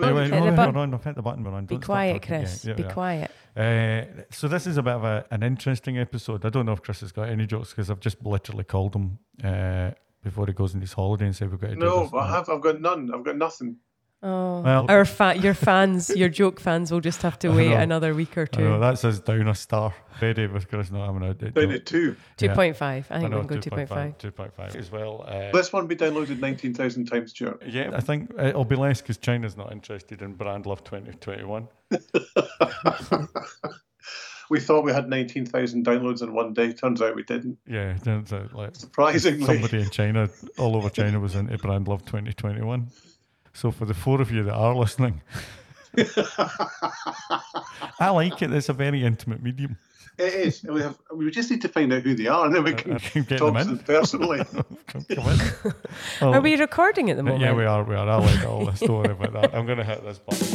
Wait, 0.00 0.12
wait, 0.14 0.30
Hit 0.32 0.40
no, 0.40 0.52
button. 0.56 0.74
hold 0.74 0.94
on, 0.94 1.00
hit 1.00 1.14
the 1.16 1.22
button. 1.22 1.42
Be 1.44 1.50
Don't 1.74 1.84
quiet, 1.84 2.22
talking. 2.22 2.32
Yeah, 2.34 2.40
Chris. 2.40 2.64
yeah, 2.64 2.72
Be 2.74 2.82
yeah. 2.82 2.92
quiet. 2.92 3.30
Uh, 3.54 4.22
so 4.30 4.48
this 4.48 4.66
is 4.66 4.78
a 4.78 4.82
bit 4.82 4.94
of 4.94 5.04
a, 5.04 5.26
an 5.30 5.42
interesting 5.42 5.98
episode. 5.98 6.46
I 6.46 6.48
don't 6.48 6.64
know 6.64 6.72
if 6.72 6.82
Chris 6.82 7.00
has 7.02 7.12
got 7.12 7.28
any 7.28 7.46
jokes 7.46 7.70
because 7.70 7.90
I've 7.90 8.00
just 8.00 8.24
literally 8.24 8.64
called 8.64 8.94
him 8.96 9.18
uh, 9.44 9.90
before 10.22 10.46
he 10.46 10.54
goes 10.54 10.74
on 10.74 10.80
his 10.80 10.94
holiday 10.94 11.26
and 11.26 11.36
said 11.36 11.50
we've 11.50 11.60
got 11.60 11.68
to 11.68 11.74
do 11.74 11.80
No, 11.80 12.04
this. 12.04 12.14
I 12.14 12.26
have. 12.30 12.48
I've 12.48 12.62
got 12.62 12.80
none. 12.80 13.10
I've 13.14 13.22
got 13.22 13.36
nothing. 13.36 13.76
Oh, 14.24 14.60
Well- 14.60 14.86
our 14.88 15.04
fa- 15.04 15.36
your 15.36 15.52
fans, 15.54 16.08
your 16.14 16.28
joke 16.28 16.60
fans 16.60 16.92
will 16.92 17.00
just 17.00 17.22
have 17.22 17.38
to 17.40 17.48
I 17.52 17.56
wait 17.56 17.70
know. 17.70 17.76
another 17.78 18.14
week 18.14 18.36
or 18.38 18.48
I 18.52 18.60
know, 18.60 18.74
two. 18.74 18.80
that's 18.80 19.02
his 19.02 19.18
down 19.20 19.48
a 19.48 19.54
star. 19.54 19.92
Ready 20.20 20.46
with 20.46 20.68
Chris 20.68 20.92
not 20.92 21.06
having 21.06 21.28
a 21.28 21.34
Down 21.34 21.68
to 21.70 21.78
two. 21.80 22.12
2.5. 22.12 22.16
yeah. 22.46 22.54
point 22.54 22.76
five. 22.76 23.06
I 23.10 23.16
I 23.16 23.18
think 23.18 23.30
know, 23.32 23.40
we 23.40 23.46
can 23.48 23.56
go 23.56 23.60
two 23.60 23.70
point 23.70 23.88
five. 23.88 24.18
2.5 24.18 24.76
as 24.76 24.92
well. 24.92 25.24
Uh, 25.26 25.50
This 25.50 25.72
one 25.72 25.88
be 25.88 25.96
downloaded 25.96 26.38
19,000 26.38 27.06
times, 27.06 27.30
Stuart. 27.30 27.62
yeah, 27.66 27.90
I 27.92 28.00
think 28.00 28.30
it'll 28.38 28.64
be 28.64 28.76
less 28.76 29.00
because 29.00 29.16
China's 29.16 29.56
not 29.56 29.72
interested 29.72 30.22
in 30.22 30.34
Brand 30.34 30.66
Love 30.66 30.84
2021. 30.84 31.66
We 34.50 34.60
thought 34.60 34.84
we 34.84 34.92
had 34.92 35.08
19,000 35.08 35.86
downloads 35.86 36.20
in 36.22 36.34
one 36.34 36.52
day. 36.52 36.72
Turns 36.74 37.00
out 37.00 37.16
we 37.16 37.22
didn't. 37.22 37.56
Yeah, 37.66 37.96
turns 37.96 38.34
out 38.34 38.52
like 38.52 38.76
Surprisingly. 38.76 39.46
somebody 39.46 39.80
in 39.80 39.88
China, 39.88 40.28
all 40.58 40.76
over 40.76 40.90
China, 40.90 41.20
was 41.20 41.34
into 41.36 41.56
Brand 41.62 41.88
Love 41.88 42.04
2021. 42.04 42.86
So 43.52 43.70
for 43.70 43.84
the 43.84 43.94
four 43.94 44.20
of 44.20 44.30
you 44.32 44.42
that 44.44 44.54
are 44.54 44.74
listening, 44.74 45.20
I 48.00 48.10
like 48.10 48.40
it. 48.42 48.52
It's 48.52 48.68
a 48.68 48.72
very 48.72 49.04
intimate 49.04 49.42
medium. 49.42 49.76
It 50.18 50.34
is. 50.34 50.62
We 50.62 50.82
have. 50.82 50.98
We 51.14 51.30
just 51.30 51.50
need 51.50 51.62
to 51.62 51.68
find 51.68 51.92
out 51.92 52.02
who 52.02 52.14
they 52.14 52.26
are, 52.26 52.44
and 52.46 52.54
then 52.54 52.64
we 52.64 52.72
I 52.72 52.74
can 52.74 52.92
uh, 52.92 52.98
can 53.00 53.22
get 53.22 53.38
talk 53.38 53.54
them 53.54 53.64
to 53.64 53.70
in. 53.70 53.76
them 53.76 53.84
personally. 53.84 54.42
Come 54.86 55.04
in. 55.08 55.18
Oh, 56.20 56.32
Are 56.34 56.40
we 56.40 56.56
recording 56.56 57.10
at 57.10 57.16
the 57.16 57.22
moment? 57.22 57.40
Yeah, 57.42 57.54
we 57.54 57.64
are. 57.64 57.82
We 57.82 57.94
are. 57.94 58.08
I 58.08 58.16
like 58.16 58.46
all 58.46 58.64
the 58.66 58.74
story 58.76 59.10
about 59.10 59.32
that. 59.32 59.54
I'm 59.54 59.64
going 59.66 59.78
to 59.78 59.84
hit 59.84 60.04
this 60.04 60.18
button. 60.18 60.46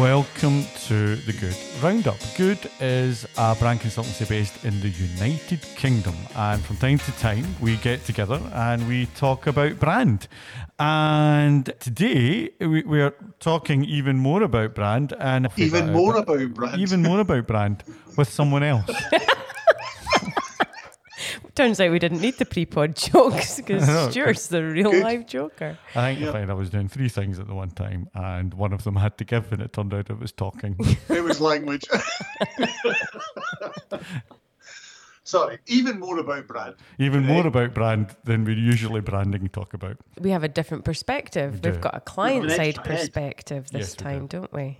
Welcome 0.00 0.64
to 0.86 1.16
the 1.16 1.34
Good 1.34 1.54
Roundup. 1.82 2.16
Good 2.34 2.70
is 2.80 3.26
a 3.36 3.54
brand 3.54 3.80
consultancy 3.80 4.26
based 4.26 4.64
in 4.64 4.80
the 4.80 4.88
United 4.88 5.60
Kingdom, 5.76 6.14
and 6.34 6.64
from 6.64 6.78
time 6.78 6.96
to 7.00 7.12
time 7.18 7.44
we 7.60 7.76
get 7.76 8.02
together 8.06 8.40
and 8.54 8.88
we 8.88 9.06
talk 9.14 9.46
about 9.46 9.78
brand. 9.78 10.26
And 10.78 11.66
today 11.80 12.48
we, 12.60 12.82
we 12.82 13.02
are 13.02 13.14
talking 13.40 13.84
even 13.84 14.16
more 14.16 14.42
about 14.42 14.74
brand 14.74 15.12
and 15.20 15.48
Even 15.56 15.92
more 15.92 16.16
about 16.16 16.54
brand. 16.54 16.80
even 16.80 17.02
more 17.02 17.20
about 17.20 17.46
brand 17.46 17.84
with 18.16 18.30
someone 18.30 18.62
else. 18.62 18.90
Turns 21.60 21.78
out 21.78 21.90
we 21.90 21.98
didn't 21.98 22.22
need 22.22 22.38
the 22.38 22.46
pre-pod 22.46 22.96
jokes 23.12 23.56
because 23.56 23.82
Stuart's 24.10 24.46
the 24.46 24.64
real 24.64 24.92
Good. 24.92 25.02
live 25.02 25.26
joker. 25.26 25.76
I 25.94 26.14
think 26.14 26.20
Yeah. 26.20 26.30
I 26.30 26.32
found 26.32 26.50
I 26.50 26.54
was 26.54 26.70
doing 26.70 26.88
three 26.88 27.10
things 27.10 27.38
at 27.38 27.46
the 27.48 27.54
one 27.54 27.68
time, 27.68 28.08
and 28.14 28.54
one 28.54 28.72
of 28.72 28.82
them 28.84 28.96
I 28.96 29.02
had 29.02 29.18
to 29.18 29.24
give, 29.24 29.52
and 29.52 29.60
it 29.60 29.74
turned 29.74 29.92
out 29.92 30.08
it 30.08 30.18
was 30.18 30.32
talking. 30.32 30.74
It 31.10 31.22
was 31.22 31.38
language. 31.38 31.84
Sorry. 35.22 35.58
Even 35.66 36.00
more 36.00 36.18
about 36.18 36.46
brand. 36.48 36.76
Even 36.98 37.20
Today. 37.24 37.34
more 37.34 37.44
eh? 37.44 37.48
about 37.48 37.74
brand 37.74 38.16
than 38.24 38.44
we 38.44 38.54
usually 38.54 39.02
branding 39.02 39.46
talk 39.50 39.74
about. 39.74 39.98
We 40.18 40.30
have 40.30 40.42
a 40.44 40.48
different 40.48 40.86
perspective. 40.86 41.60
We 41.62 41.72
We've 41.72 41.80
got 41.82 41.94
a 41.94 42.00
client 42.00 42.44
an 42.44 42.50
side 42.52 42.78
extra 42.78 42.84
head. 42.86 43.00
perspective 43.00 43.70
this 43.70 43.80
Yes, 43.80 43.90
we 43.90 43.96
do. 43.98 44.04
time, 44.04 44.26
don't 44.28 44.52
we? 44.54 44.78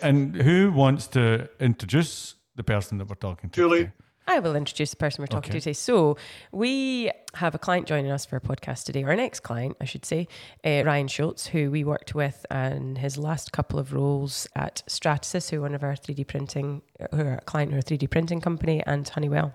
And 0.00 0.34
who 0.34 0.72
wants 0.72 1.06
to 1.08 1.48
introduce 1.60 2.34
the 2.56 2.64
person 2.64 2.98
that 2.98 3.08
we're 3.08 3.14
talking 3.14 3.50
to? 3.50 3.54
Julie. 3.54 3.78
today? 3.84 3.92
I 4.26 4.38
will 4.38 4.54
introduce 4.56 4.90
the 4.90 4.96
person 4.96 5.22
we're 5.22 5.26
talking 5.26 5.50
Okay. 5.50 5.58
to 5.58 5.64
today. 5.64 5.72
So, 5.72 6.16
we 6.52 7.10
have 7.34 7.54
a 7.54 7.58
client 7.58 7.86
joining 7.86 8.10
us 8.10 8.24
for 8.24 8.36
a 8.36 8.40
podcast 8.40 8.84
today, 8.84 9.02
our 9.04 9.16
next 9.16 9.40
client, 9.40 9.76
I 9.80 9.84
should 9.84 10.04
say, 10.04 10.28
uh, 10.64 10.82
Ryan 10.84 11.08
Schultz, 11.08 11.46
who 11.48 11.70
we 11.70 11.82
worked 11.82 12.14
with 12.14 12.46
in 12.50 12.96
his 12.96 13.18
last 13.18 13.52
couple 13.52 13.78
of 13.78 13.92
roles 13.92 14.46
at 14.54 14.82
Stratasys, 14.86 15.50
who 15.50 15.58
are 15.58 15.62
one 15.62 15.74
of 15.74 15.82
our 15.82 15.94
3D 15.96 16.24
printing, 16.26 16.82
who 17.10 17.20
are 17.22 17.34
a 17.34 17.40
client 17.40 17.72
who 17.72 17.76
are 17.76 17.80
a 17.80 17.82
3D 17.82 18.08
printing 18.10 18.40
company, 18.40 18.82
and 18.86 19.08
Honeywell. 19.08 19.54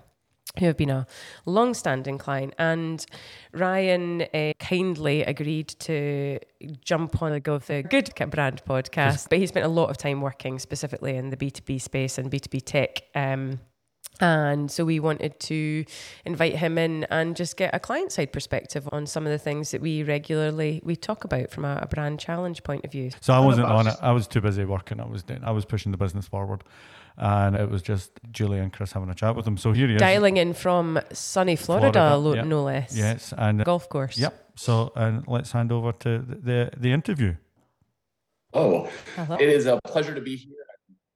Who 0.58 0.64
have 0.64 0.78
been 0.78 0.90
a 0.90 1.06
long 1.44 1.74
standing 1.74 2.16
client. 2.18 2.54
And 2.58 3.04
Ryan 3.52 4.22
uh, 4.22 4.54
kindly 4.58 5.22
agreed 5.22 5.68
to 5.80 6.40
jump 6.84 7.22
on 7.22 7.32
the 7.32 7.38
Go 7.40 7.58
the 7.58 7.82
Good 7.82 8.10
Brand 8.30 8.62
podcast. 8.64 9.28
But 9.28 9.38
he 9.38 9.46
spent 9.46 9.66
a 9.66 9.68
lot 9.68 9.90
of 9.90 9.98
time 9.98 10.20
working 10.22 10.58
specifically 10.58 11.16
in 11.16 11.28
the 11.30 11.36
B2B 11.36 11.80
space 11.80 12.16
and 12.18 12.30
B2B 12.30 12.62
tech. 12.64 13.02
Um, 13.14 13.60
and 14.20 14.70
so 14.70 14.84
we 14.84 15.00
wanted 15.00 15.38
to 15.40 15.84
invite 16.24 16.56
him 16.56 16.78
in 16.78 17.04
and 17.04 17.36
just 17.36 17.56
get 17.56 17.74
a 17.74 17.78
client 17.78 18.12
side 18.12 18.32
perspective 18.32 18.88
on 18.92 19.06
some 19.06 19.26
of 19.26 19.32
the 19.32 19.38
things 19.38 19.70
that 19.70 19.80
we 19.80 20.02
regularly 20.02 20.80
we 20.84 20.96
talk 20.96 21.24
about 21.24 21.50
from 21.50 21.64
a, 21.64 21.78
a 21.82 21.86
brand 21.86 22.18
challenge 22.18 22.62
point 22.62 22.84
of 22.84 22.92
view. 22.92 23.10
So 23.20 23.32
I 23.32 23.38
wasn't 23.40 23.66
on 23.66 23.86
it. 23.86 23.96
I 24.00 24.12
was 24.12 24.26
too 24.26 24.40
busy 24.40 24.64
working. 24.64 25.00
I 25.00 25.06
was 25.06 25.22
doing. 25.22 25.42
I 25.44 25.50
was 25.52 25.64
pushing 25.64 25.92
the 25.92 25.98
business 25.98 26.26
forward, 26.26 26.64
and 27.16 27.54
it 27.56 27.70
was 27.70 27.82
just 27.82 28.10
Julie 28.30 28.58
and 28.58 28.72
Chris 28.72 28.92
having 28.92 29.08
a 29.10 29.14
chat 29.14 29.36
with 29.36 29.46
him. 29.46 29.56
So 29.56 29.72
here 29.72 29.86
he 29.88 29.94
is. 29.94 30.00
Dialing 30.00 30.36
in 30.36 30.54
from 30.54 31.00
sunny 31.12 31.56
Florida, 31.56 31.92
Florida, 31.92 32.16
lo- 32.16 32.34
yeah. 32.34 32.42
no 32.42 32.62
less. 32.64 32.96
Yes, 32.96 33.32
and 33.36 33.64
Golf 33.64 33.88
course. 33.88 34.18
yep. 34.18 34.50
So 34.56 34.92
and 34.96 35.24
let's 35.28 35.52
hand 35.52 35.70
over 35.72 35.92
to 35.92 36.18
the 36.18 36.34
the, 36.36 36.70
the 36.76 36.92
interview. 36.92 37.34
Oh, 38.54 38.88
Hello. 39.14 39.36
it 39.36 39.48
is 39.48 39.66
a 39.66 39.78
pleasure 39.84 40.14
to 40.14 40.20
be 40.22 40.34
here. 40.36 40.54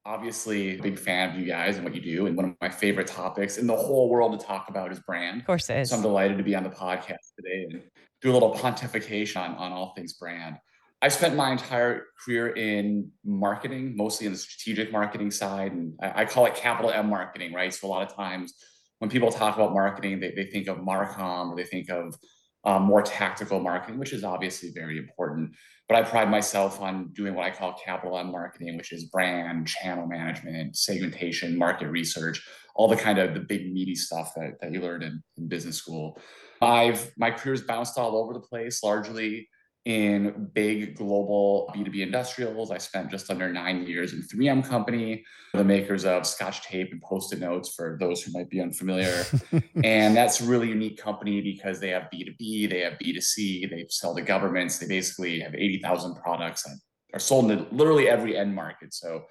Obviously 0.05 0.79
a 0.79 0.83
big 0.83 0.99
fan 0.99 1.31
of 1.31 1.37
you 1.39 1.47
guys 1.47 1.77
and 1.77 1.85
what 1.85 1.95
you 1.95 2.01
do. 2.01 2.27
And 2.27 2.37
one 2.37 2.47
of 2.47 2.55
my 2.61 2.69
favorite 2.69 3.07
topics 3.07 3.57
in 3.57 3.67
the 3.67 3.77
whole 3.77 4.09
world 4.09 4.39
to 4.39 4.45
talk 4.45 4.69
about 4.69 4.91
is 4.91 4.99
brand. 4.99 5.41
Of 5.41 5.47
course 5.47 5.71
it 5.71 5.79
is. 5.79 5.91
So 5.91 5.97
I'm 5.97 6.03
delighted 6.03 6.39
to 6.39 6.45
be 6.45 6.57
on 6.57 6.65
the 6.65 6.71
podcast 6.71 7.35
today 7.37 7.67
and 7.71 7.83
do 8.21 8.31
a 8.31 8.35
little 8.35 8.55
pontification 8.55 9.37
on, 9.37 9.55
on 9.55 9.73
all 9.73 9.93
things 9.95 10.15
brand. 10.15 10.57
I 11.01 11.09
spent 11.09 11.37
my 11.37 11.51
entire 11.51 12.07
career 12.25 12.49
in 12.49 13.11
marketing, 13.25 13.97
mostly 13.97 14.27
in 14.27 14.33
the 14.33 14.39
strategic 14.39 14.93
marketing 14.93 15.31
side. 15.31 15.73
And 15.73 15.95
I, 16.01 16.23
I 16.23 16.25
call 16.25 16.47
it 16.47 16.55
capital 16.55 16.91
M 16.91 17.09
marketing, 17.09 17.53
right? 17.53 17.73
So 17.73 17.87
a 17.87 17.91
lot 17.91 18.09
of 18.09 18.15
times 18.15 18.55
when 18.99 19.11
people 19.11 19.33
talk 19.33 19.57
about 19.57 19.73
marketing, 19.73 20.21
they, 20.21 20.31
they 20.31 20.45
think 20.45 20.69
of 20.69 20.79
Marcom 20.79 21.51
or 21.51 21.57
they 21.57 21.65
think 21.65 21.91
of 21.91 22.17
um, 22.65 22.85
more 22.85 23.03
tactical 23.03 23.59
marketing, 23.59 23.99
which 23.99 24.13
is 24.13 24.23
obviously 24.23 24.71
very 24.71 24.97
important. 24.99 25.55
But 25.93 26.07
I 26.07 26.09
pride 26.09 26.31
myself 26.31 26.81
on 26.81 27.09
doing 27.09 27.35
what 27.35 27.45
I 27.45 27.51
call 27.51 27.75
capital 27.75 28.17
M 28.17 28.33
marketing, 28.33 28.79
which 28.79 28.93
is 28.93 29.05
brand, 29.05 29.69
channel 29.69 30.07
management, 30.07 30.75
segmentation, 30.75 31.55
market 31.55 31.89
research, 31.89 32.43
all 32.75 32.89
the 32.89 32.97
kind 32.97 33.19
of 33.19 33.35
the 33.35 33.41
big 33.41 33.71
meaty 33.71 33.95
stuff 33.95 34.33
that, 34.37 34.53
that 34.63 34.73
you 34.73 34.81
learn 34.81 35.03
in, 35.03 35.23
in 35.37 35.49
business 35.49 35.77
school. 35.77 36.19
I've 36.63 37.13
my 37.19 37.31
career's 37.31 37.61
bounced 37.61 37.99
all 37.99 38.17
over 38.17 38.33
the 38.33 38.41
place, 38.41 38.83
largely 38.83 39.51
in 39.85 40.49
big 40.55 40.97
global 40.97 41.73
B2B 41.75 42.01
industrials. 42.03 42.71
I 42.71 42.79
spent 42.79 43.11
just 43.11 43.31
under 43.31 43.53
nine 43.53 43.85
years 43.85 44.13
in 44.13 44.23
3M 44.23 44.67
Company, 44.67 45.25
the 45.55 45.65
makers 45.65 46.05
of 46.05 46.25
Scotch 46.25 46.63
tape 46.63 46.93
and 46.93 47.03
post-it 47.03 47.41
notes 47.41 47.75
for 47.75 47.97
those 47.99 48.23
who 48.23 48.31
might 48.33 48.49
be 48.49 48.61
unfamiliar. 48.61 49.25
and 49.85 50.17
that's 50.17 50.41
a 50.41 50.45
really 50.45 50.69
unique 50.69 50.99
company 50.99 51.41
because 51.41 51.81
they 51.81 51.89
have 51.89 52.09
B2B, 52.15 52.71
they 52.71 52.81
have 52.81 52.95
B2C, 52.95 53.71
they 53.71 53.87
sell 53.89 54.15
to 54.15 54.23
governments. 54.23 54.79
They 54.79 54.87
basically 54.87 55.41
have 55.41 55.55
80,000 55.55 56.15
products 56.15 56.63
that 56.63 56.77
are 57.15 57.21
sold 57.21 57.51
in 57.51 57.67
literally 57.73 58.09
every 58.09 58.37
end 58.39 58.55
market. 58.55 58.95
So 58.95 59.25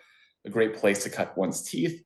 a 0.45 0.49
great 0.49 0.75
place 0.75 1.03
to 1.03 1.09
cut 1.09 1.37
one's 1.37 1.63
teeth. 1.63 2.03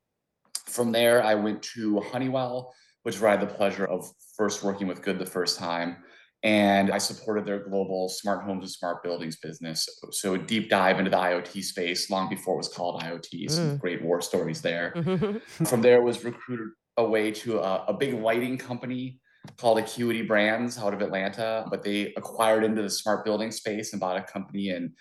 From 0.67 0.91
there, 0.91 1.23
I 1.23 1.33
went 1.35 1.63
to 1.73 1.99
Honeywell, 2.01 2.73
which 3.03 3.15
is 3.15 3.21
where 3.21 3.31
I 3.31 3.37
had 3.37 3.47
the 3.47 3.53
pleasure 3.53 3.85
of 3.85 4.07
first 4.37 4.63
working 4.63 4.87
with 4.87 5.01
Good 5.01 5.17
the 5.17 5.25
first 5.25 5.57
time. 5.57 5.97
And 6.45 6.91
I 6.91 6.99
supported 6.99 7.43
their 7.43 7.67
global 7.67 8.07
smart 8.07 8.43
homes 8.43 8.65
and 8.65 8.71
smart 8.71 9.01
buildings 9.01 9.35
business. 9.37 9.89
So 10.11 10.35
a 10.35 10.37
deep 10.37 10.69
dive 10.69 10.99
into 10.99 11.09
the 11.09 11.17
IoT 11.17 11.63
space 11.63 12.11
long 12.11 12.29
before 12.29 12.53
it 12.53 12.57
was 12.57 12.69
called 12.69 13.01
IoT. 13.01 13.49
Some 13.49 13.71
Mm. 13.71 13.79
great 13.79 14.03
war 14.03 14.21
stories 14.21 14.61
there. 14.61 14.93
From 15.65 15.81
there, 15.81 16.03
was 16.03 16.23
recruited 16.23 16.67
away 16.97 17.31
to 17.31 17.57
a, 17.59 17.85
a 17.87 17.93
big 17.93 18.13
lighting 18.13 18.59
company 18.59 19.19
called 19.57 19.79
Acuity 19.79 20.21
Brands 20.21 20.77
out 20.77 20.93
of 20.93 21.01
Atlanta, 21.01 21.65
but 21.71 21.81
they 21.81 22.13
acquired 22.15 22.63
into 22.63 22.83
the 22.83 22.91
smart 22.91 23.25
building 23.25 23.51
space 23.51 23.91
and 23.93 23.99
bought 23.99 24.17
a 24.17 24.21
company 24.21 24.69
in 24.69 24.93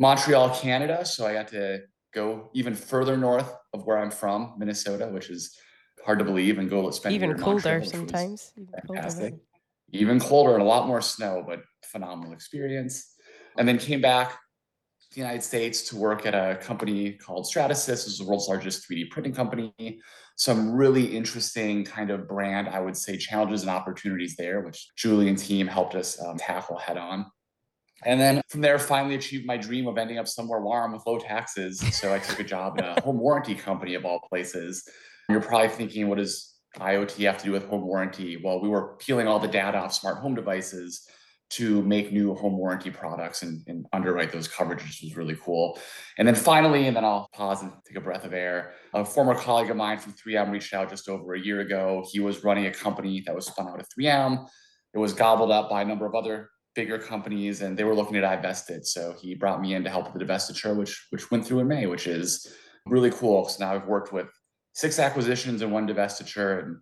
Montreal, 0.00 0.50
Canada. 0.56 1.04
So 1.04 1.28
I 1.28 1.32
got 1.32 1.46
to 1.48 1.82
go 2.12 2.50
even 2.54 2.74
further 2.74 3.16
north 3.16 3.54
of 3.72 3.86
where 3.86 3.98
I'm 3.98 4.10
from, 4.10 4.54
Minnesota, 4.58 5.06
which 5.06 5.30
is 5.30 5.56
hard 6.04 6.18
to 6.18 6.24
believe, 6.24 6.58
and 6.58 6.68
go 6.68 6.90
spend 6.90 7.14
Even 7.14 7.34
colder 7.38 7.78
Montreal, 7.78 7.84
sometimes. 7.84 8.52
Even 8.56 8.74
colder? 8.84 9.38
Even 9.92 10.20
colder 10.20 10.54
and 10.54 10.62
a 10.62 10.66
lot 10.66 10.86
more 10.86 11.00
snow, 11.00 11.44
but 11.46 11.60
phenomenal 11.84 12.32
experience. 12.32 13.14
And 13.56 13.66
then 13.66 13.78
came 13.78 14.00
back 14.00 14.30
to 14.30 15.14
the 15.14 15.20
United 15.20 15.42
States 15.42 15.82
to 15.88 15.96
work 15.96 16.26
at 16.26 16.34
a 16.34 16.56
company 16.56 17.12
called 17.12 17.46
Stratasys. 17.46 17.86
This 17.86 18.06
is 18.06 18.18
the 18.18 18.24
world's 18.24 18.48
largest 18.48 18.88
3D 18.88 19.10
printing 19.10 19.32
company. 19.32 20.00
Some 20.36 20.72
really 20.72 21.04
interesting 21.04 21.84
kind 21.84 22.10
of 22.10 22.28
brand, 22.28 22.68
I 22.68 22.80
would 22.80 22.96
say, 22.96 23.16
challenges 23.16 23.62
and 23.62 23.70
opportunities 23.70 24.36
there, 24.36 24.60
which 24.60 24.88
Julie 24.96 25.28
and 25.28 25.38
team 25.38 25.66
helped 25.66 25.94
us 25.94 26.22
um, 26.22 26.36
tackle 26.36 26.76
head 26.76 26.98
on. 26.98 27.26
And 28.04 28.20
then 28.20 28.42
from 28.48 28.60
there, 28.60 28.78
finally 28.78 29.16
achieved 29.16 29.46
my 29.46 29.56
dream 29.56 29.88
of 29.88 29.98
ending 29.98 30.18
up 30.18 30.28
somewhere 30.28 30.60
warm 30.60 30.92
with 30.92 31.02
low 31.06 31.18
taxes. 31.18 31.80
So 31.96 32.14
I 32.14 32.20
took 32.20 32.38
a 32.38 32.44
job 32.44 32.78
in 32.78 32.84
a 32.84 33.00
home 33.00 33.18
warranty 33.18 33.54
company 33.54 33.94
of 33.94 34.04
all 34.04 34.20
places. 34.28 34.88
You're 35.28 35.40
probably 35.40 35.68
thinking, 35.68 36.08
what 36.08 36.18
does 36.18 36.47
IoT 36.76 37.24
have 37.24 37.38
to 37.38 37.44
do 37.44 37.52
with 37.52 37.66
home 37.66 37.86
warranty? 37.86 38.36
Well, 38.42 38.60
we 38.60 38.68
were 38.68 38.96
peeling 38.98 39.26
all 39.26 39.38
the 39.38 39.48
data 39.48 39.78
off 39.78 39.94
smart 39.94 40.18
home 40.18 40.34
devices 40.34 41.08
to 41.50 41.82
make 41.82 42.12
new 42.12 42.34
home 42.34 42.58
warranty 42.58 42.90
products 42.90 43.42
and, 43.42 43.62
and, 43.68 43.86
underwrite 43.94 44.30
those 44.30 44.48
coverages 44.48 45.02
was 45.02 45.16
really 45.16 45.36
cool. 45.42 45.78
And 46.18 46.28
then 46.28 46.34
finally, 46.34 46.86
and 46.86 46.94
then 46.96 47.06
I'll 47.06 47.28
pause 47.32 47.62
and 47.62 47.72
take 47.86 47.96
a 47.96 48.02
breath 48.02 48.26
of 48.26 48.34
air. 48.34 48.74
A 48.92 49.02
former 49.02 49.34
colleague 49.34 49.70
of 49.70 49.76
mine 49.76 49.98
from 49.98 50.12
3M 50.12 50.50
reached 50.50 50.74
out 50.74 50.90
just 50.90 51.08
over 51.08 51.32
a 51.32 51.40
year 51.40 51.60
ago. 51.60 52.04
He 52.12 52.20
was 52.20 52.44
running 52.44 52.66
a 52.66 52.70
company 52.70 53.22
that 53.24 53.34
was 53.34 53.46
spun 53.46 53.66
out 53.66 53.80
of 53.80 53.86
3M. 53.98 54.46
It 54.92 54.98
was 54.98 55.14
gobbled 55.14 55.50
up 55.50 55.70
by 55.70 55.82
a 55.82 55.84
number 55.86 56.04
of 56.04 56.14
other 56.14 56.50
bigger 56.74 56.98
companies, 56.98 57.62
and 57.62 57.76
they 57.76 57.84
were 57.84 57.94
looking 57.94 58.14
to 58.14 58.20
divest 58.20 58.70
it. 58.70 58.86
So 58.86 59.14
he 59.18 59.34
brought 59.34 59.60
me 59.60 59.74
in 59.74 59.84
to 59.84 59.90
help 59.90 60.12
with 60.12 60.20
the 60.20 60.24
divestiture, 60.24 60.76
which 60.76 61.06
which 61.10 61.30
went 61.30 61.46
through 61.46 61.60
in 61.60 61.68
May, 61.68 61.86
which 61.86 62.06
is 62.06 62.46
really 62.86 63.10
cool. 63.10 63.48
So 63.48 63.64
now 63.64 63.74
I've 63.74 63.86
worked 63.86 64.12
with 64.12 64.28
six 64.78 65.00
acquisitions 65.00 65.60
and 65.62 65.72
one 65.72 65.88
divestiture, 65.88 66.62
and 66.62 66.76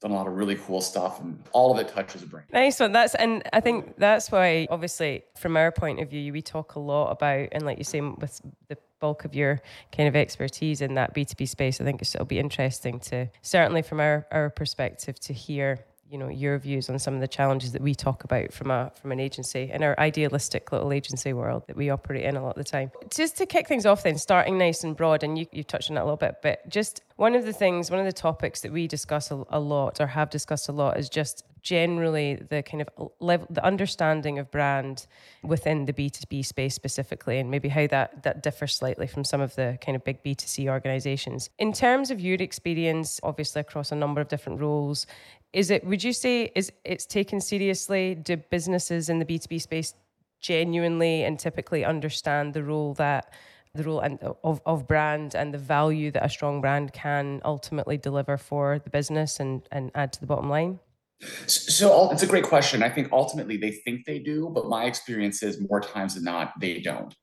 done 0.00 0.10
a 0.12 0.14
lot 0.14 0.26
of 0.26 0.34
really 0.34 0.54
cool 0.54 0.80
stuff 0.80 1.20
and 1.20 1.42
all 1.52 1.72
of 1.72 1.80
it 1.80 1.88
touches 1.88 2.22
a 2.22 2.26
brain. 2.26 2.44
Nice 2.52 2.78
one. 2.78 2.92
That's 2.92 3.14
and 3.16 3.42
I 3.52 3.60
think 3.60 3.96
that's 3.98 4.30
why 4.30 4.68
obviously 4.70 5.24
from 5.36 5.56
our 5.56 5.72
point 5.72 5.98
of 6.00 6.08
view 6.08 6.32
we 6.32 6.40
talk 6.40 6.76
a 6.76 6.80
lot 6.80 7.10
about 7.10 7.48
and 7.50 7.64
like 7.64 7.78
you 7.78 7.84
say 7.84 8.00
with 8.00 8.40
the 8.68 8.76
bulk 9.00 9.24
of 9.24 9.34
your 9.34 9.60
kind 9.90 10.08
of 10.08 10.14
expertise 10.14 10.82
in 10.82 10.94
that 10.94 11.14
B2B 11.14 11.48
space, 11.48 11.80
I 11.80 11.84
think 11.84 12.02
it'll 12.02 12.26
be 12.26 12.38
interesting 12.38 13.00
to 13.00 13.28
certainly 13.42 13.82
from 13.82 14.00
our, 14.00 14.26
our 14.30 14.50
perspective 14.50 15.18
to 15.20 15.32
hear 15.32 15.84
you 16.10 16.18
know 16.18 16.28
your 16.28 16.58
views 16.58 16.88
on 16.88 16.98
some 16.98 17.14
of 17.14 17.20
the 17.20 17.28
challenges 17.28 17.72
that 17.72 17.82
we 17.82 17.94
talk 17.94 18.24
about 18.24 18.52
from 18.52 18.70
a 18.70 18.90
from 19.00 19.12
an 19.12 19.20
agency 19.20 19.70
in 19.72 19.82
our 19.82 19.98
idealistic 19.98 20.72
little 20.72 20.92
agency 20.92 21.32
world 21.32 21.64
that 21.66 21.76
we 21.76 21.90
operate 21.90 22.24
in 22.24 22.36
a 22.36 22.42
lot 22.42 22.56
of 22.56 22.64
the 22.64 22.70
time. 22.70 22.90
Just 23.10 23.36
to 23.38 23.46
kick 23.46 23.68
things 23.68 23.84
off, 23.86 24.02
then 24.02 24.16
starting 24.18 24.58
nice 24.58 24.84
and 24.84 24.96
broad, 24.96 25.22
and 25.22 25.38
you 25.38 25.46
you 25.52 25.62
touched 25.62 25.90
on 25.90 25.94
that 25.96 26.02
a 26.02 26.04
little 26.04 26.16
bit, 26.16 26.36
but 26.42 26.68
just 26.68 27.02
one 27.16 27.34
of 27.34 27.44
the 27.44 27.52
things, 27.52 27.90
one 27.90 28.00
of 28.00 28.06
the 28.06 28.12
topics 28.12 28.60
that 28.60 28.72
we 28.72 28.86
discuss 28.86 29.30
a, 29.30 29.44
a 29.50 29.60
lot 29.60 30.00
or 30.00 30.06
have 30.06 30.30
discussed 30.30 30.68
a 30.68 30.72
lot 30.72 30.96
is 30.96 31.08
just 31.08 31.44
generally 31.62 32.36
the 32.36 32.62
kind 32.62 32.80
of 32.80 33.10
level, 33.20 33.46
the 33.50 33.64
understanding 33.64 34.38
of 34.38 34.50
brand 34.50 35.06
within 35.42 35.84
the 35.84 35.92
B2B 35.92 36.44
space 36.44 36.74
specifically, 36.74 37.38
and 37.38 37.50
maybe 37.50 37.68
how 37.68 37.86
that, 37.88 38.22
that 38.22 38.42
differs 38.42 38.74
slightly 38.74 39.06
from 39.06 39.24
some 39.24 39.40
of 39.40 39.54
the 39.56 39.78
kind 39.84 39.96
of 39.96 40.04
big 40.04 40.22
B2C 40.22 40.68
organizations. 40.68 41.50
In 41.58 41.72
terms 41.72 42.10
of 42.10 42.20
your 42.20 42.36
experience, 42.36 43.20
obviously 43.22 43.60
across 43.60 43.92
a 43.92 43.96
number 43.96 44.20
of 44.20 44.28
different 44.28 44.60
roles, 44.60 45.06
is 45.52 45.70
it, 45.70 45.84
would 45.84 46.04
you 46.04 46.12
say, 46.12 46.52
is 46.54 46.72
it's 46.84 47.06
taken 47.06 47.40
seriously? 47.40 48.14
Do 48.14 48.36
businesses 48.36 49.08
in 49.08 49.18
the 49.18 49.24
B2B 49.24 49.60
space 49.60 49.94
genuinely 50.40 51.24
and 51.24 51.38
typically 51.38 51.84
understand 51.84 52.54
the 52.54 52.62
role 52.62 52.94
that 52.94 53.32
the 53.74 53.84
role 53.84 54.00
and 54.00 54.18
of, 54.44 54.60
of 54.66 54.86
brand 54.86 55.34
and 55.34 55.52
the 55.52 55.58
value 55.58 56.10
that 56.10 56.24
a 56.24 56.28
strong 56.28 56.60
brand 56.60 56.92
can 56.92 57.40
ultimately 57.44 57.96
deliver 57.96 58.36
for 58.36 58.78
the 58.82 58.90
business 58.90 59.40
and, 59.40 59.62
and 59.70 59.90
add 59.94 60.12
to 60.12 60.20
the 60.20 60.26
bottom 60.26 60.48
line? 60.48 60.78
So 61.46 62.10
it's 62.12 62.22
a 62.22 62.26
great 62.26 62.44
question. 62.44 62.82
I 62.82 62.88
think 62.88 63.12
ultimately 63.12 63.56
they 63.56 63.72
think 63.72 64.04
they 64.06 64.18
do, 64.18 64.50
but 64.54 64.68
my 64.68 64.84
experience 64.84 65.42
is 65.42 65.60
more 65.60 65.80
times 65.80 66.14
than 66.14 66.24
not 66.24 66.52
they 66.60 66.80
don't. 66.80 67.14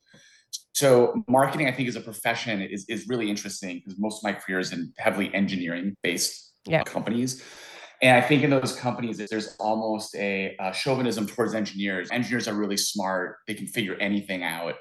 So 0.74 1.24
marketing, 1.30 1.68
I 1.68 1.72
think, 1.72 1.88
as 1.88 1.96
a 1.96 2.02
profession 2.02 2.62
is 2.62 2.86
is 2.90 3.08
really 3.08 3.30
interesting 3.30 3.78
because 3.78 3.98
most 3.98 4.20
of 4.20 4.24
my 4.24 4.34
career 4.34 4.60
is 4.60 4.74
in 4.74 4.92
heavily 4.98 5.34
engineering 5.34 5.96
based 6.04 6.52
yeah. 6.68 6.84
companies. 6.84 7.42
And 8.02 8.18
I 8.18 8.22
think 8.22 8.44
in 8.44 8.50
those 8.50 8.76
companies, 8.76 9.18
there's 9.18 9.56
almost 9.58 10.16
a, 10.16 10.56
a 10.60 10.74
chauvinism 10.74 11.28
towards 11.28 11.54
engineers. 11.54 12.10
Engineers 12.12 12.48
are 12.48 12.54
really 12.54 12.78
smart; 12.78 13.38
they 13.48 13.54
can 13.54 13.68
figure 13.68 13.96
anything 13.96 14.44
out. 14.44 14.76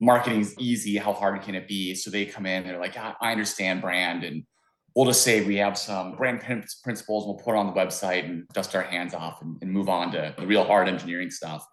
Marketing 0.00 0.40
is 0.40 0.54
easy. 0.58 0.96
How 0.96 1.12
hard 1.12 1.40
can 1.42 1.54
it 1.54 1.68
be? 1.68 1.94
So 1.94 2.10
they 2.10 2.24
come 2.24 2.46
in, 2.46 2.64
they're 2.64 2.80
like, 2.80 2.96
I, 2.96 3.14
I 3.20 3.30
understand 3.32 3.80
brand 3.80 4.24
and 4.24 4.44
we'll 4.94 5.06
just 5.06 5.22
say 5.22 5.44
we 5.44 5.56
have 5.56 5.78
some 5.78 6.16
brand 6.16 6.40
principles, 6.40 7.26
we'll 7.26 7.36
put 7.36 7.54
on 7.54 7.66
the 7.66 7.72
website 7.72 8.24
and 8.24 8.46
dust 8.48 8.74
our 8.74 8.82
hands 8.82 9.14
off 9.14 9.40
and, 9.42 9.56
and 9.62 9.70
move 9.70 9.88
on 9.88 10.12
to 10.12 10.34
the 10.36 10.46
real 10.46 10.64
hard 10.64 10.88
engineering 10.88 11.30
stuff. 11.30 11.66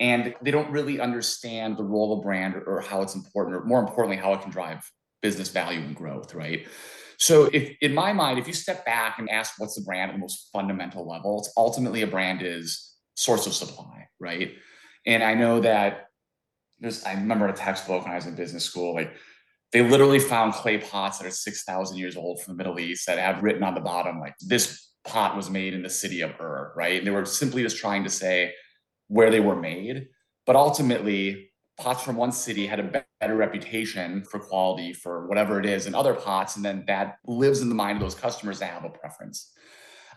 And 0.00 0.34
they 0.42 0.50
don't 0.50 0.70
really 0.70 1.00
understand 1.00 1.76
the 1.76 1.84
role 1.84 2.16
of 2.16 2.22
brand 2.22 2.54
or, 2.54 2.62
or 2.62 2.80
how 2.80 3.02
it's 3.02 3.14
important, 3.14 3.56
or 3.56 3.64
more 3.64 3.80
importantly, 3.80 4.16
how 4.16 4.32
it 4.32 4.42
can 4.42 4.50
drive 4.50 4.88
business 5.22 5.48
value 5.48 5.80
and 5.80 5.94
growth, 5.94 6.34
right? 6.34 6.66
So, 7.18 7.50
if 7.52 7.76
in 7.80 7.94
my 7.94 8.12
mind, 8.12 8.38
if 8.38 8.46
you 8.46 8.52
step 8.52 8.86
back 8.86 9.18
and 9.18 9.28
ask 9.28 9.54
what's 9.58 9.74
the 9.74 9.82
brand 9.82 10.10
at 10.10 10.14
the 10.14 10.20
most 10.20 10.48
fundamental 10.52 11.06
level, 11.06 11.38
it's 11.38 11.52
ultimately 11.56 12.02
a 12.02 12.06
brand 12.06 12.42
is 12.42 12.94
source 13.16 13.46
of 13.46 13.54
supply, 13.54 14.06
right? 14.20 14.54
And 15.04 15.22
I 15.22 15.34
know 15.34 15.60
that 15.60 16.06
there's, 16.78 17.04
I 17.04 17.14
remember 17.14 17.48
a 17.48 17.52
textbook 17.52 18.04
when 18.04 18.12
I 18.12 18.16
was 18.16 18.26
in 18.26 18.36
business 18.36 18.64
school, 18.64 18.94
like 18.94 19.12
they 19.72 19.82
literally 19.82 20.20
found 20.20 20.54
clay 20.54 20.78
pots 20.78 21.18
that 21.18 21.26
are 21.26 21.30
6,000 21.30 21.96
years 21.98 22.16
old 22.16 22.40
from 22.40 22.54
the 22.54 22.58
Middle 22.58 22.78
East 22.78 23.06
that 23.06 23.18
have 23.18 23.42
written 23.42 23.64
on 23.64 23.74
the 23.74 23.80
bottom, 23.80 24.20
like, 24.20 24.34
this 24.40 24.88
pot 25.04 25.36
was 25.36 25.50
made 25.50 25.74
in 25.74 25.82
the 25.82 25.90
city 25.90 26.20
of 26.20 26.30
Ur, 26.40 26.72
right? 26.76 26.98
And 26.98 27.06
they 27.06 27.10
were 27.10 27.24
simply 27.24 27.62
just 27.62 27.78
trying 27.78 28.04
to 28.04 28.10
say 28.10 28.54
where 29.08 29.30
they 29.30 29.40
were 29.40 29.56
made. 29.56 30.08
But 30.46 30.56
ultimately, 30.56 31.50
pots 31.78 32.02
from 32.02 32.16
one 32.16 32.32
city 32.32 32.66
had 32.66 32.80
a 32.80 33.04
better 33.20 33.36
reputation 33.36 34.24
for 34.24 34.40
quality 34.40 34.92
for 34.92 35.26
whatever 35.28 35.60
it 35.60 35.66
is 35.66 35.86
in 35.86 35.94
other 35.94 36.14
pots. 36.14 36.56
And 36.56 36.64
then 36.64 36.84
that 36.86 37.18
lives 37.26 37.60
in 37.60 37.68
the 37.68 37.74
mind 37.74 37.96
of 37.96 38.02
those 38.02 38.14
customers 38.14 38.58
that 38.58 38.70
have 38.70 38.84
a 38.84 38.90
preference. 38.90 39.52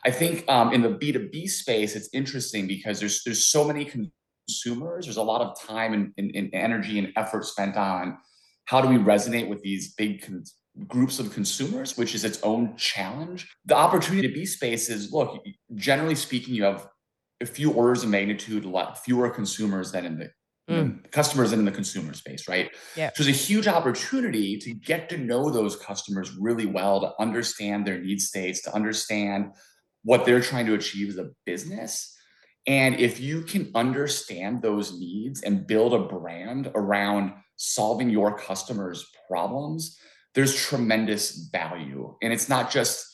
I 0.04 0.12
think 0.12 0.46
um, 0.50 0.74
in 0.74 0.82
the 0.82 0.90
B2B 0.90 1.50
space, 1.50 1.96
it's 1.96 2.10
interesting 2.14 2.68
because 2.68 3.00
there's 3.00 3.24
there's 3.24 3.46
so 3.46 3.64
many 3.64 3.86
consumers. 3.86 5.06
There's 5.06 5.18
a 5.18 5.24
lot 5.24 5.42
of 5.42 5.60
time 5.60 5.94
and, 5.94 6.12
and, 6.18 6.32
and 6.36 6.50
energy 6.54 6.98
and 6.98 7.14
effort 7.16 7.46
spent 7.46 7.78
on 7.78 8.18
how 8.66 8.82
do 8.82 8.88
we 8.88 8.98
resonate 8.98 9.48
with 9.48 9.62
these 9.62 9.94
big 9.94 10.26
con- 10.26 10.44
groups 10.88 11.20
of 11.20 11.32
consumers, 11.34 11.98
which 11.98 12.16
is 12.16 12.24
its 12.24 12.42
own 12.42 12.76
challenge. 12.78 13.54
The 13.66 13.76
opportunity 13.76 14.28
to 14.28 14.34
be 14.34 14.46
space 14.46 14.90
is 14.90 15.12
look, 15.12 15.44
generally 15.76 16.16
speaking, 16.16 16.56
you 16.56 16.64
have 16.64 16.88
a 17.42 17.46
few 17.46 17.72
orders 17.72 18.04
of 18.04 18.10
magnitude 18.10 18.66
fewer 19.04 19.30
consumers 19.30 19.92
than 19.92 20.06
in 20.06 20.18
the 20.18 20.32
mm. 20.70 21.12
customers 21.12 21.52
than 21.52 21.60
in 21.60 21.66
the 21.66 21.72
consumer 21.72 22.14
space, 22.14 22.48
right? 22.48 22.70
Yeah. 22.96 23.10
So 23.14 23.24
there's 23.24 23.36
a 23.36 23.44
huge 23.44 23.68
opportunity 23.68 24.58
to 24.58 24.74
get 24.74 25.10
to 25.10 25.18
know 25.18 25.50
those 25.50 25.76
customers 25.76 26.32
really 26.40 26.66
well, 26.66 27.02
to 27.02 27.14
understand 27.20 27.86
their 27.86 28.00
need 28.00 28.22
states, 28.22 28.62
to 28.64 28.74
understand 28.74 29.52
what 30.04 30.26
they're 30.26 30.42
trying 30.42 30.66
to 30.68 30.74
achieve 30.74 31.10
as 31.10 31.18
a 31.18 31.30
business. 31.46 32.16
And 32.68 33.00
if 33.00 33.20
you 33.20 33.42
can 33.42 33.72
understand 33.74 34.62
those 34.62 34.98
needs 35.00 35.42
and 35.42 35.66
build 35.66 35.94
a 35.94 36.00
brand 36.00 36.72
around 36.76 37.34
solving 37.56 38.10
your 38.10 38.38
customers' 38.38 39.10
problems, 39.28 39.98
there's 40.34 40.56
tremendous 40.56 41.50
value. 41.52 42.16
And 42.22 42.32
it's 42.32 42.50
not 42.50 42.72
just 42.72 43.06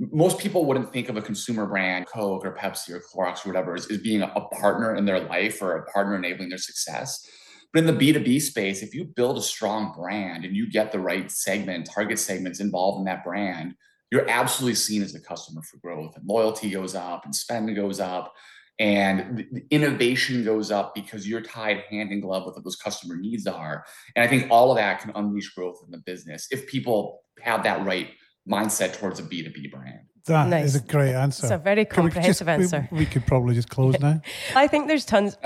most 0.00 0.38
people 0.38 0.64
wouldn't 0.64 0.92
think 0.92 1.10
of 1.10 1.18
a 1.18 1.22
consumer 1.22 1.66
brand, 1.66 2.06
Coke 2.06 2.44
or 2.44 2.56
Pepsi 2.56 2.90
or 2.90 3.00
Clorox 3.00 3.44
or 3.44 3.50
whatever, 3.50 3.74
as, 3.74 3.90
as 3.90 3.98
being 3.98 4.22
a, 4.22 4.28
partner 4.28 4.96
in 4.96 5.04
their 5.04 5.20
life 5.20 5.60
or 5.60 5.76
a 5.76 5.90
partner 5.90 6.16
enabling 6.16 6.48
their 6.48 6.58
success. 6.58 7.28
But 7.72 7.84
in 7.84 7.86
the 7.86 8.12
B2B 8.12 8.40
space, 8.40 8.82
if 8.82 8.94
you 8.94 9.04
build 9.04 9.36
a 9.36 9.42
strong 9.42 9.92
brand 9.94 10.44
and 10.44 10.56
you 10.56 10.70
get 10.70 10.90
the 10.90 10.98
right 10.98 11.30
segment, 11.30 11.88
target 11.92 12.18
segments 12.18 12.60
involved 12.60 12.98
in 12.98 13.04
that 13.04 13.22
brand, 13.22 13.74
you're 14.10 14.28
absolutely 14.28 14.74
seen 14.74 15.02
as 15.02 15.14
a 15.14 15.20
customer 15.20 15.62
for 15.62 15.76
growth 15.76 16.16
and 16.16 16.26
loyalty 16.26 16.70
goes 16.70 16.94
up 16.94 17.24
and 17.24 17.36
spend 17.36 17.74
goes 17.76 18.00
up 18.00 18.32
and 18.80 19.46
the 19.52 19.62
innovation 19.70 20.42
goes 20.42 20.70
up 20.70 20.94
because 20.94 21.28
you're 21.28 21.42
tied 21.42 21.84
hand 21.90 22.10
in 22.10 22.20
glove 22.20 22.46
with 22.46 22.54
what 22.54 22.64
those 22.64 22.76
customer 22.76 23.14
needs 23.14 23.46
are. 23.46 23.84
And 24.16 24.24
I 24.24 24.26
think 24.28 24.50
all 24.50 24.70
of 24.70 24.78
that 24.78 25.00
can 25.00 25.12
unleash 25.14 25.50
growth 25.50 25.82
in 25.84 25.90
the 25.90 25.98
business 25.98 26.48
if 26.50 26.66
people 26.66 27.20
have 27.42 27.62
that 27.64 27.84
right 27.84 28.08
mindset 28.48 28.98
towards 28.98 29.20
a 29.20 29.22
B2B 29.22 29.70
brand. 29.70 30.00
That 30.26 30.48
nice. 30.48 30.66
is 30.66 30.76
a 30.76 30.80
great 30.80 31.14
answer. 31.14 31.46
It's 31.46 31.50
a 31.50 31.58
very 31.58 31.84
comprehensive 31.84 32.46
just, 32.46 32.74
answer. 32.74 32.88
We, 32.92 32.98
we, 32.98 33.06
could 33.06 33.26
probably 33.26 33.54
just 33.54 33.70
close 33.70 33.98
now. 33.98 34.20
I 34.54 34.66
think 34.66 34.86
there's 34.86 35.04
tons. 35.04 35.36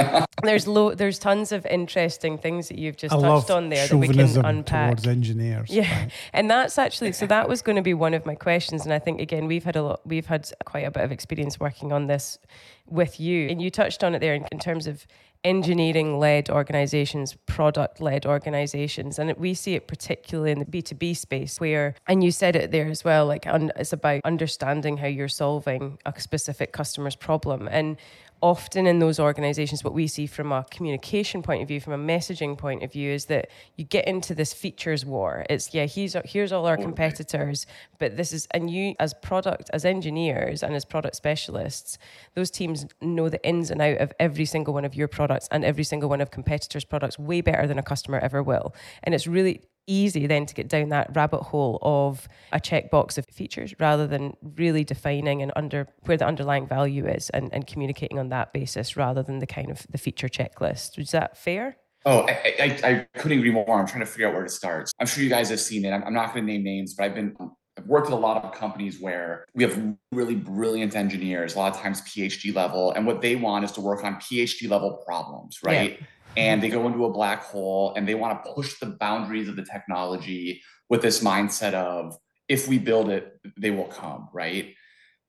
there's 0.43 0.67
lo- 0.67 0.95
There's 0.95 1.19
tons 1.19 1.53
of 1.53 1.65
interesting 1.67 2.39
things 2.39 2.69
that 2.69 2.79
you've 2.79 2.97
just 2.97 3.15
I 3.15 3.21
touched 3.21 3.51
on 3.51 3.69
there 3.69 3.87
that 3.87 3.97
we 3.97 4.09
can 4.09 4.45
unpack. 4.45 4.91
Towards 4.91 5.07
engineers, 5.07 5.71
yeah, 5.71 6.01
right? 6.01 6.13
and 6.33 6.51
that's 6.51 6.77
actually 6.77 7.13
so. 7.13 7.27
That 7.27 7.49
was 7.49 7.63
going 7.63 7.77
to 7.77 7.83
be 7.83 7.95
one 7.95 8.15
of 8.15 8.27
my 8.27 8.35
questions, 8.35 8.85
and 8.85 8.93
I 8.93 8.99
think 8.99 9.21
again 9.21 9.47
we've 9.47 9.65
had 9.65 9.77
a 9.77 9.83
lot. 9.83 10.01
We've 10.05 10.27
had 10.27 10.51
quite 10.65 10.87
a 10.87 10.91
bit 10.91 11.05
of 11.05 11.13
experience 11.13 11.61
working 11.61 11.93
on 11.93 12.09
this 12.09 12.39
with 12.87 13.21
you, 13.21 13.49
and 13.49 13.63
you 13.63 13.71
touched 13.71 14.03
on 14.03 14.15
it 14.15 14.19
there 14.19 14.35
in, 14.35 14.45
in 14.51 14.59
terms 14.59 14.87
of 14.87 15.07
engineering 15.45 16.19
led 16.19 16.49
organizations, 16.51 17.37
product 17.47 18.01
led 18.01 18.27
organizations. 18.27 19.19
And 19.19 19.33
we 19.37 19.55
see 19.55 19.75
it 19.75 19.87
particularly 19.87 20.51
in 20.53 20.59
the 20.59 20.65
B2B 20.65 21.17
space 21.17 21.61
where, 21.61 21.95
and 22.07 22.25
you 22.25 22.31
said 22.31 22.57
it 22.57 22.71
there 22.71 22.87
as 22.87 23.05
well, 23.05 23.27
like 23.27 23.47
un, 23.47 23.71
it's 23.77 23.93
about 23.93 24.23
understanding 24.25 24.97
how 24.97 25.07
you're 25.07 25.29
solving 25.29 25.99
a 26.07 26.19
specific 26.19 26.73
customer's 26.73 27.17
problem. 27.17 27.69
And 27.71 27.97
often 28.45 28.87
in 28.87 28.99
those 28.99 29.19
organizations, 29.19 29.83
what 29.83 29.95
we 29.95 30.07
see 30.07 30.27
from 30.27 30.53
a 30.53 30.63
communication 30.71 31.43
point 31.43 31.63
of 31.63 31.67
view, 31.67 31.81
from 31.81 31.95
a 31.95 31.99
messaging 31.99 32.59
point 32.59 32.83
of 32.83 32.93
view, 32.93 33.11
is 33.11 33.25
that 33.25 33.49
you 33.77 33.85
get 33.87 34.07
into 34.07 34.35
this 34.35 34.53
features 34.53 35.03
war. 35.03 35.47
It's, 35.49 35.73
yeah, 35.73 35.87
here's, 35.87 36.15
here's 36.27 36.53
all 36.53 36.67
our 36.67 36.77
competitors, 36.77 37.67
but 37.99 38.19
this 38.19 38.35
is, 38.35 38.47
and 38.51 38.71
you 38.71 38.95
as 39.01 39.15
product, 39.15 39.71
as 39.73 39.87
engineers 39.87 40.63
and 40.63 40.75
as 40.75 40.85
product 40.85 41.17
specialists, 41.17 41.97
those 42.35 42.51
teams 42.51 42.85
know 43.01 43.31
the 43.31 43.43
ins 43.49 43.71
and 43.71 43.81
out 43.81 43.97
of 43.97 44.13
every 44.21 44.45
single 44.45 44.75
one 44.75 44.85
of 44.85 44.95
your 44.95 45.09
products 45.09 45.49
and 45.51 45.65
every 45.65 45.85
single 45.85 46.11
one 46.11 46.21
of 46.21 46.31
competitors' 46.31 46.85
products 46.85 47.19
way 47.19 47.41
better 47.41 47.67
than 47.67 47.79
a 47.79 47.83
customer 47.83 48.19
ever 48.19 48.43
will. 48.43 48.75
And 49.05 49.15
it's 49.15 49.27
really, 49.27 49.63
easy 49.87 50.27
then 50.27 50.47
to 50.47 50.55
get 50.55 50.69
down 50.69 50.89
that 50.91 51.15
rabbit 51.15 51.43
hole 51.43 51.79
of 51.83 52.29
a 52.53 52.61
checkbox 52.61 53.19
of 53.19 53.27
features 53.27 53.75
rather 53.79 54.07
than 54.07 54.35
really 54.57 54.85
defining 54.85 55.43
and 55.43 55.53
under 55.57 55.87
where 56.05 56.17
the 56.17 56.27
underlying 56.27 56.67
value 56.67 57.07
is 57.07 57.31
and, 57.31 57.53
and 57.53 57.67
communicating 57.67 58.19
on 58.19 58.29
that 58.29 58.53
basis 58.53 58.97
rather 58.97 59.23
than 59.23 59.39
the 59.39 59.47
kind 59.47 59.71
of 59.71 59.87
the 59.91 59.99
feature 59.99 60.29
checklist. 60.29 60.99
Is 60.99 61.11
that 61.11 61.37
fair? 61.37 61.77
Oh, 62.07 62.27
I, 62.29 62.55
I, 62.61 62.89
I 62.91 63.19
couldn't 63.19 63.39
agree 63.39 63.51
more. 63.51 63.79
I'm 63.79 63.87
trying 63.87 64.01
to 64.01 64.07
figure 64.07 64.29
out 64.29 64.35
where 64.35 64.43
to 64.43 64.49
start. 64.49 64.91
I'm 65.01 65.07
sure 65.07 65.25
you 65.25 65.31
guys 65.31 65.49
have 65.49 65.61
seen 65.61 65.85
it. 65.85 65.91
I'm, 65.91 66.05
I'm 66.05 66.13
not 66.13 66.35
going 66.35 66.47
to 66.47 66.53
name 66.53 66.63
names, 66.63 66.95
but 66.95 67.05
I've 67.05 67.15
been 67.15 67.35
I've 67.77 67.87
worked 67.87 68.07
with 68.07 68.15
a 68.15 68.21
lot 68.21 68.45
of 68.45 68.53
companies 68.53 69.01
where 69.01 69.47
we 69.55 69.65
have 69.65 69.97
really 70.13 70.37
brilliant 70.37 70.95
engineers, 70.95 71.57
a 71.57 71.59
lot 71.59 71.75
of 71.75 71.81
times 71.81 72.03
PhD 72.03 72.55
level, 72.55 72.93
and 72.93 73.07
what 73.07 73.21
they 73.21 73.35
want 73.37 73.65
is 73.65 73.73
to 73.73 73.81
work 73.81 74.05
on 74.05 74.17
PhD 74.17 74.71
level 74.71 75.03
problems, 75.05 75.59
right? 75.63 75.99
Yeah. 76.01 76.07
And 76.37 76.63
they 76.63 76.69
mm-hmm. 76.69 76.79
go 76.79 76.87
into 76.87 77.05
a 77.05 77.13
black 77.13 77.45
hole 77.45 77.95
and 77.97 78.07
they 78.09 78.15
want 78.15 78.43
to 78.43 78.53
push 78.53 78.79
the 78.79 78.87
boundaries 78.87 79.49
of 79.49 79.57
the 79.57 79.65
technology 79.65 80.63
with 80.89 81.03
this 81.03 81.23
mindset 81.23 81.75
of 81.75 82.17
if 82.49 82.69
we 82.69 82.79
build 82.79 83.09
it, 83.11 83.41
they 83.59 83.71
will 83.71 83.87
come, 83.87 84.29
right? 84.33 84.75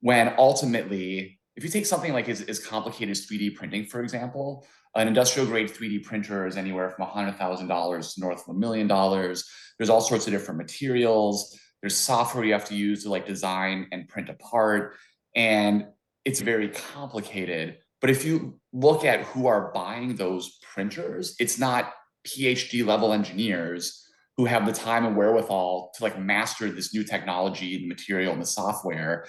When 0.01 0.33
ultimately, 0.37 1.39
if 1.55 1.63
you 1.63 1.69
take 1.69 1.85
something 1.85 2.13
like 2.13 2.27
as, 2.27 2.41
as 2.41 2.59
complicated 2.59 3.11
as 3.11 3.25
3D 3.27 3.55
printing, 3.55 3.85
for 3.85 4.01
example, 4.01 4.65
an 4.95 5.07
industrial 5.07 5.47
grade 5.47 5.69
3D 5.69 6.03
printer 6.03 6.45
is 6.45 6.57
anywhere 6.57 6.89
from 6.89 7.07
$100,000 7.07 8.13
to 8.13 8.19
north 8.19 8.47
of 8.47 8.55
a 8.55 8.57
million 8.57 8.87
dollars. 8.87 9.49
There's 9.77 9.89
all 9.89 10.01
sorts 10.01 10.27
of 10.27 10.33
different 10.33 10.57
materials 10.57 11.57
there's 11.85 11.97
software 11.97 12.43
you 12.43 12.53
have 12.53 12.65
to 12.65 12.75
use 12.75 13.03
to 13.03 13.11
like 13.11 13.27
design 13.27 13.85
and 13.91 14.07
print 14.07 14.29
a 14.29 14.33
part. 14.33 14.95
And 15.35 15.85
it's 16.25 16.39
very 16.39 16.69
complicated. 16.69 17.77
But 18.01 18.09
if 18.09 18.25
you 18.25 18.59
look 18.73 19.05
at 19.05 19.21
who 19.21 19.45
are 19.45 19.71
buying 19.71 20.15
those 20.15 20.57
printers, 20.75 21.35
it's 21.39 21.57
not 21.57 21.93
PhD 22.27 22.85
level 22.85 23.13
engineers 23.13 24.05
who 24.37 24.45
have 24.45 24.65
the 24.65 24.73
time 24.73 25.05
and 25.05 25.15
wherewithal 25.15 25.91
to 25.95 26.03
like 26.03 26.19
master 26.19 26.69
this 26.69 26.93
new 26.93 27.03
technology, 27.03 27.77
the 27.77 27.87
material, 27.87 28.33
and 28.33 28.41
the 28.41 28.45
software. 28.45 29.25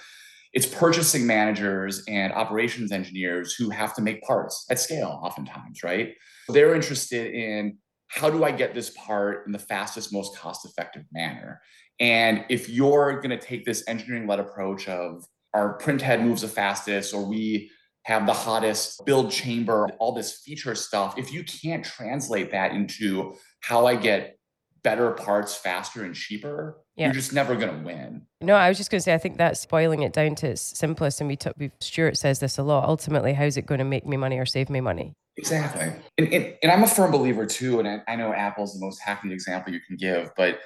It's 0.53 0.65
purchasing 0.65 1.25
managers 1.25 2.03
and 2.07 2.33
operations 2.33 2.91
engineers 2.91 3.53
who 3.53 3.69
have 3.69 3.93
to 3.95 4.01
make 4.01 4.21
parts 4.23 4.65
at 4.69 4.79
scale, 4.79 5.19
oftentimes, 5.23 5.83
right? 5.83 6.13
They're 6.49 6.75
interested 6.75 7.33
in 7.33 7.77
how 8.07 8.29
do 8.29 8.43
I 8.43 8.51
get 8.51 8.73
this 8.73 8.89
part 8.91 9.45
in 9.45 9.53
the 9.53 9.59
fastest, 9.59 10.13
most 10.13 10.37
cost 10.37 10.65
effective 10.65 11.03
manner? 11.11 11.61
And 11.99 12.45
if 12.49 12.69
you're 12.69 13.21
going 13.21 13.37
to 13.37 13.39
take 13.39 13.65
this 13.65 13.83
engineering 13.87 14.27
led 14.27 14.39
approach 14.39 14.87
of 14.87 15.25
our 15.53 15.73
print 15.77 16.01
head 16.01 16.21
moves 16.21 16.41
the 16.41 16.47
fastest, 16.47 17.13
or 17.13 17.25
we 17.25 17.71
have 18.07 18.25
the 18.25 18.33
hottest 18.33 19.05
build 19.05 19.29
chamber, 19.29 19.89
all 19.99 20.13
this 20.13 20.39
feature 20.39 20.75
stuff, 20.75 21.17
if 21.17 21.33
you 21.33 21.43
can't 21.43 21.83
translate 21.83 22.51
that 22.51 22.71
into 22.71 23.35
how 23.59 23.85
I 23.85 23.97
get 23.97 24.39
better 24.81 25.11
parts 25.11 25.55
faster 25.55 26.05
and 26.05 26.15
cheaper, 26.15 26.77
yeah. 26.95 27.07
you're 27.07 27.13
just 27.13 27.33
never 27.33 27.57
going 27.57 27.77
to 27.77 27.85
win. 27.85 28.21
No, 28.39 28.55
I 28.55 28.69
was 28.69 28.77
just 28.77 28.89
going 28.89 28.99
to 28.99 29.03
say, 29.03 29.13
I 29.13 29.17
think 29.17 29.37
that's 29.37 29.65
boiling 29.65 30.03
it 30.03 30.13
down 30.13 30.35
to 30.35 30.47
its 30.51 30.61
simplest. 30.61 31.19
And 31.19 31.27
we 31.27 31.35
took, 31.35 31.57
Stuart 31.81 32.15
says 32.15 32.39
this 32.39 32.57
a 32.57 32.63
lot. 32.63 32.87
Ultimately, 32.87 33.33
how's 33.33 33.57
it 33.57 33.65
going 33.65 33.79
to 33.79 33.83
make 33.83 34.05
me 34.05 34.15
money 34.15 34.37
or 34.37 34.45
save 34.45 34.69
me 34.69 34.79
money? 34.79 35.13
Exactly. 35.35 35.91
And, 36.17 36.33
and, 36.33 36.55
and 36.63 36.71
I'm 36.71 36.83
a 36.83 36.87
firm 36.87 37.11
believer 37.11 37.45
too. 37.45 37.79
And 37.79 37.89
I, 37.89 38.01
I 38.07 38.15
know 38.15 38.31
Apple's 38.31 38.73
the 38.73 38.79
most 38.79 39.01
hackneyed 39.01 39.33
example 39.33 39.73
you 39.73 39.81
can 39.85 39.97
give, 39.97 40.29
but 40.37 40.59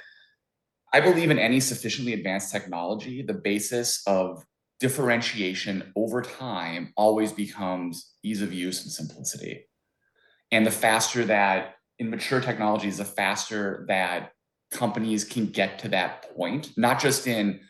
I 0.94 1.00
believe 1.00 1.32
in 1.32 1.40
any 1.40 1.58
sufficiently 1.58 2.12
advanced 2.12 2.52
technology, 2.52 3.22
the 3.22 3.34
basis 3.34 4.00
of 4.06 4.44
differentiation 4.82 5.92
over 5.94 6.20
time 6.20 6.92
always 6.96 7.30
becomes 7.30 8.14
ease 8.24 8.42
of 8.42 8.52
use 8.52 8.82
and 8.82 8.90
simplicity. 8.90 9.64
And 10.50 10.66
the 10.66 10.72
faster 10.72 11.24
that 11.26 11.76
in 12.00 12.10
mature 12.10 12.40
technologies, 12.40 12.98
the 12.98 13.04
faster 13.04 13.84
that 13.86 14.32
companies 14.72 15.22
can 15.22 15.46
get 15.46 15.78
to 15.78 15.88
that 15.90 16.34
point, 16.34 16.72
not 16.76 17.00
just 17.00 17.28
in 17.28 17.60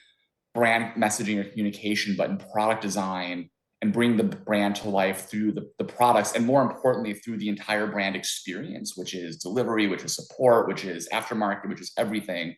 brand 0.54 0.94
messaging 0.94 1.38
or 1.38 1.44
communication, 1.44 2.16
but 2.16 2.30
in 2.30 2.38
product 2.38 2.80
design 2.80 3.50
and 3.82 3.92
bring 3.92 4.16
the 4.16 4.24
brand 4.24 4.76
to 4.76 4.88
life 4.88 5.28
through 5.28 5.52
the, 5.52 5.70
the 5.76 5.84
products 5.84 6.32
and 6.32 6.46
more 6.46 6.62
importantly 6.62 7.12
through 7.12 7.36
the 7.36 7.48
entire 7.48 7.88
brand 7.88 8.14
experience 8.14 8.96
which 8.96 9.12
is 9.12 9.38
delivery 9.38 9.88
which 9.88 10.04
is 10.04 10.14
support 10.14 10.68
which 10.68 10.84
is 10.84 11.08
aftermarket 11.12 11.68
which 11.68 11.80
is 11.80 11.92
everything 11.98 12.54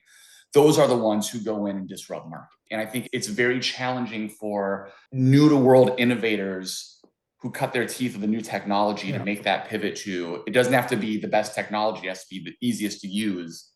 those 0.55 0.79
are 0.79 0.89
the 0.89 0.97
ones 0.97 1.29
who 1.29 1.41
go 1.41 1.67
in 1.67 1.77
and 1.77 1.89
disrupt 1.89 2.29
market. 2.29 2.59
And 2.71 2.81
I 2.81 2.87
think 2.87 3.09
it's 3.13 3.27
very 3.27 3.61
challenging 3.61 4.29
for 4.29 4.91
new 5.13 5.49
to 5.49 5.57
world 5.57 5.91
innovators 5.99 7.01
who 7.41 7.51
cut 7.51 7.73
their 7.75 7.87
teeth 7.87 8.15
with 8.15 8.25
a 8.25 8.27
new 8.27 8.41
technology 8.41 9.09
yeah. 9.09 9.19
to 9.19 9.25
make 9.25 9.43
that 9.43 9.69
pivot 9.69 9.97
to 9.97 10.43
it 10.47 10.53
doesn't 10.53 10.73
have 10.73 10.87
to 10.89 10.97
be 10.97 11.19
the 11.21 11.29
best 11.29 11.55
technology, 11.55 12.07
it 12.07 12.09
has 12.09 12.25
to 12.25 12.31
be 12.31 12.43
the 12.43 12.55
easiest 12.67 13.03
to 13.03 13.09
use. 13.09 13.71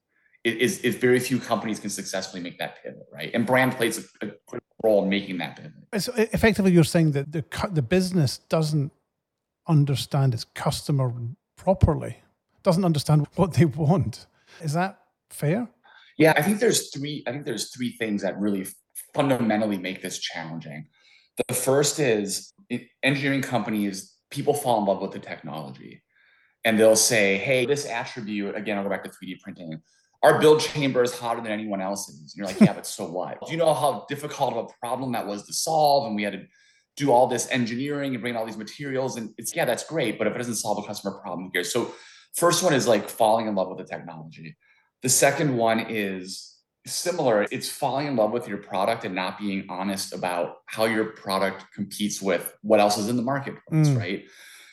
It 0.45 0.57
is 0.59 0.81
it, 0.85 0.95
very 0.95 1.21
few 1.21 1.39
companies 1.39 1.79
can 1.79 1.91
successfully 1.91 2.43
make 2.43 2.59
that 2.61 2.83
pivot, 2.83 3.07
right? 3.13 3.31
And 3.35 3.45
brand 3.45 3.73
plays 3.73 3.99
a, 3.99 4.27
a 4.27 4.31
critical 4.47 4.77
role 4.83 5.03
in 5.03 5.11
making 5.11 5.39
that 5.39 5.57
pivot. 5.57 6.03
So 6.03 6.13
effectively, 6.17 6.73
you're 6.73 6.85
saying 6.85 7.13
that 7.13 7.33
the 7.33 7.45
the 7.73 7.83
business 7.83 8.39
doesn't 8.39 8.93
understand 9.67 10.33
its 10.33 10.45
customer 10.45 11.13
properly, 11.57 12.23
doesn't 12.63 12.85
understand 12.85 13.27
what 13.35 13.53
they 13.55 13.67
want. 13.67 14.27
Is 14.63 14.73
that 14.73 14.99
fair? 15.29 15.69
Yeah, 16.19 16.35
I 16.37 16.43
think 16.43 16.59
there's 16.59 16.91
three. 16.91 17.23
I 17.27 17.33
think 17.33 17.45
there's 17.45 17.71
three 17.71 17.93
things 17.93 18.23
that 18.23 18.39
really 18.39 18.67
fundamentally 19.15 19.79
make 19.79 20.03
this 20.03 20.19
challenging. 20.19 20.87
The 21.49 21.55
first 21.55 22.01
is 22.01 22.53
engineering 23.03 23.43
companies. 23.43 24.15
People 24.31 24.53
fall 24.53 24.81
in 24.81 24.87
love 24.87 25.01
with 25.01 25.13
the 25.13 25.21
technology, 25.21 26.03
and 26.65 26.79
they'll 26.79 26.97
say, 26.97 27.39
"Hey, 27.39 27.65
this 27.65 27.87
attribute 27.87 28.57
again." 28.57 28.77
I'll 28.77 28.85
go 28.85 28.91
back 28.91 29.05
to 29.05 29.11
3D 29.11 29.41
printing. 29.41 29.81
Our 30.23 30.41
build 30.41 30.61
chamber 30.61 31.05
is 31.05 31.17
hotter 31.17 31.41
than 31.41 31.53
anyone 31.53 31.81
else's. 31.81 32.19
And 32.19 32.31
you're 32.35 32.47
like, 32.47 32.61
yeah, 32.61 32.73
but 32.73 32.85
so 32.85 33.09
what? 33.09 33.39
Do 33.47 33.53
you 33.53 33.57
know 33.57 33.73
how 33.73 34.05
difficult 34.09 34.53
of 34.53 34.65
a 34.65 34.69
problem 34.85 35.13
that 35.13 35.25
was 35.25 35.47
to 35.47 35.53
solve? 35.53 36.09
And 36.09 36.17
we 36.17 36.25
had 36.25 36.33
to 36.33 36.45
do 36.97 37.13
all 37.13 37.29
this 37.29 37.49
engineering 37.53 38.15
and 38.15 38.21
bring 38.21 38.35
all 38.35 38.45
these 38.45 38.57
materials. 38.57 39.17
And 39.17 39.33
it's 39.39 39.55
yeah, 39.55 39.65
that's 39.65 39.85
great, 39.85 40.19
but 40.19 40.27
if 40.27 40.35
it 40.35 40.39
doesn't 40.39 40.57
solve 40.57 40.83
a 40.83 40.87
customer 40.87 41.21
problem 41.21 41.51
here, 41.53 41.63
so 41.63 41.95
first 42.35 42.65
one 42.65 42.75
is 42.75 42.89
like 42.89 43.09
falling 43.09 43.47
in 43.47 43.55
love 43.55 43.69
with 43.69 43.79
the 43.79 43.85
technology. 43.85 44.57
The 45.03 45.09
second 45.09 45.57
one 45.57 45.87
is 45.89 46.57
similar. 46.87 47.47
It's 47.51 47.69
falling 47.69 48.07
in 48.07 48.17
love 48.17 48.33
with 48.33 48.49
your 48.49 48.59
product 48.59 49.05
and 49.05 49.15
not 49.15 49.39
being 49.39 49.67
honest 49.69 50.13
about 50.13 50.57
how 50.67 50.87
your 50.87 51.05
product 51.07 51.65
competes 51.73 52.21
with 52.21 52.55
what 52.63 52.81
else 52.81 52.99
is 52.99 53.09
in 53.09 53.17
the 53.17 53.23
marketplace, 53.23 53.89
mm. 53.89 53.99
right? 53.99 54.25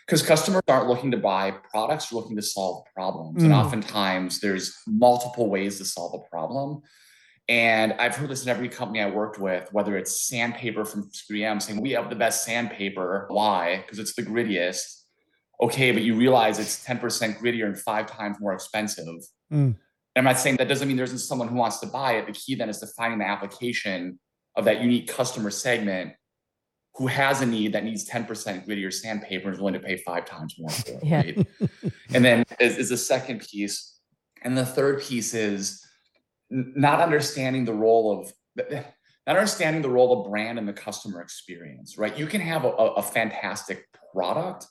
Because 0.05 0.21
customers 0.21 0.61
aren't 0.67 0.87
looking 0.87 1.11
to 1.11 1.17
buy 1.17 1.51
products, 1.51 2.09
they're 2.09 2.19
looking 2.19 2.35
to 2.35 2.41
solve 2.41 2.85
problems. 2.93 3.41
Mm. 3.41 3.45
And 3.45 3.53
oftentimes 3.53 4.39
there's 4.39 4.75
multiple 4.87 5.49
ways 5.49 5.77
to 5.79 5.85
solve 5.85 6.13
a 6.13 6.29
problem. 6.29 6.81
And 7.47 7.93
I've 7.93 8.15
heard 8.15 8.29
this 8.29 8.43
in 8.43 8.49
every 8.49 8.69
company 8.69 9.01
I 9.01 9.09
worked 9.09 9.39
with, 9.39 9.71
whether 9.71 9.97
it's 9.97 10.27
sandpaper 10.27 10.83
from 10.83 11.11
3M 11.11 11.61
saying, 11.61 11.79
we 11.79 11.91
have 11.91 12.09
the 12.09 12.15
best 12.15 12.43
sandpaper. 12.43 13.25
Why? 13.29 13.77
Because 13.77 13.99
it's 13.99 14.15
the 14.15 14.23
grittiest. 14.23 15.03
Okay, 15.61 15.91
but 15.91 16.01
you 16.01 16.15
realize 16.15 16.59
it's 16.59 16.83
10% 16.83 16.99
grittier 17.37 17.65
and 17.65 17.79
five 17.79 18.07
times 18.07 18.37
more 18.39 18.53
expensive. 18.53 19.05
Mm. 19.53 19.75
I'm 20.15 20.23
not 20.23 20.39
saying 20.39 20.57
that 20.57 20.67
doesn't 20.67 20.87
mean 20.87 20.97
there 20.97 21.03
isn't 21.03 21.19
someone 21.19 21.47
who 21.47 21.55
wants 21.55 21.79
to 21.79 21.87
buy 21.87 22.13
it. 22.13 22.25
The 22.25 22.31
key 22.31 22.55
then 22.55 22.69
is 22.69 22.79
defining 22.79 23.19
the 23.19 23.27
application 23.27 24.19
of 24.55 24.65
that 24.65 24.81
unique 24.81 25.07
customer 25.07 25.49
segment 25.49 26.13
who 26.95 27.07
has 27.07 27.41
a 27.41 27.45
need 27.45 27.73
that 27.73 27.83
needs 27.83 28.09
10% 28.09 28.25
grittier 28.65 28.93
sandpaper 28.93 29.47
and 29.47 29.53
is 29.53 29.59
willing 29.59 29.73
to 29.73 29.85
pay 29.85 29.97
five 29.97 30.25
times 30.25 30.55
more 30.57 30.69
for 30.69 30.91
it. 30.91 31.03
Yeah. 31.03 31.17
Right? 31.17 31.47
and 32.13 32.23
then 32.23 32.45
is, 32.59 32.77
is 32.77 32.89
the 32.89 32.97
second 32.97 33.41
piece. 33.41 33.99
And 34.43 34.57
the 34.57 34.65
third 34.65 35.01
piece 35.01 35.33
is 35.33 35.85
not 36.49 37.01
understanding 37.01 37.65
the 37.65 37.73
role 37.73 38.19
of 38.19 38.31
not 39.27 39.37
understanding 39.37 39.81
the 39.81 39.89
role 39.89 40.21
of 40.21 40.29
brand 40.29 40.57
and 40.57 40.67
the 40.67 40.73
customer 40.73 41.21
experience, 41.21 41.97
right? 41.97 42.17
You 42.17 42.27
can 42.27 42.41
have 42.41 42.63
a, 42.63 42.69
a 42.69 43.01
fantastic 43.01 43.85
product, 44.13 44.67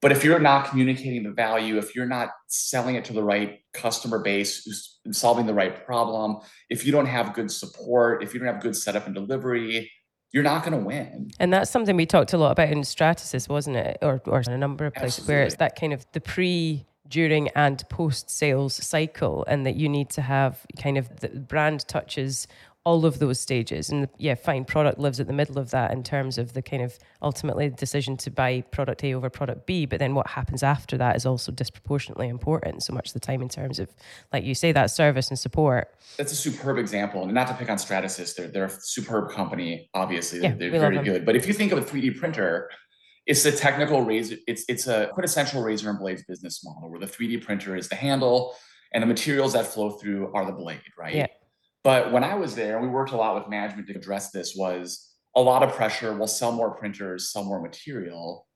but 0.00 0.12
if 0.12 0.22
you're 0.22 0.38
not 0.38 0.68
communicating 0.68 1.24
the 1.24 1.32
value, 1.32 1.76
if 1.76 1.94
you're 1.94 2.06
not 2.06 2.30
selling 2.46 2.94
it 2.94 3.04
to 3.06 3.12
the 3.12 3.22
right 3.22 3.60
customer 3.72 4.20
base 4.20 4.64
who's 4.64 5.00
solving 5.10 5.46
the 5.46 5.54
right 5.54 5.84
problem, 5.84 6.36
if 6.70 6.86
you 6.86 6.92
don't 6.92 7.06
have 7.06 7.34
good 7.34 7.50
support, 7.50 8.22
if 8.22 8.32
you 8.32 8.40
don't 8.40 8.52
have 8.52 8.62
good 8.62 8.76
setup 8.76 9.06
and 9.06 9.14
delivery, 9.14 9.90
you're 10.32 10.44
not 10.44 10.62
going 10.62 10.78
to 10.78 10.84
win. 10.84 11.30
And 11.40 11.52
that's 11.52 11.70
something 11.70 11.96
we 11.96 12.06
talked 12.06 12.32
a 12.32 12.38
lot 12.38 12.52
about 12.52 12.68
in 12.68 12.80
Stratasys, 12.82 13.48
wasn't 13.48 13.76
it? 13.76 13.98
Or, 14.02 14.20
or 14.26 14.40
in 14.40 14.52
a 14.52 14.58
number 14.58 14.86
of 14.86 14.94
places 14.94 15.20
Absolutely. 15.20 15.34
where 15.34 15.42
it's 15.44 15.56
that 15.56 15.80
kind 15.80 15.92
of 15.92 16.06
the 16.12 16.20
pre 16.20 16.84
during 17.08 17.48
and 17.56 17.88
post 17.88 18.30
sales 18.30 18.74
cycle 18.74 19.44
and 19.48 19.64
that 19.64 19.76
you 19.76 19.88
need 19.88 20.10
to 20.10 20.20
have 20.20 20.66
kind 20.80 20.98
of 20.98 21.20
the 21.20 21.28
brand 21.28 21.88
touches 21.88 22.46
all 22.88 23.04
of 23.04 23.18
those 23.18 23.38
stages. 23.38 23.90
And 23.90 24.08
yeah, 24.16 24.34
fine, 24.34 24.64
product 24.64 24.98
lives 24.98 25.20
at 25.20 25.26
the 25.26 25.32
middle 25.34 25.58
of 25.58 25.70
that 25.72 25.92
in 25.92 26.02
terms 26.02 26.38
of 26.38 26.54
the 26.54 26.62
kind 26.62 26.82
of 26.82 26.98
ultimately 27.20 27.68
decision 27.68 28.16
to 28.16 28.30
buy 28.30 28.62
product 28.70 29.04
A 29.04 29.12
over 29.12 29.28
product 29.28 29.66
B. 29.66 29.84
But 29.84 29.98
then 29.98 30.14
what 30.14 30.26
happens 30.26 30.62
after 30.62 30.96
that 30.96 31.14
is 31.14 31.26
also 31.26 31.52
disproportionately 31.52 32.28
important. 32.28 32.82
So 32.82 32.94
much 32.94 33.08
of 33.08 33.12
the 33.12 33.20
time 33.20 33.42
in 33.42 33.50
terms 33.50 33.78
of, 33.78 33.90
like 34.32 34.42
you 34.42 34.54
say, 34.54 34.72
that 34.72 34.86
service 34.86 35.28
and 35.28 35.38
support. 35.38 35.94
That's 36.16 36.32
a 36.32 36.36
superb 36.36 36.78
example. 36.78 37.24
And 37.24 37.34
not 37.34 37.48
to 37.48 37.54
pick 37.54 37.68
on 37.68 37.76
Stratasys, 37.76 38.34
they're, 38.34 38.48
they're 38.48 38.64
a 38.64 38.70
superb 38.70 39.32
company, 39.32 39.90
obviously. 39.92 40.40
Yeah, 40.40 40.54
they're, 40.54 40.70
they're 40.70 40.80
very 40.80 41.04
good. 41.04 41.26
But 41.26 41.36
if 41.36 41.46
you 41.46 41.52
think 41.52 41.72
of 41.72 41.78
a 41.78 41.82
3D 41.82 42.18
printer, 42.18 42.70
it's 43.26 43.42
the 43.42 43.52
technical 43.52 44.00
razor, 44.00 44.36
it's 44.46 44.64
it's 44.66 44.86
a 44.86 45.10
quintessential 45.12 45.62
razor 45.62 45.90
and 45.90 45.98
blades 45.98 46.24
business 46.24 46.64
model 46.64 46.90
where 46.90 47.00
the 47.00 47.06
3D 47.06 47.44
printer 47.44 47.76
is 47.76 47.86
the 47.90 47.96
handle 47.96 48.54
and 48.94 49.02
the 49.02 49.06
materials 49.06 49.52
that 49.52 49.66
flow 49.66 49.90
through 49.90 50.32
are 50.32 50.46
the 50.46 50.52
blade, 50.52 50.80
right? 50.98 51.14
Yeah. 51.14 51.26
But 51.84 52.12
when 52.12 52.24
I 52.24 52.34
was 52.34 52.54
there, 52.54 52.80
we 52.80 52.88
worked 52.88 53.12
a 53.12 53.16
lot 53.16 53.34
with 53.36 53.48
management 53.48 53.88
to 53.88 53.94
address 53.94 54.30
this 54.30 54.54
was 54.56 55.14
a 55.36 55.40
lot 55.40 55.62
of 55.62 55.72
pressure. 55.72 56.12
We'll 56.14 56.26
sell 56.26 56.52
more 56.52 56.72
printers, 56.72 57.30
sell 57.32 57.44
more 57.44 57.60
material. 57.60 58.46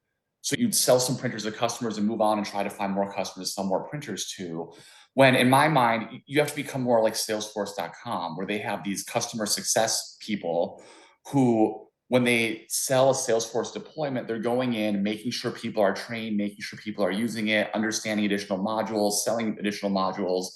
So 0.40 0.56
you'd 0.58 0.74
sell 0.74 0.98
some 0.98 1.16
printers 1.16 1.44
to 1.44 1.52
customers 1.52 1.98
and 1.98 2.06
move 2.06 2.20
on 2.20 2.38
and 2.38 2.46
try 2.46 2.64
to 2.64 2.70
find 2.70 2.92
more 2.92 3.12
customers 3.12 3.50
to 3.50 3.54
sell 3.54 3.64
more 3.64 3.84
printers 3.88 4.32
to. 4.36 4.72
When 5.14 5.36
in 5.36 5.48
my 5.48 5.68
mind, 5.68 6.22
you 6.26 6.40
have 6.40 6.50
to 6.50 6.56
become 6.56 6.82
more 6.82 7.02
like 7.02 7.14
Salesforce.com, 7.14 8.36
where 8.36 8.46
they 8.46 8.58
have 8.58 8.82
these 8.82 9.04
customer 9.04 9.46
success 9.46 10.16
people 10.20 10.82
who 11.26 11.86
when 12.08 12.24
they 12.24 12.66
sell 12.68 13.08
a 13.08 13.14
Salesforce 13.14 13.72
deployment, 13.72 14.28
they're 14.28 14.38
going 14.38 14.74
in, 14.74 15.02
making 15.02 15.30
sure 15.30 15.50
people 15.50 15.82
are 15.82 15.94
trained, 15.94 16.36
making 16.36 16.58
sure 16.60 16.78
people 16.78 17.02
are 17.02 17.10
using 17.10 17.48
it, 17.48 17.74
understanding 17.74 18.26
additional 18.26 18.58
modules, 18.58 19.20
selling 19.20 19.56
additional 19.58 19.90
modules. 19.90 20.48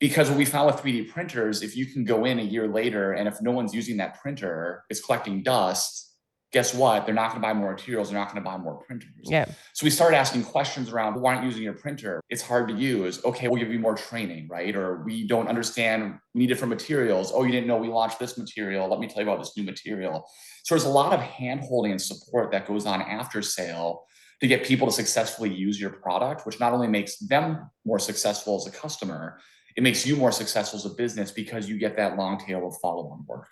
Because 0.00 0.28
what 0.30 0.38
we 0.38 0.46
found 0.46 0.66
with 0.66 0.82
3D 0.82 1.10
printers, 1.10 1.62
if 1.62 1.76
you 1.76 1.86
can 1.86 2.04
go 2.04 2.24
in 2.24 2.38
a 2.38 2.42
year 2.42 2.66
later 2.66 3.12
and 3.12 3.28
if 3.28 3.40
no 3.42 3.50
one's 3.50 3.74
using 3.74 3.98
that 3.98 4.20
printer, 4.20 4.82
it's 4.88 5.00
collecting 5.00 5.42
dust, 5.42 6.10
guess 6.52 6.74
what? 6.74 7.06
They're 7.06 7.14
not 7.14 7.30
going 7.30 7.40
to 7.40 7.46
buy 7.46 7.52
more 7.52 7.72
materials. 7.72 8.10
They're 8.10 8.18
not 8.18 8.32
going 8.32 8.42
to 8.42 8.50
buy 8.50 8.56
more 8.56 8.78
printers. 8.78 9.10
Yeah. 9.22 9.44
So 9.74 9.84
we 9.84 9.90
started 9.90 10.16
asking 10.16 10.44
questions 10.44 10.90
around 10.90 11.20
why 11.20 11.34
aren't 11.34 11.44
you 11.44 11.48
using 11.48 11.62
your 11.62 11.74
printer? 11.74 12.20
It's 12.28 12.42
hard 12.42 12.68
to 12.68 12.74
use. 12.74 13.24
Okay, 13.24 13.46
we'll 13.46 13.60
give 13.60 13.70
you 13.70 13.78
more 13.78 13.94
training, 13.94 14.48
right? 14.48 14.74
Or 14.74 15.02
we 15.04 15.26
don't 15.28 15.48
understand, 15.48 16.18
we 16.34 16.40
need 16.40 16.48
different 16.48 16.70
materials. 16.70 17.30
Oh, 17.32 17.44
you 17.44 17.52
didn't 17.52 17.68
know 17.68 17.76
we 17.76 17.88
launched 17.88 18.18
this 18.18 18.36
material. 18.36 18.88
Let 18.88 18.98
me 18.98 19.06
tell 19.06 19.22
you 19.22 19.30
about 19.30 19.40
this 19.40 19.56
new 19.56 19.62
material. 19.62 20.28
So 20.64 20.74
there's 20.74 20.86
a 20.86 20.88
lot 20.88 21.12
of 21.12 21.20
hand 21.20 21.60
holding 21.60 21.92
and 21.92 22.02
support 22.02 22.50
that 22.52 22.66
goes 22.66 22.86
on 22.86 23.00
after 23.02 23.42
sale 23.42 24.04
to 24.40 24.46
get 24.46 24.64
people 24.64 24.88
to 24.88 24.92
successfully 24.92 25.54
use 25.54 25.80
your 25.80 25.90
product, 25.90 26.46
which 26.46 26.58
not 26.58 26.72
only 26.72 26.88
makes 26.88 27.18
them 27.18 27.70
more 27.84 27.98
successful 27.98 28.56
as 28.56 28.66
a 28.66 28.76
customer, 28.76 29.38
it 29.76 29.82
makes 29.82 30.06
you 30.06 30.16
more 30.16 30.32
successful 30.32 30.78
as 30.78 30.84
a 30.84 30.90
business 30.90 31.30
because 31.30 31.68
you 31.68 31.78
get 31.78 31.96
that 31.96 32.16
long 32.16 32.38
tail 32.38 32.66
of 32.66 32.76
follow 32.78 33.08
on 33.08 33.24
work. 33.26 33.50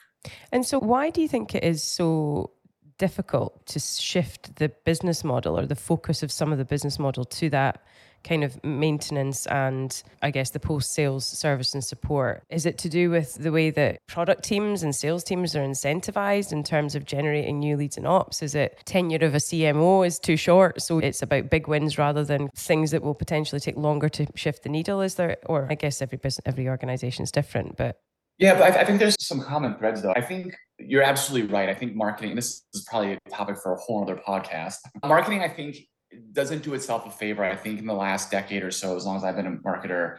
And 0.52 0.66
so, 0.66 0.78
why 0.78 1.10
do 1.10 1.20
you 1.20 1.28
think 1.28 1.54
it 1.54 1.64
is 1.64 1.82
so 1.82 2.50
difficult 2.98 3.64
to 3.66 3.78
shift 3.78 4.56
the 4.56 4.68
business 4.84 5.22
model 5.22 5.58
or 5.58 5.66
the 5.66 5.76
focus 5.76 6.22
of 6.22 6.32
some 6.32 6.52
of 6.52 6.58
the 6.58 6.64
business 6.64 6.98
model 6.98 7.24
to 7.24 7.48
that 7.50 7.82
kind 8.24 8.44
of 8.44 8.62
maintenance 8.64 9.46
and 9.46 10.02
I 10.22 10.30
guess 10.30 10.50
the 10.50 10.60
post 10.60 10.92
sales 10.92 11.26
service 11.26 11.74
and 11.74 11.84
support? 11.84 12.42
Is 12.50 12.66
it 12.66 12.78
to 12.78 12.88
do 12.88 13.10
with 13.10 13.34
the 13.34 13.52
way 13.52 13.70
that 13.70 13.98
product 14.06 14.42
teams 14.42 14.82
and 14.82 14.94
sales 14.94 15.24
teams 15.24 15.54
are 15.56 15.64
incentivized 15.64 16.52
in 16.52 16.62
terms 16.62 16.94
of 16.94 17.04
generating 17.04 17.58
new 17.58 17.76
leads 17.76 17.96
and 17.96 18.06
ops? 18.06 18.42
Is 18.42 18.54
it 18.54 18.80
tenure 18.84 19.24
of 19.24 19.34
a 19.34 19.38
CMO 19.38 20.06
is 20.06 20.18
too 20.18 20.36
short? 20.36 20.80
So 20.82 20.98
it's 20.98 21.22
about 21.22 21.50
big 21.50 21.68
wins 21.68 21.98
rather 21.98 22.24
than 22.24 22.48
things 22.56 22.90
that 22.90 23.02
will 23.02 23.14
potentially 23.14 23.60
take 23.60 23.76
longer 23.76 24.08
to 24.10 24.26
shift 24.34 24.62
the 24.62 24.68
needle? 24.68 25.00
Is 25.00 25.14
there, 25.14 25.36
or 25.46 25.66
I 25.70 25.74
guess 25.74 26.02
every 26.02 26.18
business, 26.18 26.42
every 26.46 26.68
organization 26.68 27.24
is 27.24 27.32
different, 27.32 27.76
but 27.76 27.98
yeah, 28.38 28.54
but 28.54 28.72
I, 28.72 28.82
I, 28.82 28.84
think 28.84 29.00
there's 29.00 29.16
some 29.18 29.40
common 29.40 29.74
threads 29.74 30.00
though. 30.00 30.12
I 30.14 30.20
think 30.20 30.54
you're 30.78 31.02
absolutely 31.02 31.50
right. 31.52 31.68
I 31.68 31.74
think 31.74 31.96
marketing, 31.96 32.36
this 32.36 32.64
is 32.72 32.86
probably 32.88 33.14
a 33.14 33.30
topic 33.30 33.56
for 33.60 33.72
a 33.72 33.76
whole 33.76 34.02
other 34.02 34.14
podcast. 34.14 34.76
Marketing, 35.04 35.42
I 35.42 35.48
think, 35.48 35.76
doesn't 36.32 36.62
do 36.62 36.74
itself 36.74 37.06
a 37.06 37.10
favor. 37.10 37.44
I 37.44 37.56
think 37.56 37.78
in 37.78 37.86
the 37.86 37.94
last 37.94 38.30
decade 38.30 38.62
or 38.62 38.70
so, 38.70 38.96
as 38.96 39.04
long 39.04 39.16
as 39.16 39.24
I've 39.24 39.36
been 39.36 39.46
a 39.46 39.68
marketer, 39.68 40.18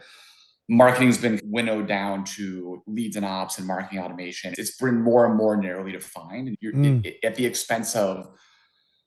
marketing's 0.68 1.18
been 1.18 1.40
winnowed 1.44 1.88
down 1.88 2.24
to 2.24 2.82
leads 2.86 3.16
and 3.16 3.26
ops 3.26 3.58
and 3.58 3.66
marketing 3.66 3.98
automation. 3.98 4.54
It's 4.56 4.76
been 4.76 5.00
more 5.00 5.26
and 5.26 5.36
more 5.36 5.56
narrowly 5.56 5.92
defined 5.92 6.48
and 6.48 6.56
you're 6.60 6.72
mm. 6.72 7.04
it, 7.04 7.16
at 7.24 7.34
the 7.34 7.44
expense 7.44 7.96
of 7.96 8.28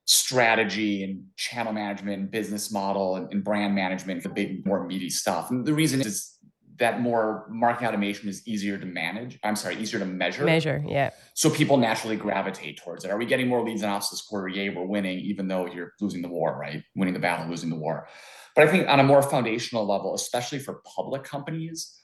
strategy 0.06 1.04
and 1.04 1.24
channel 1.38 1.72
management 1.72 2.20
and 2.20 2.32
business 2.32 2.72
model 2.72 3.16
and, 3.16 3.32
and 3.32 3.44
brand 3.44 3.74
management, 3.74 4.22
the 4.24 4.30
big, 4.30 4.66
more 4.66 4.86
meaty 4.86 5.10
stuff. 5.10 5.50
And 5.50 5.66
the 5.66 5.74
reason 5.74 6.02
is 6.02 6.33
that 6.77 7.01
more 7.01 7.46
marketing 7.50 7.88
automation 7.88 8.30
is 8.30 8.48
easier 8.48 8.77
to 8.77 8.86
manage. 8.86 9.39
I'm 9.44 9.56
sorry, 9.56 9.77
easier 9.77 10.00
to 10.00 10.06
measure. 10.06 10.44
Measure, 10.44 10.84
yeah. 10.88 11.12
So 11.34 11.50
people 11.50 11.77
naturally 11.77 12.15
gravitate 12.15 12.77
towards 12.77 13.06
it. 13.06 13.12
Are 13.12 13.18
we 13.18 13.25
getting 13.25 13.48
more 13.48 13.63
leads 13.63 13.82
and 13.84 13.92
ops 13.92 14.10
this 14.10 14.22
quarter? 14.22 14.48
Yay, 14.48 14.70
we're 14.70 14.86
winning, 14.86 15.20
even 15.20 15.48
though 15.48 15.68
you're 15.68 15.94
losing 16.01 16.22
the 16.22 16.30
war, 16.30 16.58
right? 16.58 16.84
Winning 16.96 17.13
the 17.13 17.20
battle, 17.20 17.48
losing 17.48 17.70
the 17.70 17.75
war. 17.75 18.08
But 18.56 18.68
I 18.68 18.72
think 18.72 18.88
on 18.88 19.00
a 19.00 19.03
more 19.03 19.22
foundational 19.22 19.86
level, 19.86 20.13
especially 20.15 20.60
for 20.60 20.82
public 20.95 21.24
companies, 21.24 22.00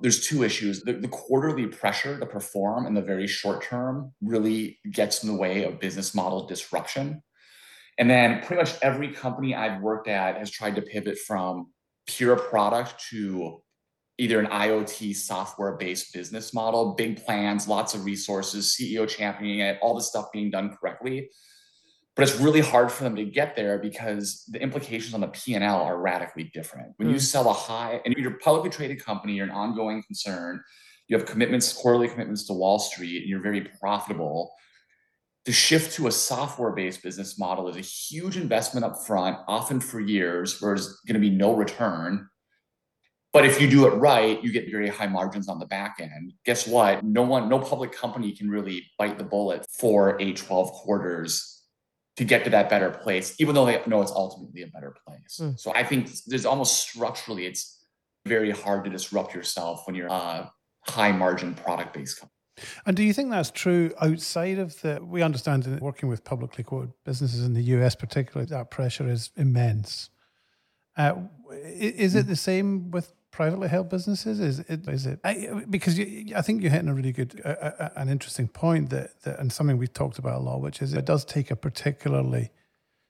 there's 0.00 0.26
two 0.26 0.42
issues. 0.42 0.82
The, 0.82 0.94
the, 0.94 1.08
quarterly 1.08 1.66
pressure 1.66 2.18
to 2.18 2.26
perform 2.26 2.86
in 2.86 2.94
the 2.94 3.02
very 3.02 3.28
short 3.28 3.62
term 3.62 4.12
really 4.20 4.80
gets 4.90 5.22
in 5.22 5.28
the 5.28 5.36
way 5.36 5.64
of 5.64 5.78
business 5.78 6.14
model 6.14 6.46
disruption. 6.46 7.22
And 7.96 8.10
then 8.10 8.42
pretty 8.42 8.60
much 8.60 8.74
every 8.82 9.12
company 9.12 9.54
I've 9.54 9.80
worked 9.80 10.08
at 10.08 10.36
has 10.36 10.50
tried 10.50 10.74
to 10.76 10.82
pivot 10.82 11.18
from 11.18 11.70
pure 12.06 12.36
product 12.36 13.04
to 13.10 13.62
either 14.18 14.38
an 14.38 14.46
IoT 14.46 15.16
software 15.16 15.72
based 15.72 16.12
business 16.12 16.54
model, 16.54 16.94
big 16.94 17.24
plans, 17.24 17.66
lots 17.66 17.94
of 17.94 18.04
resources, 18.04 18.76
CEO 18.78 19.08
championing 19.08 19.60
it, 19.60 19.78
all 19.82 19.94
the 19.94 20.02
stuff 20.02 20.30
being 20.32 20.50
done 20.50 20.76
correctly. 20.76 21.30
But 22.14 22.22
it's 22.22 22.38
really 22.38 22.60
hard 22.60 22.92
for 22.92 23.02
them 23.02 23.16
to 23.16 23.24
get 23.24 23.56
there 23.56 23.78
because 23.78 24.44
the 24.48 24.62
implications 24.62 25.14
on 25.14 25.20
the 25.20 25.28
P&L 25.28 25.82
are 25.82 25.98
radically 25.98 26.44
different. 26.54 26.92
When 26.96 27.08
mm. 27.08 27.12
you 27.12 27.18
sell 27.18 27.50
a 27.50 27.52
high, 27.52 28.00
and 28.04 28.14
you're 28.14 28.34
a 28.34 28.38
publicly 28.38 28.70
traded 28.70 29.04
company, 29.04 29.34
you're 29.34 29.46
an 29.46 29.52
ongoing 29.52 30.00
concern, 30.04 30.62
you 31.08 31.18
have 31.18 31.26
commitments, 31.26 31.72
quarterly 31.72 32.06
commitments 32.06 32.46
to 32.46 32.52
Wall 32.52 32.78
Street, 32.78 33.22
and 33.22 33.28
you're 33.28 33.42
very 33.42 33.62
profitable. 33.80 34.52
The 35.44 35.52
shift 35.52 35.94
to 35.96 36.06
a 36.06 36.12
software 36.12 36.70
based 36.70 37.02
business 37.02 37.36
model 37.36 37.68
is 37.68 37.76
a 37.76 37.80
huge 37.80 38.36
investment 38.36 38.86
up 38.86 39.04
front, 39.04 39.38
often 39.48 39.80
for 39.80 39.98
years, 39.98 40.62
where 40.62 40.70
there's 40.70 41.00
going 41.00 41.14
to 41.14 41.20
be 41.20 41.30
no 41.30 41.56
return 41.56 42.28
but 43.34 43.44
if 43.44 43.60
you 43.60 43.68
do 43.68 43.84
it 43.88 43.90
right, 43.90 44.42
you 44.44 44.52
get 44.52 44.70
very 44.70 44.88
high 44.88 45.08
margins 45.08 45.48
on 45.48 45.58
the 45.58 45.66
back 45.66 45.96
end. 45.98 46.32
Guess 46.44 46.68
what? 46.68 47.04
No 47.04 47.22
one, 47.22 47.48
no 47.48 47.58
public 47.58 47.90
company 47.90 48.30
can 48.30 48.48
really 48.48 48.86
bite 48.96 49.18
the 49.18 49.24
bullet 49.24 49.66
for 49.76 50.16
a 50.22 50.32
12 50.32 50.70
quarters 50.70 51.62
to 52.16 52.24
get 52.24 52.44
to 52.44 52.50
that 52.50 52.70
better 52.70 52.90
place, 52.90 53.34
even 53.40 53.56
though 53.56 53.66
they 53.66 53.82
know 53.88 54.00
it's 54.02 54.12
ultimately 54.12 54.62
a 54.62 54.68
better 54.68 54.94
place. 55.04 55.40
Mm. 55.40 55.58
So 55.58 55.72
I 55.74 55.82
think 55.82 56.10
there's 56.26 56.46
almost 56.46 56.80
structurally, 56.80 57.46
it's 57.46 57.84
very 58.24 58.52
hard 58.52 58.84
to 58.84 58.90
disrupt 58.90 59.34
yourself 59.34 59.82
when 59.88 59.96
you're 59.96 60.06
a 60.06 60.52
high 60.86 61.10
margin 61.10 61.56
product 61.56 61.92
based 61.92 62.20
company. 62.20 62.30
And 62.86 62.96
do 62.96 63.02
you 63.02 63.12
think 63.12 63.32
that's 63.32 63.50
true 63.50 63.92
outside 64.00 64.60
of 64.60 64.80
the? 64.82 65.00
We 65.02 65.22
understand 65.22 65.64
that 65.64 65.82
working 65.82 66.08
with 66.08 66.22
publicly 66.22 66.62
quoted 66.62 66.92
businesses 67.04 67.44
in 67.44 67.54
the 67.54 67.62
US, 67.62 67.96
particularly, 67.96 68.46
that 68.50 68.70
pressure 68.70 69.08
is 69.08 69.30
immense. 69.34 70.10
Uh, 70.96 71.14
is 71.64 72.14
it 72.14 72.28
the 72.28 72.36
same 72.36 72.92
with 72.92 73.12
privately 73.34 73.66
held 73.66 73.88
businesses? 73.88 74.38
Is 74.38 74.60
it? 74.60 74.88
Is 74.88 75.06
it? 75.06 75.18
I, 75.24 75.64
because 75.68 75.98
you, 75.98 76.34
I 76.36 76.40
think 76.40 76.62
you're 76.62 76.70
hitting 76.70 76.88
a 76.88 76.94
really 76.94 77.10
good, 77.10 77.42
uh, 77.44 77.88
an 77.96 78.08
interesting 78.08 78.46
point 78.46 78.90
that, 78.90 79.20
that, 79.22 79.40
and 79.40 79.52
something 79.52 79.76
we've 79.76 79.92
talked 79.92 80.18
about 80.18 80.40
a 80.40 80.44
lot, 80.44 80.60
which 80.60 80.80
is 80.80 80.94
it 80.94 81.04
does 81.04 81.24
take 81.24 81.50
a 81.50 81.56
particularly 81.56 82.50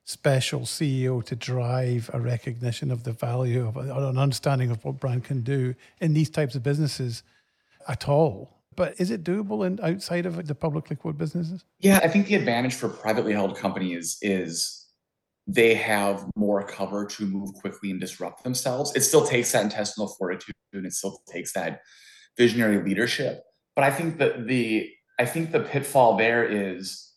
special 0.05 0.61
CEO 0.61 1.23
to 1.25 1.37
drive 1.37 2.11
a 2.15 2.21
recognition 2.21 2.91
of 2.91 3.05
the 3.05 3.13
value 3.13 3.67
of 3.67 3.77
an 3.77 4.19
understanding 4.19 4.71
of 4.71 4.83
what 4.83 4.99
brand 4.99 5.25
can 5.25 5.43
do 5.43 5.75
in 6.01 6.15
these 6.15 6.31
types 6.31 6.55
of 6.55 6.63
businesses 6.63 7.23
at 7.87 8.09
all. 8.09 8.51
But 8.77 8.99
is 8.99 9.11
it 9.11 9.25
doable 9.25 9.67
in 9.67 9.79
outside 9.83 10.25
of 10.25 10.47
the 10.47 10.55
publicly 10.55 10.97
quoted 10.97 11.19
businesses? 11.19 11.65
Yeah, 11.81 12.01
I 12.03 12.09
think 12.09 12.29
the 12.29 12.35
advantage 12.35 12.75
for 12.75 12.89
privately 12.89 13.35
held 13.35 13.57
companies 13.59 14.19
is 14.23 14.84
they 15.47 15.75
have 15.75 16.25
more 16.37 16.67
cover 16.67 17.05
to 17.05 17.27
move 17.27 17.53
quickly 17.55 17.91
and 17.91 18.01
disrupt 18.01 18.45
themselves. 18.45 18.95
It 18.97 19.03
still 19.03 19.27
takes 19.27 19.53
that 19.53 19.65
intestinal 19.65 20.09
fortitude 20.09 20.55
and 20.73 20.87
it 20.87 20.93
still 20.93 21.21
takes 21.31 21.53
that 21.53 21.81
visionary 22.37 22.83
leadership. 22.83 23.43
But 23.77 23.85
I 23.85 23.91
think 23.91 24.19
that 24.19 24.47
the 24.47 24.91
I 25.19 25.27
think 25.27 25.53
the 25.53 25.61
pitfall 25.61 26.17
there 26.17 26.45
is 26.45 27.13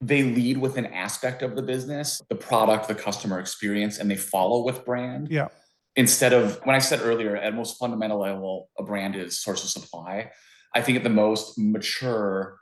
they 0.00 0.22
lead 0.22 0.58
with 0.58 0.76
an 0.76 0.86
aspect 0.86 1.42
of 1.42 1.54
the 1.54 1.62
business, 1.62 2.20
the 2.28 2.34
product, 2.34 2.88
the 2.88 2.94
customer 2.94 3.38
experience, 3.38 3.98
and 3.98 4.10
they 4.10 4.16
follow 4.16 4.64
with 4.64 4.84
brand. 4.84 5.28
Yeah. 5.30 5.48
Instead 5.94 6.32
of 6.32 6.58
when 6.64 6.74
I 6.74 6.80
said 6.80 7.00
earlier, 7.02 7.36
at 7.36 7.54
most 7.54 7.78
fundamental 7.78 8.18
level, 8.18 8.70
a 8.78 8.82
brand 8.82 9.14
is 9.14 9.40
source 9.40 9.62
of 9.62 9.70
supply. 9.70 10.30
I 10.74 10.80
think 10.80 10.96
at 10.96 11.04
the 11.04 11.10
most 11.10 11.58
mature 11.58 12.58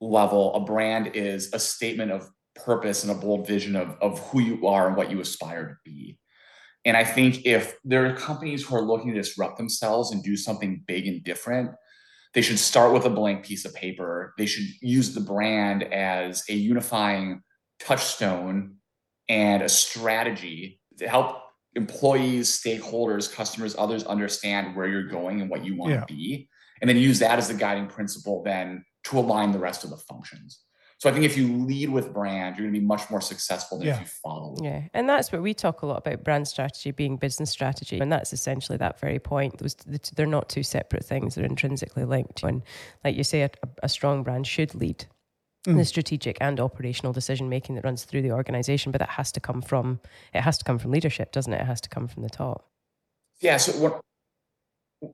level, 0.00 0.54
a 0.54 0.60
brand 0.60 1.10
is 1.14 1.52
a 1.52 1.58
statement 1.58 2.12
of 2.12 2.28
purpose 2.54 3.02
and 3.02 3.12
a 3.12 3.14
bold 3.14 3.46
vision 3.46 3.76
of, 3.76 3.96
of 4.00 4.18
who 4.28 4.40
you 4.40 4.66
are 4.66 4.88
and 4.88 4.96
what 4.96 5.10
you 5.10 5.20
aspire 5.20 5.68
to 5.68 5.76
be. 5.84 6.18
And 6.84 6.96
I 6.96 7.04
think 7.04 7.46
if 7.46 7.78
there 7.84 8.06
are 8.06 8.14
companies 8.14 8.64
who 8.64 8.76
are 8.76 8.82
looking 8.82 9.08
to 9.08 9.20
disrupt 9.20 9.56
themselves 9.56 10.12
and 10.12 10.22
do 10.22 10.36
something 10.36 10.84
big 10.86 11.06
and 11.06 11.24
different, 11.24 11.70
they 12.34 12.42
should 12.42 12.58
start 12.58 12.92
with 12.92 13.04
a 13.06 13.10
blank 13.10 13.44
piece 13.44 13.64
of 13.64 13.74
paper. 13.74 14.34
They 14.36 14.46
should 14.46 14.66
use 14.82 15.14
the 15.14 15.20
brand 15.20 15.84
as 15.84 16.44
a 16.50 16.54
unifying 16.54 17.42
touchstone 17.80 18.76
and 19.28 19.62
a 19.62 19.68
strategy 19.68 20.80
to 20.98 21.08
help 21.08 21.38
employees, 21.74 22.50
stakeholders, 22.50 23.32
customers, 23.32 23.74
others 23.78 24.04
understand 24.04 24.76
where 24.76 24.88
you're 24.88 25.08
going 25.08 25.40
and 25.40 25.50
what 25.50 25.64
you 25.64 25.76
want 25.76 25.92
yeah. 25.92 26.00
to 26.00 26.06
be. 26.06 26.48
And 26.80 26.90
then 26.90 26.96
use 26.96 27.18
that 27.20 27.38
as 27.38 27.48
the 27.48 27.54
guiding 27.54 27.86
principle 27.86 28.42
then 28.42 28.84
to 29.04 29.18
align 29.18 29.52
the 29.52 29.58
rest 29.58 29.84
of 29.84 29.90
the 29.90 29.96
functions. 29.96 30.60
So 30.98 31.10
I 31.10 31.12
think 31.12 31.24
if 31.24 31.36
you 31.36 31.52
lead 31.64 31.90
with 31.90 32.12
brand, 32.12 32.56
you're 32.56 32.64
going 32.64 32.74
to 32.74 32.80
be 32.80 32.86
much 32.86 33.10
more 33.10 33.20
successful 33.20 33.78
than 33.78 33.88
Yeah. 33.88 33.94
if 33.94 34.00
you 34.00 34.06
follow. 34.06 34.56
Yeah, 34.62 34.82
and 34.94 35.08
that's 35.08 35.32
what 35.32 35.42
we 35.42 35.52
talk 35.52 35.82
a 35.82 35.86
lot 35.86 35.98
about 35.98 36.24
brand 36.24 36.48
strategy 36.48 36.90
being 36.92 37.16
business 37.16 37.50
strategy, 37.50 37.98
and 37.98 38.10
that's 38.10 38.32
essentially 38.32 38.78
that 38.78 38.98
very 39.00 39.18
point. 39.18 39.58
Those 39.58 39.74
they're 40.14 40.26
not 40.26 40.48
two 40.48 40.62
separate 40.62 41.04
things; 41.04 41.34
they're 41.34 41.44
intrinsically 41.44 42.04
linked. 42.04 42.42
And 42.42 42.62
like 43.04 43.16
you 43.16 43.24
say, 43.24 43.42
a, 43.42 43.50
a 43.82 43.88
strong 43.88 44.22
brand 44.22 44.46
should 44.46 44.74
lead 44.74 45.06
mm. 45.66 45.76
the 45.76 45.84
strategic 45.84 46.38
and 46.40 46.60
operational 46.60 47.12
decision 47.12 47.48
making 47.48 47.74
that 47.74 47.84
runs 47.84 48.04
through 48.04 48.22
the 48.22 48.32
organization, 48.32 48.92
but 48.92 48.98
that 48.98 49.10
has 49.10 49.32
to 49.32 49.40
come 49.40 49.62
from 49.62 50.00
it 50.32 50.40
has 50.40 50.58
to 50.58 50.64
come 50.64 50.78
from 50.78 50.90
leadership, 50.90 51.32
doesn't 51.32 51.52
it? 51.52 51.60
It 51.60 51.66
has 51.66 51.80
to 51.82 51.88
come 51.88 52.08
from 52.08 52.22
the 52.22 52.30
top. 52.30 52.68
Yeah. 53.40 53.56
So 53.56 53.72
one, 53.78 54.00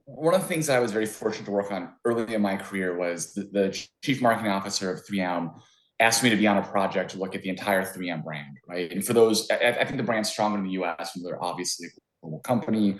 one 0.05 0.33
of 0.33 0.41
the 0.41 0.47
things 0.47 0.67
that 0.67 0.77
I 0.77 0.79
was 0.79 0.91
very 0.91 1.05
fortunate 1.05 1.45
to 1.45 1.51
work 1.51 1.71
on 1.71 1.93
early 2.05 2.33
in 2.33 2.41
my 2.41 2.55
career 2.55 2.97
was 2.97 3.33
the, 3.33 3.43
the 3.51 3.87
chief 4.03 4.21
marketing 4.21 4.51
officer 4.51 4.91
of 4.91 5.05
3M 5.05 5.53
asked 6.01 6.23
me 6.23 6.29
to 6.29 6.35
be 6.35 6.47
on 6.47 6.57
a 6.57 6.63
project 6.63 7.11
to 7.11 7.17
look 7.17 7.35
at 7.35 7.43
the 7.43 7.49
entire 7.49 7.83
3M 7.83 8.23
brand, 8.23 8.57
right? 8.67 8.91
And 8.91 9.05
for 9.05 9.13
those, 9.13 9.49
I, 9.49 9.77
I 9.79 9.85
think 9.85 9.97
the 9.97 10.03
brand's 10.03 10.29
stronger 10.29 10.57
in 10.57 10.65
the 10.65 10.71
US, 10.81 11.15
and 11.15 11.25
they're 11.25 11.41
obviously 11.41 11.87
a 11.87 11.89
global 12.21 12.39
company. 12.39 12.97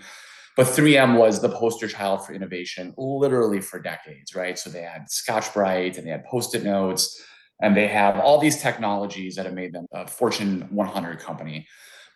But 0.56 0.66
3M 0.66 1.18
was 1.18 1.40
the 1.40 1.48
poster 1.48 1.88
child 1.88 2.24
for 2.24 2.34
innovation 2.34 2.94
literally 2.96 3.60
for 3.60 3.80
decades, 3.80 4.34
right? 4.34 4.58
So 4.58 4.70
they 4.70 4.82
had 4.82 5.10
Scotch 5.10 5.52
Brite 5.52 5.98
and 5.98 6.06
they 6.06 6.10
had 6.10 6.24
Post-it 6.24 6.62
notes, 6.62 7.20
and 7.60 7.76
they 7.76 7.88
have 7.88 8.18
all 8.18 8.38
these 8.38 8.60
technologies 8.60 9.34
that 9.36 9.46
have 9.46 9.54
made 9.54 9.72
them 9.72 9.86
a 9.92 10.06
Fortune 10.06 10.68
100 10.70 11.18
company. 11.18 11.66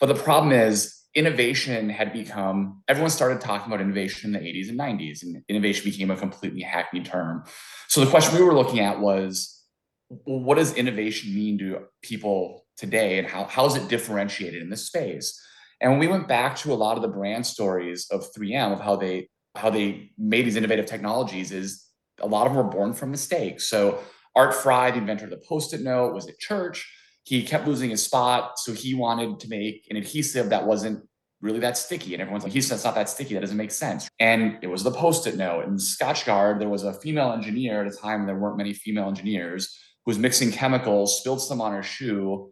But 0.01 0.07
the 0.07 0.14
problem 0.14 0.53
is 0.53 0.94
innovation 1.14 1.88
had 1.88 2.12
become 2.12 2.83
everyone 2.88 3.11
started 3.11 3.40
talking 3.40 3.72
about 3.72 3.81
innovation 3.81 4.35
in 4.35 4.40
the 4.40 4.46
80s 4.46 4.68
and 4.68 4.79
90s, 4.79 5.22
and 5.22 5.42
innovation 5.49 5.90
became 5.90 6.11
a 6.11 6.16
completely 6.16 6.61
hackneyed 6.61 7.07
term. 7.07 7.44
So 7.88 8.05
the 8.05 8.11
question 8.11 8.38
we 8.38 8.44
were 8.44 8.55
looking 8.55 8.81
at 8.81 9.01
was, 9.01 9.55
what 10.08 10.56
does 10.56 10.74
innovation 10.74 11.34
mean 11.34 11.58
to 11.58 11.86
people 12.02 12.64
today, 12.76 13.18
and 13.18 13.26
how 13.26 13.44
how 13.44 13.66
is 13.66 13.76
it 13.76 13.88
differentiated 13.88 14.62
in 14.62 14.70
this 14.70 14.86
space? 14.86 15.40
And 15.80 15.92
when 15.92 16.00
we 16.00 16.08
went 16.08 16.28
back 16.28 16.56
to 16.58 16.72
a 16.72 16.74
lot 16.74 16.96
of 16.96 17.02
the 17.02 17.08
brand 17.08 17.46
stories 17.46 18.06
of 18.10 18.32
3M 18.32 18.72
of 18.72 18.80
how 18.80 18.96
they 18.96 19.28
how 19.56 19.70
they 19.70 20.10
made 20.18 20.46
these 20.46 20.56
innovative 20.56 20.86
technologies, 20.86 21.50
is 21.50 21.84
a 22.20 22.26
lot 22.26 22.46
of 22.46 22.52
them 22.52 22.64
were 22.64 22.70
born 22.70 22.92
from 22.92 23.10
mistakes. 23.10 23.68
So 23.68 23.98
Art 24.34 24.54
Fry, 24.54 24.90
the 24.90 24.98
inventor 24.98 25.24
of 25.24 25.30
the 25.30 25.42
Post-it 25.48 25.80
note, 25.80 26.14
was 26.14 26.28
at 26.28 26.38
church. 26.38 26.86
He 27.24 27.42
kept 27.42 27.66
losing 27.66 27.90
his 27.90 28.04
spot, 28.04 28.58
so 28.58 28.72
he 28.72 28.94
wanted 28.94 29.40
to 29.40 29.48
make 29.48 29.86
an 29.90 29.96
adhesive 29.96 30.50
that 30.50 30.66
wasn't 30.66 31.04
really 31.40 31.58
that 31.60 31.76
sticky. 31.76 32.14
And 32.14 32.20
everyone's 32.20 32.44
like, 32.44 32.52
he 32.52 32.60
said 32.60 32.76
it's 32.76 32.84
not 32.84 32.94
that 32.94 33.08
sticky. 33.08 33.34
That 33.34 33.40
doesn't 33.40 33.56
make 33.56 33.70
sense. 33.70 34.08
And 34.20 34.58
it 34.62 34.68
was 34.68 34.82
the 34.82 34.90
Post-it 34.90 35.36
note. 35.36 35.66
And 35.66 35.78
Scotchgard, 35.78 36.58
there 36.58 36.68
was 36.68 36.84
a 36.84 36.92
female 36.92 37.32
engineer 37.32 37.84
at 37.84 37.92
a 37.92 37.96
time 37.96 38.20
when 38.20 38.26
there 38.26 38.38
weren't 38.38 38.56
many 38.56 38.72
female 38.72 39.08
engineers 39.08 39.76
was 40.06 40.18
mixing 40.18 40.52
chemicals, 40.52 41.18
spilled 41.18 41.42
some 41.42 41.60
on 41.60 41.72
her 41.72 41.82
shoe, 41.82 42.50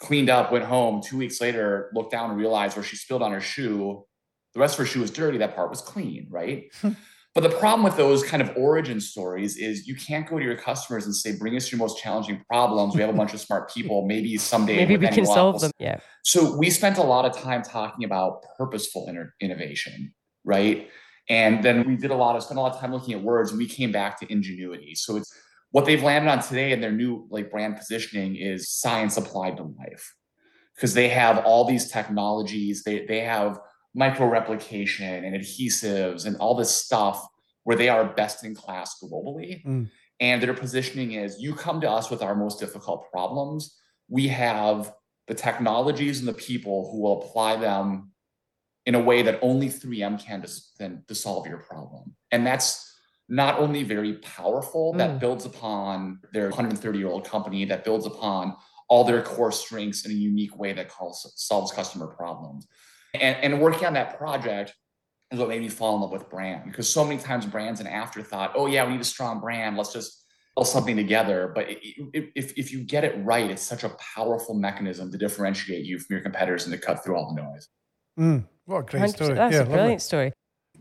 cleaned 0.00 0.30
up, 0.30 0.52
went 0.52 0.64
home. 0.64 1.00
Two 1.02 1.16
weeks 1.16 1.40
later, 1.40 1.90
looked 1.94 2.12
down 2.12 2.30
and 2.30 2.38
realized 2.38 2.76
where 2.76 2.84
she 2.84 2.96
spilled 2.96 3.22
on 3.22 3.32
her 3.32 3.40
shoe. 3.40 4.04
The 4.52 4.60
rest 4.60 4.74
of 4.74 4.78
her 4.80 4.86
shoe 4.86 5.00
was 5.00 5.10
dirty. 5.10 5.38
That 5.38 5.56
part 5.56 5.70
was 5.70 5.80
clean, 5.80 6.28
right? 6.30 6.72
But 7.34 7.42
the 7.42 7.48
problem 7.48 7.82
with 7.82 7.96
those 7.96 8.22
kind 8.22 8.40
of 8.40 8.56
origin 8.56 9.00
stories 9.00 9.56
is 9.56 9.88
you 9.88 9.96
can't 9.96 10.24
go 10.28 10.38
to 10.38 10.44
your 10.44 10.56
customers 10.56 11.06
and 11.06 11.14
say, 11.14 11.36
bring 11.36 11.56
us 11.56 11.70
your 11.70 11.80
most 11.80 11.98
challenging 11.98 12.44
problems. 12.48 12.94
We 12.94 13.00
have 13.00 13.10
a 13.10 13.14
bunch 13.14 13.34
of 13.34 13.40
smart 13.40 13.74
people. 13.74 14.06
Maybe 14.06 14.36
someday 14.36 14.76
Maybe 14.76 14.96
we 14.96 15.08
can 15.08 15.26
solve 15.26 15.60
them. 15.60 15.72
Yeah. 15.80 15.98
so 16.22 16.56
we 16.56 16.70
spent 16.70 16.96
a 16.96 17.02
lot 17.02 17.24
of 17.24 17.36
time 17.36 17.62
talking 17.62 18.04
about 18.04 18.44
purposeful 18.56 19.08
inter- 19.08 19.34
innovation, 19.40 20.14
right? 20.44 20.88
And 21.28 21.64
then 21.64 21.88
we 21.88 21.96
did 21.96 22.12
a 22.12 22.14
lot 22.14 22.36
of 22.36 22.44
spent 22.44 22.58
a 22.58 22.60
lot 22.60 22.72
of 22.72 22.80
time 22.80 22.92
looking 22.92 23.14
at 23.14 23.22
words, 23.22 23.50
and 23.50 23.58
we 23.58 23.66
came 23.66 23.90
back 23.90 24.20
to 24.20 24.30
ingenuity. 24.30 24.94
So 24.94 25.16
it's 25.16 25.34
what 25.74 25.86
they've 25.86 26.04
landed 26.04 26.30
on 26.30 26.40
today 26.40 26.70
in 26.70 26.80
their 26.80 26.92
new 26.92 27.26
like 27.30 27.50
brand 27.50 27.76
positioning 27.76 28.36
is 28.36 28.70
science 28.70 29.16
applied 29.16 29.56
to 29.56 29.64
life, 29.64 30.14
because 30.76 30.94
they 30.94 31.08
have 31.08 31.44
all 31.44 31.64
these 31.64 31.90
technologies. 31.90 32.84
They 32.84 33.04
they 33.06 33.22
have 33.22 33.58
micro 33.92 34.28
replication 34.28 35.24
and 35.24 35.34
adhesives 35.34 36.26
and 36.26 36.36
all 36.36 36.54
this 36.54 36.70
stuff 36.70 37.26
where 37.64 37.76
they 37.76 37.88
are 37.88 38.04
best 38.04 38.44
in 38.44 38.54
class 38.54 38.98
globally. 39.02 39.64
Mm. 39.64 39.90
And 40.20 40.40
their 40.40 40.54
positioning 40.54 41.14
is 41.14 41.40
you 41.40 41.56
come 41.56 41.80
to 41.80 41.90
us 41.90 42.08
with 42.08 42.22
our 42.22 42.36
most 42.36 42.60
difficult 42.60 43.10
problems. 43.10 43.76
We 44.08 44.28
have 44.28 44.92
the 45.26 45.34
technologies 45.34 46.20
and 46.20 46.28
the 46.28 46.34
people 46.34 46.88
who 46.88 47.02
will 47.02 47.20
apply 47.20 47.56
them 47.56 48.12
in 48.86 48.94
a 48.94 49.00
way 49.00 49.22
that 49.22 49.40
only 49.42 49.68
3M 49.68 50.24
can 50.24 50.40
to, 50.42 50.50
then 50.78 51.02
to 51.08 51.16
solve 51.16 51.48
your 51.48 51.58
problem. 51.58 52.14
And 52.30 52.46
that's 52.46 52.93
not 53.28 53.58
only 53.58 53.82
very 53.82 54.14
powerful, 54.14 54.92
that 54.94 55.12
Mm. 55.16 55.20
builds 55.20 55.46
upon 55.46 56.20
their 56.32 56.50
130 56.50 56.98
year 56.98 57.08
old 57.08 57.24
company, 57.24 57.64
that 57.64 57.84
builds 57.84 58.06
upon 58.06 58.54
all 58.88 59.04
their 59.04 59.22
core 59.22 59.50
strengths 59.52 60.04
in 60.04 60.10
a 60.10 60.14
unique 60.14 60.56
way 60.58 60.72
that 60.72 60.88
calls, 60.88 61.32
solves 61.36 61.72
customer 61.72 62.06
problems. 62.06 62.66
And, 63.14 63.36
and 63.42 63.60
working 63.62 63.86
on 63.86 63.94
that 63.94 64.18
project 64.18 64.74
is 65.30 65.38
what 65.38 65.48
made 65.48 65.62
me 65.62 65.68
fall 65.68 65.94
in 65.96 66.02
love 66.02 66.10
with 66.12 66.28
brand 66.28 66.64
because 66.66 66.88
so 66.92 67.02
many 67.04 67.18
times 67.18 67.46
brands 67.46 67.80
an 67.80 67.86
afterthought. 67.86 68.52
Oh 68.54 68.66
yeah, 68.66 68.84
we 68.84 68.92
need 68.92 69.00
a 69.00 69.04
strong 69.04 69.40
brand. 69.40 69.76
Let's 69.76 69.92
just 69.92 70.26
pull 70.54 70.64
something 70.66 70.96
together. 70.96 71.50
But 71.54 71.70
it, 71.70 71.78
it, 72.12 72.30
if 72.36 72.58
if 72.58 72.72
you 72.72 72.84
get 72.84 73.04
it 73.04 73.14
right, 73.24 73.50
it's 73.50 73.62
such 73.62 73.84
a 73.84 73.90
powerful 74.14 74.54
mechanism 74.54 75.10
to 75.12 75.16
differentiate 75.18 75.84
you 75.86 75.98
from 75.98 76.14
your 76.14 76.20
competitors 76.22 76.66
and 76.66 76.72
to 76.74 76.78
cut 76.78 77.02
through 77.02 77.16
all 77.16 77.34
the 77.34 77.40
noise. 77.42 77.68
Mm, 78.18 78.46
what 78.66 78.80
a 78.80 78.82
great 78.82 79.02
100%. 79.02 79.08
story. 79.14 79.34
That's 79.34 79.52
yeah, 79.52 79.58
a 79.58 79.62
lovely. 79.62 79.76
brilliant 79.76 80.02
story. 80.02 80.32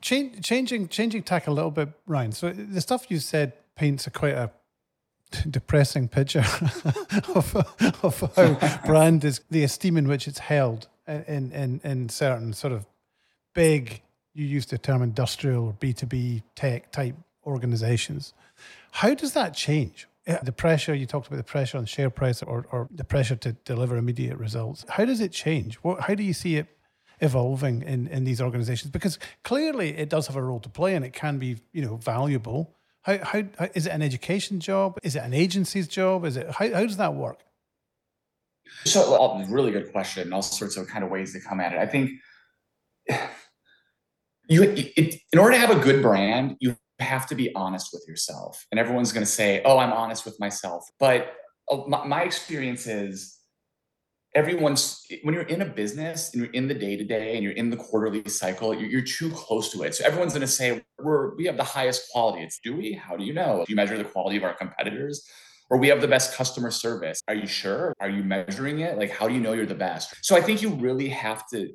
Change, 0.03 0.45
changing 0.45 0.89
changing 0.89 1.23
tack 1.23 1.47
a 1.47 1.51
little 1.51 1.71
bit, 1.71 1.87
Ryan. 2.05 2.33
So 2.33 2.51
the 2.51 2.81
stuff 2.81 3.05
you 3.09 3.19
said 3.19 3.53
paints 3.75 4.05
a 4.05 4.11
quite 4.11 4.35
a 4.35 4.51
depressing 5.49 6.09
picture 6.09 6.39
of, 7.33 7.55
of 8.03 8.33
how 8.35 8.81
brand 8.85 9.23
is 9.23 9.39
the 9.49 9.63
esteem 9.63 9.95
in 9.95 10.07
which 10.09 10.27
it's 10.27 10.39
held 10.39 10.89
in, 11.07 11.53
in 11.53 11.79
in 11.85 12.09
certain 12.09 12.51
sort 12.51 12.73
of 12.73 12.85
big 13.55 14.01
you 14.33 14.45
used 14.45 14.71
the 14.71 14.77
term 14.77 15.01
industrial 15.01 15.67
or 15.67 15.73
B2B 15.73 16.43
tech 16.55 16.91
type 16.91 17.15
organizations. 17.45 18.33
How 18.91 19.13
does 19.13 19.31
that 19.33 19.53
change? 19.53 20.07
Uh, 20.27 20.37
The 20.43 20.51
pressure, 20.51 20.93
you 20.93 21.05
talked 21.05 21.27
about 21.27 21.37
the 21.37 21.43
pressure 21.43 21.77
on 21.77 21.85
share 21.85 22.09
price 22.09 22.43
or, 22.43 22.65
or 22.71 22.89
the 22.91 23.03
pressure 23.03 23.35
to 23.37 23.53
deliver 23.63 23.95
immediate 23.95 24.37
results. 24.37 24.85
How 24.89 25.05
does 25.05 25.21
it 25.21 25.31
change? 25.31 25.75
What, 25.75 26.01
how 26.01 26.15
do 26.15 26.23
you 26.23 26.33
see 26.33 26.57
it 26.57 26.67
evolving 27.23 27.81
in, 27.81 28.07
in 28.07 28.23
these 28.23 28.41
organizations? 28.41 28.91
Because 28.91 29.17
clearly 29.43 29.97
it 29.97 30.09
does 30.09 30.27
have 30.27 30.35
a 30.35 30.43
role 30.43 30.59
to 30.59 30.69
play 30.69 30.95
and 30.95 31.03
it 31.03 31.13
can 31.13 31.39
be, 31.39 31.57
you 31.71 31.81
know, 31.83 31.95
valuable. 31.95 32.75
How, 33.01 33.17
how, 33.17 33.43
how 33.57 33.69
is 33.73 33.87
it 33.87 33.89
an 33.89 34.01
education 34.01 34.59
job? 34.59 34.99
Is 35.01 35.15
it 35.15 35.23
an 35.23 35.33
agency's 35.33 35.87
job? 35.87 36.25
Is 36.25 36.37
it 36.37 36.51
how, 36.51 36.71
how 36.71 36.85
does 36.85 36.97
that 36.97 37.15
work? 37.15 37.39
So, 38.85 39.11
well, 39.11 39.45
really 39.49 39.71
good 39.71 39.91
question. 39.91 40.33
All 40.33 40.41
sorts 40.41 40.77
of 40.77 40.87
kind 40.87 41.03
of 41.03 41.09
ways 41.09 41.33
to 41.33 41.39
come 41.39 41.59
at 41.59 41.73
it. 41.73 41.79
I 41.79 41.85
think 41.85 42.11
you, 44.49 44.63
it, 44.63 45.21
in 45.31 45.39
order 45.39 45.53
to 45.53 45.59
have 45.59 45.75
a 45.75 45.79
good 45.79 46.01
brand, 46.01 46.57
you 46.59 46.75
have 46.99 47.27
to 47.27 47.35
be 47.35 47.53
honest 47.55 47.89
with 47.93 48.05
yourself. 48.07 48.65
And 48.71 48.79
everyone's 48.79 49.11
going 49.11 49.25
to 49.25 49.31
say, 49.31 49.61
"Oh, 49.65 49.77
I'm 49.77 49.93
honest 49.93 50.25
with 50.25 50.39
myself." 50.39 50.85
But 50.99 51.33
uh, 51.71 51.77
my, 51.87 52.05
my 52.05 52.23
experience 52.23 52.87
is, 52.87 53.37
everyone's 54.35 55.05
when 55.23 55.33
you're 55.35 55.43
in 55.43 55.61
a 55.61 55.65
business 55.65 56.33
and 56.33 56.43
you're 56.43 56.53
in 56.53 56.67
the 56.67 56.73
day 56.73 56.97
to 56.97 57.03
day 57.03 57.35
and 57.35 57.43
you're 57.43 57.53
in 57.53 57.69
the 57.69 57.77
quarterly 57.77 58.27
cycle, 58.29 58.73
you're, 58.73 58.89
you're 58.89 59.01
too 59.01 59.29
close 59.29 59.71
to 59.71 59.83
it. 59.83 59.95
So 59.95 60.05
everyone's 60.05 60.33
going 60.33 60.41
to 60.41 60.47
say, 60.47 60.83
"We're 60.99 61.35
we 61.35 61.45
have 61.45 61.57
the 61.57 61.63
highest 61.63 62.11
quality." 62.11 62.43
It's 62.43 62.59
do 62.59 62.75
we? 62.75 62.93
How 62.93 63.15
do 63.15 63.23
you 63.23 63.33
know? 63.33 63.63
Do 63.65 63.71
you 63.71 63.75
measure 63.75 63.97
the 63.97 64.03
quality 64.03 64.37
of 64.37 64.43
our 64.43 64.53
competitors? 64.53 65.27
or 65.69 65.77
we 65.77 65.87
have 65.87 66.01
the 66.01 66.07
best 66.07 66.35
customer 66.35 66.69
service. 66.69 67.21
Are 67.27 67.33
you 67.33 67.47
sure? 67.47 67.95
Are 67.99 68.09
you 68.09 68.23
measuring 68.23 68.79
it? 68.79 68.95
Like, 68.95 69.09
how 69.09 69.27
do 69.27 69.33
you 69.33 69.39
know 69.39 69.53
you're 69.53 69.65
the 69.65 69.73
best? 69.73 70.13
So 70.23 70.35
I 70.35 70.41
think 70.41 70.61
you 70.61 70.69
really 70.69 71.09
have 71.09 71.49
to 71.49 71.73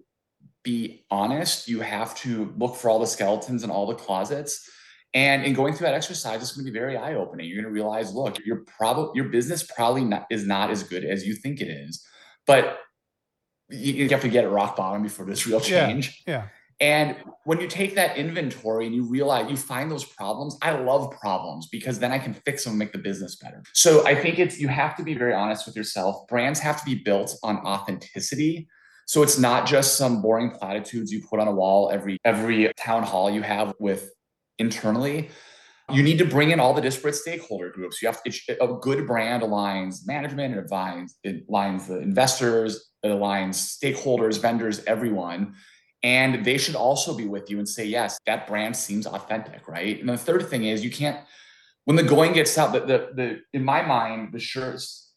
be 0.63 1.05
honest. 1.11 1.69
You 1.69 1.81
have 1.81 2.15
to 2.17 2.55
look 2.57 2.77
for 2.77 2.91
all 2.91 2.99
the 2.99 3.07
skeletons 3.07 3.65
in 3.65 3.71
all 3.71 3.87
the 3.87 3.95
closets. 3.95 4.71
And 5.15 5.45
in 5.45 5.55
going 5.55 5.75
through 5.75 5.87
that 5.87 5.95
exercise, 5.95 6.43
it's 6.43 6.53
going 6.53 6.67
to 6.67 6.71
be 6.71 6.79
very 6.79 6.97
eye 6.97 7.15
opening. 7.15 7.49
You're 7.49 7.63
going 7.63 7.75
to 7.75 7.75
realize, 7.75 8.15
look, 8.15 8.39
your 8.45 8.65
probably 8.79 9.11
your 9.15 9.31
business 9.31 9.63
probably 9.63 10.05
not, 10.05 10.27
is 10.31 10.47
not 10.47 10.71
as 10.71 10.83
good 10.83 11.05
as 11.05 11.27
you 11.27 11.35
think 11.35 11.61
it 11.61 11.69
is, 11.69 12.07
but 12.49 12.81
you, 13.69 13.93
you 13.93 14.09
have 14.09 14.23
to 14.23 14.29
get 14.29 14.43
it 14.43 14.49
rock 14.49 14.77
bottom 14.77 15.05
before 15.05 15.25
there's 15.25 15.47
real 15.47 15.61
change. 15.61 16.23
Yeah. 16.27 16.49
And 16.81 17.17
when 17.45 17.61
you 17.61 17.67
take 17.67 17.97
that 17.97 18.17
inventory 18.17 18.87
and 18.87 18.95
you 18.95 19.03
realize 19.03 19.51
you 19.51 19.57
find 19.57 19.91
those 19.91 20.05
problems, 20.05 20.57
I 20.63 20.71
love 20.73 21.11
problems 21.21 21.67
because 21.67 21.99
then 21.99 22.13
I 22.13 22.19
can 22.19 22.35
fix 22.35 22.65
them 22.65 22.73
and 22.73 22.79
make 22.79 22.93
the 22.93 22.99
business 22.99 23.37
better. 23.37 23.63
So 23.75 24.07
I 24.07 24.15
think 24.15 24.39
it's 24.39 24.61
you 24.61 24.69
have 24.69 24.97
to 24.97 25.03
be 25.03 25.15
very 25.15 25.35
honest 25.35 25.67
with 25.67 25.77
yourself. 25.77 26.27
Brands 26.29 26.61
have 26.61 26.79
to 26.79 26.85
be 26.85 26.95
built 26.95 27.37
on 27.43 27.57
authenticity. 27.59 28.69
So 29.07 29.23
it's 29.23 29.39
not 29.39 29.67
just 29.67 29.97
some 29.97 30.23
boring 30.23 30.51
platitudes 30.51 31.11
you 31.13 31.21
put 31.23 31.41
on 31.41 31.49
a 31.49 31.53
wall 31.53 31.91
every 31.93 32.19
every 32.25 32.71
town 32.77 33.03
hall 33.03 33.29
you 33.31 33.43
have 33.43 33.75
with 33.81 34.11
internally. 34.59 35.31
You 35.91 36.03
need 36.03 36.19
to 36.19 36.27
bring 36.27 36.51
in 36.51 36.61
all 36.61 36.75
the 36.75 36.83
disparate 36.83 37.15
stakeholder 37.15 37.71
groups. 37.71 38.03
You 38.03 38.09
have 38.09 38.23
to, 38.23 38.63
a 38.63 38.79
good 38.79 39.07
brand 39.07 39.43
aligns 39.43 40.07
management, 40.07 40.55
it 40.55 40.67
aligns, 40.69 41.13
it 41.25 41.49
aligns 41.49 41.87
the 41.87 41.99
investors, 42.01 42.91
it 43.03 43.09
aligns 43.09 43.79
stakeholders, 43.83 44.41
vendors, 44.41 44.85
everyone. 44.87 45.55
And 46.03 46.45
they 46.45 46.59
should 46.59 46.75
also 46.77 47.17
be 47.17 47.27
with 47.27 47.51
you 47.51 47.59
and 47.59 47.69
say, 47.69 47.87
yes, 47.87 48.19
that 48.27 48.47
brand 48.47 48.77
seems 48.77 49.07
authentic, 49.07 49.67
right? 49.67 49.99
And 49.99 50.09
the 50.09 50.19
third 50.19 50.49
thing 50.49 50.65
is 50.65 50.85
you 50.85 50.91
can't, 50.91 51.19
when 51.87 51.97
the 51.97 52.03
going 52.03 52.35
gets 52.35 52.55
tough, 52.55 52.73
the, 52.73 52.81
the, 52.81 53.09
the 53.15 53.41
in 53.55 53.65
my 53.65 53.83
mind, 53.83 54.33
the 54.33 54.39
surest 54.39 55.08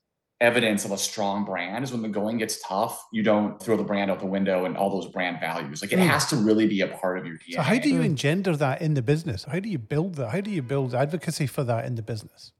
evidence 0.41 0.83
of 0.83 0.91
a 0.91 0.97
strong 0.97 1.45
brand 1.45 1.83
is 1.83 1.91
when 1.91 2.01
the 2.01 2.09
going 2.09 2.37
gets 2.37 2.61
tough, 2.61 3.05
you 3.13 3.23
don't 3.23 3.61
throw 3.61 3.77
the 3.77 3.83
brand 3.83 4.09
out 4.09 4.19
the 4.19 4.25
window 4.25 4.65
and 4.65 4.75
all 4.75 4.89
those 4.89 5.11
brand 5.11 5.39
values. 5.39 5.81
Like 5.81 5.93
it 5.93 5.99
mm. 5.99 6.07
has 6.07 6.25
to 6.27 6.35
really 6.35 6.67
be 6.67 6.81
a 6.81 6.87
part 6.87 7.19
of 7.19 7.25
your 7.25 7.35
DNA. 7.35 7.55
So 7.55 7.61
how 7.61 7.77
do 7.77 7.89
you 7.89 8.01
engender 8.01 8.55
that 8.57 8.81
in 8.81 8.95
the 8.95 9.01
business? 9.01 9.43
How 9.43 9.59
do 9.59 9.69
you 9.69 9.77
build 9.77 10.15
that? 10.15 10.31
How 10.31 10.41
do 10.41 10.49
you 10.49 10.61
build 10.61 10.93
advocacy 10.95 11.47
for 11.47 11.63
that 11.63 11.85
in 11.85 11.95
the 11.95 12.01
business? 12.01 12.51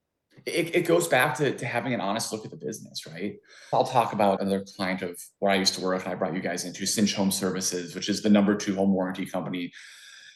It, 0.46 0.76
it 0.76 0.88
goes 0.88 1.08
back 1.08 1.36
to, 1.38 1.56
to 1.56 1.65
having 1.65 1.94
an 1.94 2.02
honest 2.02 2.32
look 2.32 2.46
at 2.46 2.52
the 2.52 2.58
business, 2.58 3.06
right? 3.06 3.36
I'll 3.74 3.84
talk 3.84 4.13
about 4.13 4.41
another 4.41 4.63
client 4.76 5.02
of 5.02 5.20
where 5.39 5.52
I 5.52 5.56
used 5.56 5.76
to 5.76 5.82
work 5.82 6.04
and 6.04 6.12
I 6.12 6.15
brought 6.15 6.34
you 6.34 6.41
guys 6.41 6.65
into 6.65 6.86
Cinch 6.86 7.13
Home 7.15 7.32
Services, 7.32 7.94
which 7.94 8.10
is 8.10 8.22
the 8.22 8.30
number 8.30 8.56
two 8.56 8.76
home 8.76 8.94
warranty 8.94 9.26
company 9.26 9.72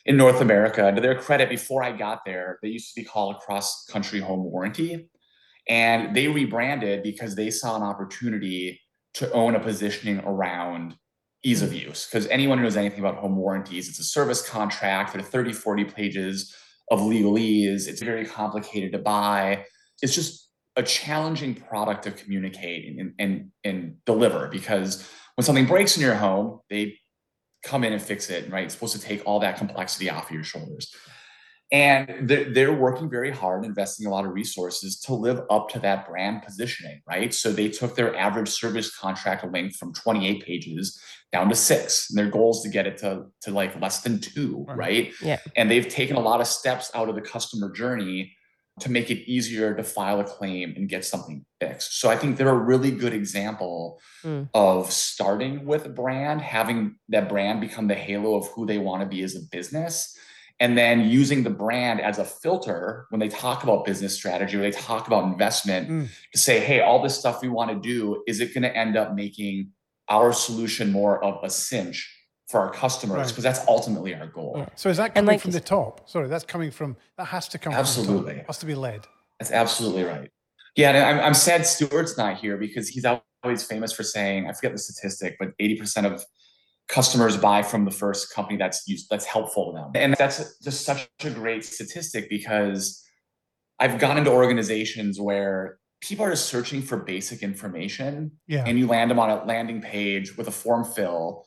in 0.05 0.17
North 0.17 0.41
America. 0.41 0.91
To 0.93 1.01
their 1.01 1.15
credit, 1.15 1.49
before 1.49 1.83
I 1.83 1.91
got 1.91 2.23
there, 2.25 2.59
they 2.61 2.69
used 2.69 2.93
to 2.93 3.01
be 3.01 3.05
called 3.05 3.39
Cross 3.39 3.85
Country 3.85 4.19
Home 4.19 4.43
Warranty. 4.43 5.07
And 5.67 6.15
they 6.15 6.27
rebranded 6.27 7.03
because 7.03 7.35
they 7.35 7.49
saw 7.49 7.75
an 7.75 7.83
opportunity 7.83 8.81
to 9.15 9.31
own 9.31 9.55
a 9.55 9.59
positioning 9.59 10.19
around 10.19 10.95
ease 11.43 11.61
of 11.61 11.69
mm. 11.69 11.87
use. 11.87 12.07
Because 12.07 12.27
anyone 12.27 12.57
who 12.57 12.63
knows 12.63 12.77
anything 12.77 12.99
about 12.99 13.15
home 13.17 13.35
warranties, 13.35 13.87
it's 13.87 13.99
a 13.99 14.03
service 14.03 14.47
contract. 14.47 15.13
There 15.13 15.21
are 15.21 15.25
30, 15.25 15.53
40 15.53 15.85
pages 15.85 16.53
of 16.91 16.99
legalese. 16.99 17.87
It's 17.87 18.01
very 18.01 18.25
complicated 18.25 18.91
to 18.91 18.99
buy. 18.99 19.65
It's 20.01 20.13
just 20.13 20.49
a 20.75 20.83
challenging 20.83 21.55
product 21.55 22.03
to 22.03 22.11
communicate 22.11 22.99
and, 22.99 23.13
and, 23.17 23.51
and 23.63 23.95
deliver 24.05 24.49
because 24.49 25.09
when 25.35 25.45
something 25.45 25.65
breaks 25.65 25.95
in 25.95 26.03
your 26.03 26.15
home, 26.15 26.59
they 26.69 26.97
come 27.63 27.83
in 27.83 27.93
and 27.93 28.01
fix 28.01 28.29
it, 28.29 28.51
right? 28.51 28.65
It's 28.65 28.73
supposed 28.73 28.93
to 28.93 29.01
take 29.01 29.23
all 29.25 29.39
that 29.39 29.57
complexity 29.57 30.09
off 30.09 30.29
of 30.29 30.35
your 30.35 30.43
shoulders 30.43 30.93
and 31.75 32.29
they're, 32.29 32.49
they're, 32.53 32.73
working 32.73 33.09
very 33.09 33.31
hard 33.31 33.65
investing 33.65 34.05
a 34.05 34.09
lot 34.09 34.25
of 34.25 34.31
resources 34.31 34.99
to 34.99 35.13
live 35.13 35.41
up 35.49 35.69
to 35.69 35.79
that 35.79 36.07
brand 36.07 36.41
positioning 36.41 37.01
right 37.07 37.33
so 37.33 37.51
they 37.51 37.69
took 37.69 37.95
their 37.95 38.15
average 38.15 38.49
service 38.49 38.95
contract 38.95 39.49
length 39.51 39.75
from 39.75 39.93
28 39.93 40.45
pages 40.45 40.99
down 41.31 41.49
to 41.49 41.55
six 41.55 42.09
and 42.09 42.17
their 42.17 42.29
goal 42.29 42.51
is 42.51 42.61
to 42.61 42.69
get 42.69 42.87
it 42.87 42.97
to, 42.97 43.25
to 43.41 43.51
like 43.51 43.79
less 43.81 44.01
than 44.01 44.19
two 44.19 44.65
right. 44.67 44.77
right 44.77 45.13
yeah 45.21 45.39
and 45.55 45.69
they've 45.69 45.87
taken 45.87 46.15
a 46.15 46.19
lot 46.19 46.41
of 46.41 46.47
steps 46.47 46.91
out 46.95 47.09
of 47.09 47.15
the 47.15 47.21
customer 47.21 47.71
journey 47.71 48.31
to 48.81 48.91
make 48.91 49.09
it 49.09 49.29
easier 49.29 49.73
to 49.73 49.83
file 49.83 50.19
a 50.19 50.23
claim 50.23 50.73
and 50.75 50.89
get 50.89 51.03
something 51.05 51.45
fixed 51.59 51.99
so 51.99 52.09
i 52.09 52.15
think 52.15 52.37
they're 52.37 52.49
a 52.49 52.53
really 52.53 52.91
good 52.91 53.13
example 53.13 53.99
mm. 54.23 54.47
of 54.53 54.91
starting 54.91 55.65
with 55.65 55.85
a 55.85 55.89
brand 55.89 56.41
having 56.41 56.95
that 57.09 57.27
brand 57.29 57.61
become 57.61 57.87
the 57.87 57.95
halo 57.95 58.35
of 58.35 58.47
who 58.49 58.65
they 58.65 58.77
want 58.77 59.01
to 59.01 59.07
be 59.07 59.23
as 59.23 59.35
a 59.35 59.41
business 59.51 60.17
and 60.59 60.77
then 60.77 61.01
using 61.01 61.43
the 61.43 61.49
brand 61.49 61.99
as 61.99 62.17
a 62.17 62.25
filter 62.25 63.07
when 63.09 63.19
they 63.19 63.27
talk 63.27 63.63
about 63.63 63.85
business 63.85 64.15
strategy 64.15 64.57
or 64.57 64.61
they 64.61 64.71
talk 64.71 65.07
about 65.07 65.25
investment 65.25 65.89
mm. 65.89 66.07
to 66.31 66.37
say 66.37 66.59
hey 66.59 66.81
all 66.81 67.01
this 67.01 67.17
stuff 67.17 67.41
we 67.41 67.49
want 67.49 67.69
to 67.69 67.75
do 67.75 68.23
is 68.27 68.39
it 68.39 68.53
going 68.53 68.63
to 68.63 68.75
end 68.75 68.95
up 68.95 69.13
making 69.13 69.71
our 70.09 70.31
solution 70.31 70.91
more 70.91 71.23
of 71.23 71.43
a 71.43 71.49
cinch 71.49 72.11
for 72.47 72.59
our 72.59 72.71
customers? 72.71 73.31
Because 73.31 73.43
right. 73.43 73.55
that's 73.55 73.67
ultimately 73.67 74.13
our 74.13 74.27
goal. 74.27 74.53
Yeah. 74.57 74.69
so 74.75 74.89
is 74.89 74.97
that 74.97 75.15
coming 75.15 75.27
like, 75.27 75.41
from 75.41 75.51
the 75.51 75.59
top? 75.59 76.07
Sorry 76.09 76.27
that's 76.27 76.45
coming 76.45 76.71
from 76.71 76.95
that 77.17 77.25
has 77.25 77.47
to 77.49 77.57
come 77.57 77.73
from 77.73 77.79
absolutely. 77.79 78.35
From 78.35 78.45
has 78.45 78.57
to 78.59 78.65
be 78.65 78.75
led. 78.75 79.07
That's 79.39 79.51
absolutely 79.51 80.03
right. 80.03 80.29
Yeah 80.75 80.89
and 80.89 81.19
I'm, 81.19 81.25
I'm 81.27 81.33
sad 81.33 81.65
stuart's 81.65 82.17
not 82.17 82.37
here 82.37 82.57
because 82.57 82.89
he's 82.89 83.05
always 83.43 83.63
famous 83.63 83.91
for 83.93 84.03
saying 84.03 84.49
i 84.49 84.53
forget 84.53 84.71
the 84.71 84.79
statistic 84.79 85.35
but 85.39 85.49
80% 85.59 86.11
of 86.11 86.25
customers 86.87 87.35
buy 87.35 87.63
from 87.63 87.85
the 87.85 87.91
first 87.91 88.33
company 88.33 88.57
that's 88.57 88.87
used 88.87 89.07
that's 89.09 89.25
helpful 89.25 89.71
to 89.71 89.77
them 89.77 89.91
and 89.95 90.15
that's 90.17 90.59
just 90.59 90.85
such 90.85 91.09
a 91.23 91.29
great 91.31 91.65
statistic 91.65 92.29
because 92.29 93.03
i've 93.79 93.99
gone 93.99 94.17
into 94.17 94.31
organizations 94.31 95.19
where 95.19 95.79
people 96.01 96.23
are 96.23 96.29
just 96.29 96.47
searching 96.47 96.81
for 96.81 96.97
basic 96.97 97.41
information 97.41 98.31
yeah. 98.47 98.63
and 98.67 98.77
you 98.77 98.85
land 98.85 99.09
them 99.09 99.17
on 99.17 99.29
a 99.31 99.43
landing 99.45 99.81
page 99.81 100.37
with 100.37 100.47
a 100.47 100.51
form 100.51 100.83
fill 100.83 101.45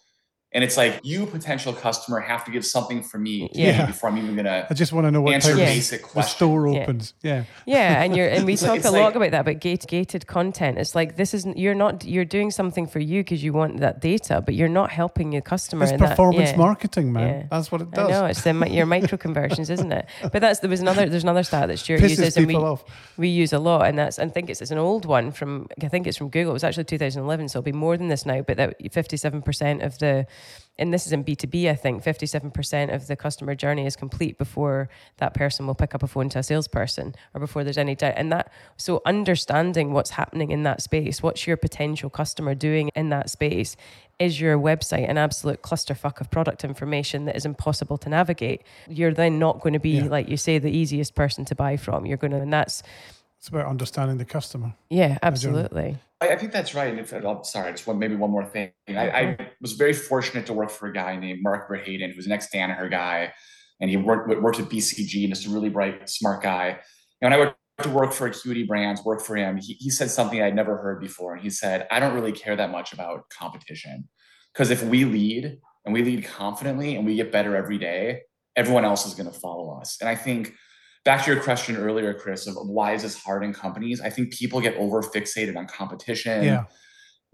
and 0.53 0.65
it's 0.65 0.79
like 0.79 1.01
you 1.03 1.27
potential 1.27 1.75
customer 1.75 2.21
have 2.21 2.43
to 2.47 2.51
give 2.51 2.65
something 2.65 3.03
for 3.03 3.19
me 3.19 3.51
yeah. 3.53 3.85
before 3.85 4.09
I'm 4.09 4.17
even 4.17 4.35
gonna. 4.35 4.67
I 4.71 4.75
just 4.75 4.95
want 4.95 5.07
to 5.07 5.11
know 5.11 5.21
what 5.21 5.35
answer 5.35 5.51
time 5.51 5.59
basic 5.59 6.11
the 6.13 6.23
store 6.23 6.69
opens. 6.69 7.13
Yeah. 7.21 7.45
yeah, 7.67 7.75
yeah, 7.77 8.03
and 8.03 8.17
you're 8.17 8.29
and 8.29 8.47
we 8.47 8.57
talk 8.57 8.83
a 8.85 8.91
like, 8.91 9.03
lot 9.03 9.17
about 9.17 9.33
that, 9.33 9.45
but 9.45 9.61
gate, 9.61 9.85
gated 9.87 10.27
content. 10.27 10.79
It's 10.79 10.95
like 10.95 11.17
this 11.17 11.35
isn't 11.35 11.59
you're 11.59 11.75
not 11.75 12.05
you're 12.07 12.25
doing 12.25 12.51
something 12.51 12.87
for 12.87 12.99
you 12.99 13.23
because 13.23 13.45
you 13.45 13.53
want 13.53 13.81
that 13.81 14.01
data, 14.01 14.41
but 14.41 14.55
you're 14.55 14.69
not 14.69 14.91
helping 14.91 15.33
your 15.33 15.43
customer. 15.43 15.85
It's 15.85 15.93
performance 15.93 16.51
that, 16.51 16.57
yeah. 16.57 16.65
marketing, 16.65 17.13
man. 17.13 17.29
Yeah. 17.29 17.47
That's 17.51 17.71
what 17.71 17.83
it 17.83 17.91
does. 17.91 18.09
I 18.09 18.11
know 18.11 18.25
it's 18.25 18.43
the, 18.43 18.71
your 18.71 18.87
micro 18.87 19.19
conversions, 19.27 19.69
isn't 19.69 19.93
it? 19.93 20.09
But 20.23 20.41
that's 20.41 20.61
there 20.61 20.71
was 20.71 20.81
another 20.81 21.07
there's 21.07 21.25
another 21.25 21.43
stat 21.43 21.69
that 21.69 21.79
Stuart 21.79 22.01
Pisses 22.01 22.11
uses, 22.11 22.37
and 22.39 22.47
we 22.47 22.55
off. 22.55 22.85
we 23.19 23.29
use 23.29 23.53
a 23.53 23.59
lot, 23.59 23.87
and 23.87 23.99
that's 23.99 24.19
I 24.19 24.27
think 24.29 24.49
it's, 24.49 24.63
it's 24.63 24.71
an 24.71 24.79
old 24.79 25.05
one 25.05 25.31
from 25.31 25.69
I 25.83 25.89
think 25.89 26.07
it's 26.07 26.17
from 26.17 26.31
Google. 26.31 26.53
It 26.53 26.55
was 26.55 26.65
actually 26.65 26.85
2011, 26.85 27.51
so 27.51 27.59
it'll 27.59 27.65
be 27.65 27.73
more 27.73 27.99
than 27.99 28.09
this 28.09 28.25
now. 28.25 28.41
But 28.41 28.57
that 28.57 28.77
57 28.91 29.43
percent 29.43 29.83
of 29.83 29.99
the 29.99 30.27
and 30.79 30.95
this 30.95 31.07
is 31.07 31.13
in 31.13 31.25
B2B, 31.25 31.69
I 31.69 31.75
think 31.75 32.05
57% 32.05 32.95
of 32.95 33.09
the 33.09 33.17
customer 33.17 33.55
journey 33.55 33.85
is 33.85 33.97
complete 33.97 34.39
before 34.39 34.89
that 35.17 35.35
person 35.35 35.67
will 35.67 35.75
pick 35.75 35.95
up 35.95 36.05
a 36.05 36.07
phone 36.07 36.29
to 36.31 36.39
a 36.39 36.43
salesperson 36.43 37.17
or 37.35 37.41
before 37.41 37.65
there's 37.65 37.79
any 37.79 37.97
doubt. 37.97 38.15
And 38.17 38.31
that, 38.31 38.53
so 38.77 39.03
understanding 39.05 39.93
what's 39.93 40.11
happening 40.11 40.53
in 40.53 40.63
that 40.63 40.81
space, 40.81 41.21
what's 41.21 41.47
your 41.47 41.57
potential 41.57 42.11
customer 42.11 42.55
doing 42.55 42.91
in 42.95 43.09
that 43.09 43.29
space, 43.29 43.75
is 44.21 44.41
your 44.41 44.57
website 44.57 45.09
an 45.09 45.19
absolute 45.19 45.63
clusterfuck 45.63 46.21
of 46.21 46.31
product 46.31 46.65
information 46.65 47.25
that 47.25 47.37
is 47.37 47.45
impossible 47.45 47.99
to 47.99 48.09
navigate? 48.09 48.63
You're 48.89 49.15
then 49.15 49.41
not 49.41 49.61
going 49.61 49.73
to 49.73 49.81
be, 49.81 49.99
yeah. 49.99 50.05
like 50.05 50.29
you 50.29 50.37
say, 50.37 50.59
the 50.59 50.71
easiest 50.71 51.17
person 51.17 51.45
to 51.47 51.57
buy 51.57 51.77
from. 51.77 52.07
You're 52.07 52.17
going 52.19 52.33
to, 52.33 52.39
and 52.41 52.53
that's, 52.53 52.85
it's 53.39 53.49
about 53.49 53.67
understanding 53.67 54.19
the 54.19 54.25
customer. 54.25 54.75
Yeah, 54.91 55.19
absolutely. 55.23 55.97
I, 56.21 56.31
I 56.31 56.37
think 56.37 56.53
that's 56.53 56.75
right. 56.75 56.91
And 56.91 56.99
if 56.99 57.13
I'm 57.13 57.45
sorry, 57.45 57.71
just 57.73 57.87
want 57.87 58.01
maybe 58.01 58.17
one 58.17 58.31
more 58.31 58.45
thing. 58.45 58.73
I, 58.89 59.11
I, 59.11 59.37
was 59.61 59.73
very 59.73 59.93
fortunate 59.93 60.47
to 60.47 60.53
work 60.53 60.71
for 60.71 60.89
a 60.89 60.93
guy 60.93 61.17
named 61.17 61.41
Mark 61.43 61.71
Verheyden, 61.71 62.13
who's 62.13 62.27
an 62.27 62.33
ex 62.33 62.49
Danaher 62.53 62.91
guy, 62.91 63.33
and 63.81 63.89
he 63.89 63.97
worked 63.97 64.29
worked 64.29 64.59
at 64.59 64.69
BCG, 64.69 65.25
and 65.25 65.33
just 65.33 65.47
a 65.47 65.51
really 65.51 65.69
bright, 65.69 66.09
smart 66.09 66.43
guy. 66.43 66.81
And 67.21 67.31
when 67.31 67.33
I 67.33 67.39
went 67.39 67.55
to 67.83 67.91
work 67.91 68.13
for 68.13 68.27
Acuity 68.27 68.65
Brands, 68.65 69.05
work 69.05 69.21
for 69.21 69.37
him, 69.37 69.57
he, 69.57 69.75
he 69.75 69.91
said 69.91 70.11
something 70.11 70.43
I'd 70.43 70.57
never 70.57 70.77
heard 70.77 71.01
before. 71.01 71.35
And 71.35 71.43
he 71.43 71.51
said, 71.51 71.87
I 71.93 72.01
don't 72.01 72.15
really 72.15 72.33
care 72.33 72.57
that 72.57 72.73
much 72.73 72.93
about 72.93 73.29
competition. 73.31 74.09
Because 74.53 74.71
if 74.71 74.83
we 74.83 75.05
lead 75.05 75.59
and 75.85 75.95
we 75.95 76.03
lead 76.03 76.25
confidently 76.25 76.97
and 76.97 77.07
we 77.07 77.15
get 77.15 77.31
better 77.31 77.55
every 77.55 77.79
day, 77.79 78.23
everyone 78.57 78.85
else 78.85 79.07
is 79.07 79.15
going 79.15 79.31
to 79.31 79.39
follow 79.39 79.79
us. 79.79 79.99
And 80.01 80.09
I 80.09 80.17
think 80.17 80.55
back 81.05 81.25
to 81.25 81.33
your 81.33 81.43
question 81.43 81.77
earlier, 81.77 82.15
Chris, 82.15 82.47
of 82.47 82.57
why 82.69 82.93
is 82.95 83.03
this 83.03 83.17
hard 83.17 83.45
in 83.45 83.53
companies? 83.53 84.01
I 84.01 84.11
think 84.11 84.33
people 84.33 84.61
get 84.61 84.77
over 84.77 85.03
fixated 85.03 85.57
on 85.57 85.67
competition, 85.67 86.45
yeah. 86.45 86.65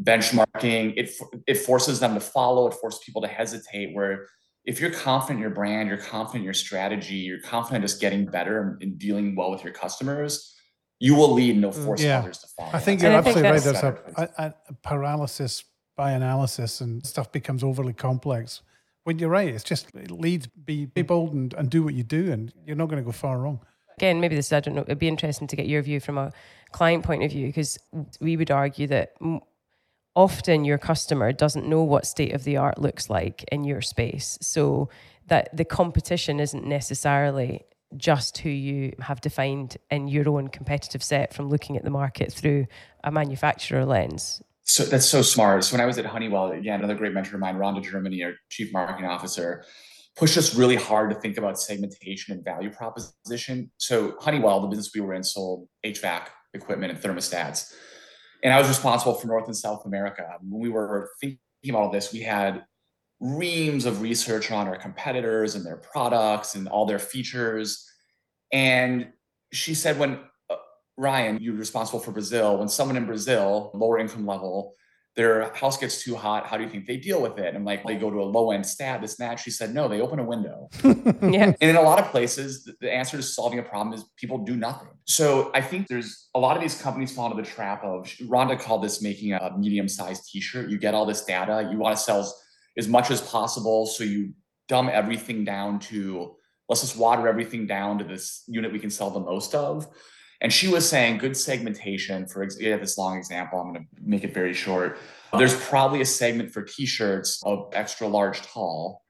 benchmarking. 0.02 0.94
It 0.96 1.10
it 1.46 1.58
forces 1.58 2.00
them 2.00 2.14
to 2.14 2.20
follow. 2.20 2.66
It 2.66 2.74
forces 2.74 3.00
people 3.04 3.22
to 3.22 3.28
hesitate. 3.28 3.94
Where 3.94 4.26
if 4.64 4.80
you're 4.80 4.90
confident 4.90 5.38
in 5.38 5.42
your 5.42 5.50
brand, 5.50 5.88
you're 5.88 5.98
confident 5.98 6.40
in 6.40 6.44
your 6.44 6.54
strategy, 6.54 7.16
you're 7.16 7.40
confident 7.40 7.82
just 7.82 8.00
getting 8.00 8.26
better 8.26 8.78
and 8.80 8.98
dealing 8.98 9.36
well 9.36 9.50
with 9.50 9.62
your 9.62 9.72
customers, 9.72 10.54
you 11.00 11.14
will 11.14 11.32
lead 11.32 11.52
and 11.52 11.60
no 11.60 11.70
mm, 11.70 11.84
force 11.84 12.02
yeah. 12.02 12.20
others 12.20 12.38
to 12.38 12.46
follow. 12.56 12.70
I 12.72 12.80
think 12.80 13.02
you're 13.02 13.12
absolutely 13.12 13.42
right. 13.42 13.62
There's 13.62 13.82
a, 13.82 13.98
a, 14.16 14.54
a 14.68 14.72
paralysis 14.82 15.64
by 15.96 16.12
analysis, 16.12 16.80
and 16.80 17.04
stuff 17.06 17.30
becomes 17.30 17.62
overly 17.62 17.92
complex 17.92 18.62
when 19.04 19.18
you're 19.18 19.30
right, 19.30 19.48
it's 19.48 19.64
just 19.64 19.94
lead, 19.94 20.48
be, 20.64 20.86
be 20.86 21.02
bold 21.02 21.32
and, 21.32 21.54
and 21.54 21.70
do 21.70 21.82
what 21.82 21.94
you 21.94 22.02
do, 22.02 22.32
and 22.32 22.52
you're 22.66 22.76
not 22.76 22.88
going 22.88 23.02
to 23.02 23.06
go 23.06 23.12
far 23.12 23.38
wrong. 23.38 23.60
Again, 23.96 24.20
maybe 24.20 24.34
this, 24.34 24.52
I 24.52 24.60
don't 24.60 24.74
know, 24.74 24.82
it'd 24.82 24.98
be 24.98 25.08
interesting 25.08 25.46
to 25.46 25.56
get 25.56 25.66
your 25.66 25.82
view 25.82 26.00
from 26.00 26.18
a 26.18 26.32
client 26.72 27.04
point 27.04 27.22
of 27.22 27.30
view, 27.30 27.46
because 27.46 27.78
we 28.20 28.36
would 28.36 28.50
argue 28.50 28.86
that 28.88 29.14
often 30.16 30.64
your 30.64 30.78
customer 30.78 31.32
doesn't 31.32 31.68
know 31.68 31.82
what 31.82 32.06
state 32.06 32.32
of 32.34 32.44
the 32.44 32.56
art 32.56 32.80
looks 32.80 33.08
like 33.08 33.44
in 33.52 33.62
your 33.62 33.80
space. 33.80 34.38
So 34.40 34.88
that 35.26 35.56
the 35.56 35.64
competition 35.64 36.40
isn't 36.40 36.66
necessarily 36.66 37.62
just 37.96 38.38
who 38.38 38.50
you 38.50 38.92
have 39.00 39.20
defined 39.20 39.76
in 39.90 40.08
your 40.08 40.28
own 40.28 40.48
competitive 40.48 41.02
set 41.02 41.32
from 41.32 41.48
looking 41.48 41.76
at 41.76 41.84
the 41.84 41.90
market 41.90 42.32
through 42.32 42.66
a 43.04 43.10
manufacturer 43.10 43.84
lens 43.84 44.42
so 44.64 44.84
that's 44.84 45.06
so 45.06 45.22
smart. 45.22 45.62
So 45.64 45.74
when 45.74 45.80
I 45.80 45.86
was 45.86 45.98
at 45.98 46.06
Honeywell, 46.06 46.52
again, 46.52 46.80
another 46.80 46.94
great 46.94 47.12
mentor 47.12 47.36
of 47.36 47.40
mine, 47.40 47.56
Rhonda 47.56 47.82
Germany, 47.82 48.22
our 48.24 48.32
chief 48.48 48.72
marketing 48.72 49.06
officer, 49.06 49.64
pushed 50.16 50.38
us 50.38 50.54
really 50.54 50.76
hard 50.76 51.10
to 51.10 51.16
think 51.16 51.36
about 51.36 51.60
segmentation 51.60 52.34
and 52.34 52.44
value 52.44 52.70
proposition. 52.70 53.70
So 53.76 54.16
Honeywell, 54.20 54.60
the 54.60 54.68
business 54.68 54.90
we 54.94 55.00
were 55.00 55.12
in, 55.14 55.22
sold 55.22 55.68
HVAC 55.84 56.28
equipment 56.54 56.92
and 56.92 57.00
thermostats. 57.00 57.74
And 58.42 58.52
I 58.52 58.58
was 58.58 58.68
responsible 58.68 59.14
for 59.14 59.26
North 59.26 59.46
and 59.46 59.56
South 59.56 59.84
America. 59.86 60.26
When 60.40 60.60
we 60.60 60.68
were 60.68 61.10
thinking 61.20 61.38
about 61.68 61.82
all 61.82 61.90
this, 61.90 62.12
we 62.12 62.20
had 62.20 62.64
reams 63.20 63.86
of 63.86 64.02
research 64.02 64.50
on 64.50 64.68
our 64.68 64.76
competitors 64.76 65.54
and 65.54 65.64
their 65.64 65.78
products 65.78 66.54
and 66.54 66.68
all 66.68 66.86
their 66.86 66.98
features. 66.98 67.86
And 68.52 69.08
she 69.52 69.74
said, 69.74 69.98
when 69.98 70.20
Ryan, 70.96 71.38
you're 71.40 71.54
responsible 71.54 72.00
for 72.00 72.12
Brazil. 72.12 72.58
When 72.58 72.68
someone 72.68 72.96
in 72.96 73.06
Brazil, 73.06 73.70
lower 73.74 73.98
income 73.98 74.26
level, 74.26 74.74
their 75.16 75.54
house 75.54 75.78
gets 75.78 76.02
too 76.02 76.16
hot. 76.16 76.46
How 76.46 76.56
do 76.56 76.64
you 76.64 76.68
think 76.68 76.86
they 76.86 76.96
deal 76.96 77.22
with 77.22 77.38
it? 77.38 77.54
And 77.54 77.64
like 77.64 77.84
they 77.84 77.94
go 77.94 78.10
to 78.10 78.20
a 78.20 78.24
low 78.24 78.50
end 78.50 78.66
stat, 78.66 79.00
this 79.00 79.18
and 79.18 79.30
that. 79.30 79.38
She 79.38 79.50
said, 79.50 79.72
no, 79.72 79.86
they 79.86 80.00
open 80.00 80.18
a 80.18 80.24
window. 80.24 80.68
Yeah. 81.22 81.44
And 81.44 81.56
in 81.60 81.76
a 81.76 81.82
lot 81.82 81.98
of 81.98 82.10
places, 82.10 82.70
the 82.80 82.92
answer 82.92 83.16
to 83.16 83.22
solving 83.22 83.58
a 83.58 83.62
problem 83.62 83.94
is 83.94 84.04
people 84.16 84.38
do 84.38 84.56
nothing. 84.56 84.88
So 85.04 85.50
I 85.54 85.60
think 85.60 85.88
there's 85.88 86.28
a 86.34 86.38
lot 86.38 86.56
of 86.56 86.62
these 86.62 86.80
companies 86.80 87.12
fall 87.12 87.30
into 87.30 87.42
the 87.42 87.48
trap 87.48 87.82
of 87.82 88.06
Rhonda 88.22 88.60
called 88.60 88.82
this 88.82 89.00
making 89.00 89.32
a 89.32 89.56
medium 89.56 89.88
sized 89.88 90.28
t 90.30 90.40
shirt. 90.40 90.68
You 90.68 90.78
get 90.78 90.94
all 90.94 91.06
this 91.06 91.24
data, 91.24 91.68
you 91.70 91.78
want 91.78 91.96
to 91.96 92.02
sell 92.02 92.32
as 92.76 92.88
much 92.88 93.10
as 93.10 93.20
possible. 93.22 93.86
So 93.86 94.04
you 94.04 94.34
dumb 94.68 94.90
everything 94.92 95.44
down 95.44 95.78
to 95.78 96.36
let's 96.68 96.82
just 96.82 96.96
water 96.96 97.28
everything 97.28 97.66
down 97.66 97.98
to 97.98 98.04
this 98.04 98.44
unit 98.46 98.72
we 98.72 98.78
can 98.78 98.90
sell 98.90 99.10
the 99.10 99.20
most 99.20 99.54
of. 99.54 99.86
And 100.44 100.52
she 100.52 100.68
was 100.68 100.86
saying 100.86 101.16
good 101.16 101.38
segmentation. 101.38 102.26
For 102.26 102.42
example, 102.42 102.78
this 102.80 102.98
long 102.98 103.16
example, 103.16 103.58
I'm 103.58 103.72
going 103.72 103.82
to 103.82 103.88
make 104.02 104.24
it 104.24 104.34
very 104.34 104.52
short. 104.52 104.98
There's 105.38 105.56
probably 105.56 106.02
a 106.02 106.04
segment 106.04 106.52
for 106.52 106.60
t-shirts 106.60 107.42
of 107.44 107.70
extra 107.72 108.06
large 108.06 108.42
tall 108.42 109.02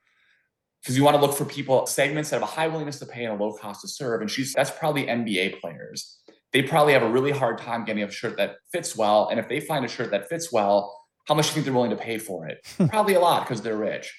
because 0.81 0.97
you 0.97 1.03
want 1.03 1.17
to 1.17 1.21
look 1.21 1.37
for 1.37 1.45
people 1.45 1.87
segments 1.87 2.31
that 2.31 2.37
have 2.37 2.49
a 2.49 2.53
high 2.53 2.69
willingness 2.69 3.01
to 3.01 3.07
pay 3.07 3.25
and 3.25 3.39
a 3.39 3.45
low 3.45 3.53
cost 3.53 3.81
to 3.81 3.89
serve. 3.89 4.21
And 4.21 4.31
she's 4.31 4.53
that's 4.53 4.71
probably 4.71 5.07
NBA 5.07 5.61
players. 5.61 6.21
They 6.53 6.63
probably 6.63 6.93
have 6.93 7.03
a 7.03 7.11
really 7.11 7.33
hard 7.33 7.59
time 7.59 7.85
getting 7.85 8.05
a 8.05 8.11
shirt 8.13 8.37
that 8.37 8.59
fits 8.71 8.97
well. 8.97 9.27
And 9.29 9.41
if 9.41 9.49
they 9.49 9.59
find 9.59 9.85
a 9.85 9.89
shirt 9.89 10.13
that 10.13 10.29
fits 10.29 10.53
well, 10.53 10.97
how 11.27 11.35
much 11.35 11.47
do 11.47 11.49
you 11.49 11.55
think 11.55 11.65
they're 11.65 11.75
willing 11.75 11.91
to 11.91 11.97
pay 11.97 12.19
for 12.19 12.47
it? 12.47 12.65
probably 12.91 13.15
a 13.15 13.21
lot 13.21 13.43
because 13.43 13.61
they're 13.61 13.77
rich. 13.77 14.15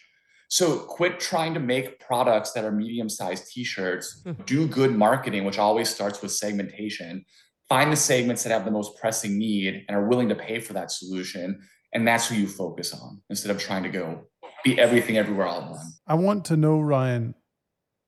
So 0.50 0.80
quit 0.80 1.20
trying 1.20 1.54
to 1.56 1.60
make 1.60 2.00
products 2.00 2.52
that 2.54 2.64
are 2.64 2.72
medium-sized 2.72 3.52
t-shirts. 3.52 4.22
Mm-hmm. 4.26 4.44
Do 4.44 4.68
good 4.68 4.96
marketing, 4.96 5.44
which 5.46 5.58
always 5.60 5.90
starts 5.90 6.22
with 6.22 6.32
segmentation. 6.32 7.26
Find 7.68 7.92
the 7.92 7.96
segments 7.98 8.44
that 8.44 8.52
have 8.52 8.64
the 8.66 8.72
most 8.72 8.98
pressing 9.00 9.38
need 9.40 9.86
and 9.88 9.98
are 9.98 10.08
willing 10.08 10.30
to 10.30 10.36
pay 10.36 10.60
for 10.60 10.74
that 10.74 10.92
solution. 10.92 11.60
And 11.94 12.08
that's 12.08 12.28
who 12.28 12.36
you 12.36 12.48
focus 12.48 12.94
on 12.94 13.22
instead 13.30 13.50
of 13.52 13.60
trying 13.60 13.84
to 13.84 13.90
go 13.90 14.28
be 14.64 14.80
everything 14.80 15.18
everywhere 15.18 15.48
all 15.48 15.62
at 15.62 15.70
once. 15.70 16.02
I 16.08 16.16
want 16.16 16.46
to 16.46 16.58
know, 16.58 16.80
Ryan, 16.80 17.36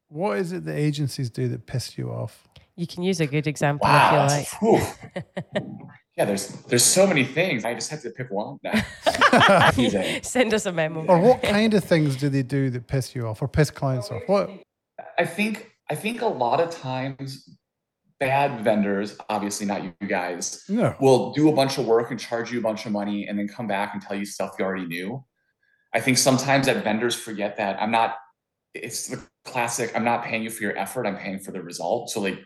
what 0.09 0.37
is 0.37 0.51
it 0.51 0.65
the 0.65 0.75
agencies 0.75 1.29
do 1.29 1.47
that 1.49 1.65
piss 1.65 1.97
you 1.97 2.09
off? 2.11 2.47
You 2.75 2.85
can 2.87 3.03
use 3.03 3.19
a 3.19 3.27
good 3.27 3.47
example 3.47 3.87
Wow. 3.87 4.27
if 4.29 4.53
you 4.61 4.71
like. 4.71 4.83
whew. 6.17 6.21
yeah, 6.21 6.25
there's 6.25 6.47
there's 6.63 6.83
so 6.83 7.05
many 7.07 7.23
things. 7.23 7.65
I 7.65 7.73
just 7.73 7.89
have 7.91 8.01
to 8.01 8.09
pick 8.09 8.29
one. 8.31 8.57
now. 8.63 8.81
Send 10.21 10.53
us 10.53 10.65
a 10.65 10.71
memo. 10.71 11.05
Or 11.05 11.19
what 11.19 11.43
kind 11.43 11.73
of 11.73 11.83
things 11.83 12.15
do 12.15 12.29
they 12.29 12.43
do 12.43 12.69
that 12.71 12.87
piss 12.87 13.15
you 13.15 13.27
off 13.27 13.41
or 13.41 13.47
piss 13.47 13.71
clients 13.71 14.09
off? 14.11 14.21
What? 14.27 14.49
I 15.17 15.25
think 15.25 15.71
I 15.89 15.95
think 15.95 16.21
a 16.21 16.27
lot 16.27 16.59
of 16.59 16.69
times 16.71 17.49
bad 18.19 18.63
vendors, 18.63 19.15
obviously 19.29 19.65
not 19.67 19.83
you 19.83 19.93
guys, 20.07 20.63
No. 20.67 20.95
will 20.99 21.33
do 21.33 21.49
a 21.49 21.53
bunch 21.53 21.77
of 21.77 21.85
work 21.85 22.09
and 22.09 22.19
charge 22.19 22.51
you 22.51 22.57
a 22.59 22.61
bunch 22.63 22.85
of 22.87 22.91
money 22.91 23.27
and 23.27 23.37
then 23.37 23.47
come 23.47 23.67
back 23.67 23.93
and 23.93 24.01
tell 24.01 24.17
you 24.17 24.25
stuff 24.25 24.55
you 24.57 24.65
already 24.65 24.87
knew. 24.87 25.23
I 25.93 25.99
think 25.99 26.17
sometimes 26.17 26.65
that 26.65 26.83
vendors 26.83 27.13
forget 27.15 27.57
that 27.57 27.79
I'm 27.79 27.91
not, 27.91 28.15
it's 28.73 29.07
the 29.07 29.21
classic, 29.45 29.91
I'm 29.95 30.03
not 30.03 30.23
paying 30.23 30.41
you 30.41 30.49
for 30.49 30.63
your 30.63 30.75
effort, 30.75 31.05
I'm 31.05 31.15
paying 31.17 31.37
for 31.39 31.51
the 31.51 31.61
result. 31.61 32.09
So 32.09 32.19
like 32.19 32.39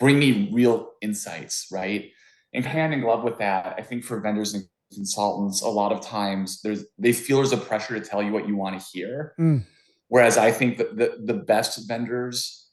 bring 0.00 0.18
me 0.18 0.50
real 0.52 0.90
insights, 1.00 1.68
right? 1.70 2.10
And 2.54 2.64
hand 2.64 2.94
in 2.94 3.00
glove 3.00 3.24
with 3.24 3.38
that, 3.38 3.74
I 3.78 3.82
think 3.82 4.04
for 4.04 4.20
vendors 4.20 4.54
and 4.54 4.64
consultants, 4.92 5.62
a 5.62 5.68
lot 5.68 5.92
of 5.92 6.00
times 6.00 6.60
there's 6.62 6.84
they 6.98 7.12
feel 7.12 7.36
there's 7.38 7.52
a 7.52 7.58
pressure 7.58 7.98
to 7.98 8.04
tell 8.04 8.22
you 8.22 8.32
what 8.32 8.48
you 8.48 8.56
want 8.56 8.80
to 8.80 8.86
hear. 8.92 9.34
Mm. 9.38 9.64
Whereas 10.08 10.38
I 10.38 10.50
think 10.50 10.78
that 10.78 10.96
the, 10.96 11.18
the 11.22 11.34
best 11.34 11.86
vendors 11.86 12.70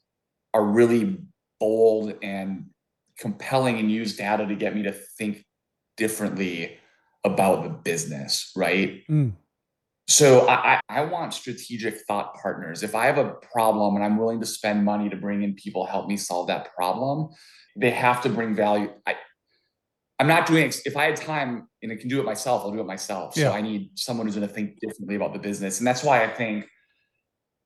are 0.54 0.64
really 0.64 1.18
bold 1.60 2.14
and 2.22 2.66
compelling 3.18 3.78
and 3.78 3.90
use 3.90 4.16
data 4.16 4.46
to 4.46 4.54
get 4.54 4.74
me 4.74 4.82
to 4.84 4.92
think 4.92 5.44
differently 5.96 6.78
about 7.24 7.64
the 7.64 7.70
business, 7.70 8.52
right? 8.56 9.02
Mm. 9.10 9.32
So 10.08 10.48
I, 10.48 10.80
I 10.88 11.00
want 11.02 11.34
strategic 11.34 11.98
thought 12.06 12.34
partners. 12.40 12.84
If 12.84 12.94
I 12.94 13.06
have 13.06 13.18
a 13.18 13.34
problem 13.52 13.96
and 13.96 14.04
I'm 14.04 14.16
willing 14.16 14.38
to 14.40 14.46
spend 14.46 14.84
money 14.84 15.08
to 15.08 15.16
bring 15.16 15.42
in 15.42 15.54
people 15.54 15.84
help 15.84 16.06
me 16.06 16.16
solve 16.16 16.46
that 16.46 16.72
problem, 16.74 17.30
they 17.76 17.90
have 17.90 18.22
to 18.22 18.28
bring 18.28 18.54
value. 18.54 18.92
I 19.06 19.16
I'm 20.18 20.26
not 20.26 20.46
doing 20.46 20.64
it. 20.68 20.80
If 20.86 20.96
I 20.96 21.04
had 21.04 21.16
time 21.16 21.68
and 21.82 21.92
I 21.92 21.96
can 21.96 22.08
do 22.08 22.18
it 22.20 22.24
myself, 22.24 22.62
I'll 22.62 22.70
do 22.72 22.80
it 22.80 22.86
myself. 22.86 23.34
So 23.34 23.40
Yeah. 23.42 23.50
I 23.50 23.60
need 23.60 23.90
someone 23.94 24.26
who's 24.26 24.36
going 24.36 24.48
to 24.48 24.52
think 24.54 24.78
differently 24.80 25.14
about 25.16 25.32
the 25.34 25.38
business. 25.38 25.78
And 25.78 25.86
that's 25.86 26.02
why 26.02 26.24
I 26.24 26.28
think 26.28 26.66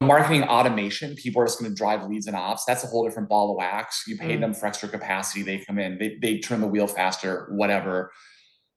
marketing 0.01 0.43
automation, 0.45 1.15
people 1.15 1.43
are 1.43 1.47
just 1.47 1.61
going 1.61 1.71
to 1.71 1.77
drive 1.77 2.03
leads 2.09 2.27
and 2.27 2.35
ops. 2.35 2.65
That's 2.65 2.83
a 2.83 2.87
whole 2.87 3.05
different 3.07 3.29
ball 3.29 3.51
of 3.53 3.57
wax. 3.57 4.05
You 4.09 4.17
pay 4.17 4.37
Mm. 4.37 4.41
them 4.41 4.55
for 4.55 4.67
extra 4.67 4.89
capacity. 4.89 5.43
They 5.43 5.59
come 5.59 5.79
in, 5.79 5.99
they, 5.99 6.17
they 6.21 6.39
turn 6.39 6.61
the 6.61 6.67
wheel 6.67 6.87
faster, 6.87 7.49
whatever. 7.53 8.11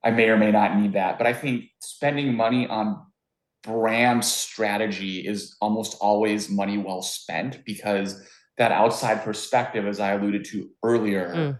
I 0.03 0.11
may 0.11 0.29
or 0.29 0.37
may 0.37 0.51
not 0.51 0.77
need 0.77 0.93
that. 0.93 1.17
But 1.17 1.27
I 1.27 1.33
think 1.33 1.65
spending 1.81 2.35
money 2.35 2.67
on 2.67 3.01
brand 3.63 4.25
strategy 4.25 5.25
is 5.25 5.55
almost 5.61 5.97
always 6.01 6.49
money 6.49 6.77
well 6.77 7.01
spent 7.01 7.63
because 7.65 8.21
that 8.57 8.71
outside 8.73 9.23
perspective, 9.23 9.87
as 9.87 9.99
I 10.01 10.11
alluded 10.11 10.43
to 10.45 10.69
earlier, 10.83 11.33
Mm. 11.33 11.59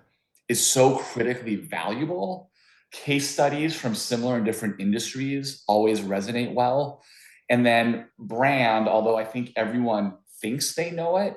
Is 0.49 0.65
so 0.65 0.97
critically 0.97 1.55
valuable. 1.55 2.49
Case 2.91 3.29
studies 3.29 3.75
from 3.75 3.95
similar 3.95 4.35
and 4.35 4.45
different 4.45 4.79
industries 4.79 5.63
always 5.67 6.01
resonate 6.01 6.53
well. 6.53 7.03
And 7.49 7.65
then 7.65 8.07
brand, 8.19 8.87
although 8.87 9.15
I 9.17 9.25
think 9.25 9.51
everyone 9.55 10.13
thinks 10.41 10.75
they 10.75 10.91
know 10.91 11.17
it, 11.17 11.35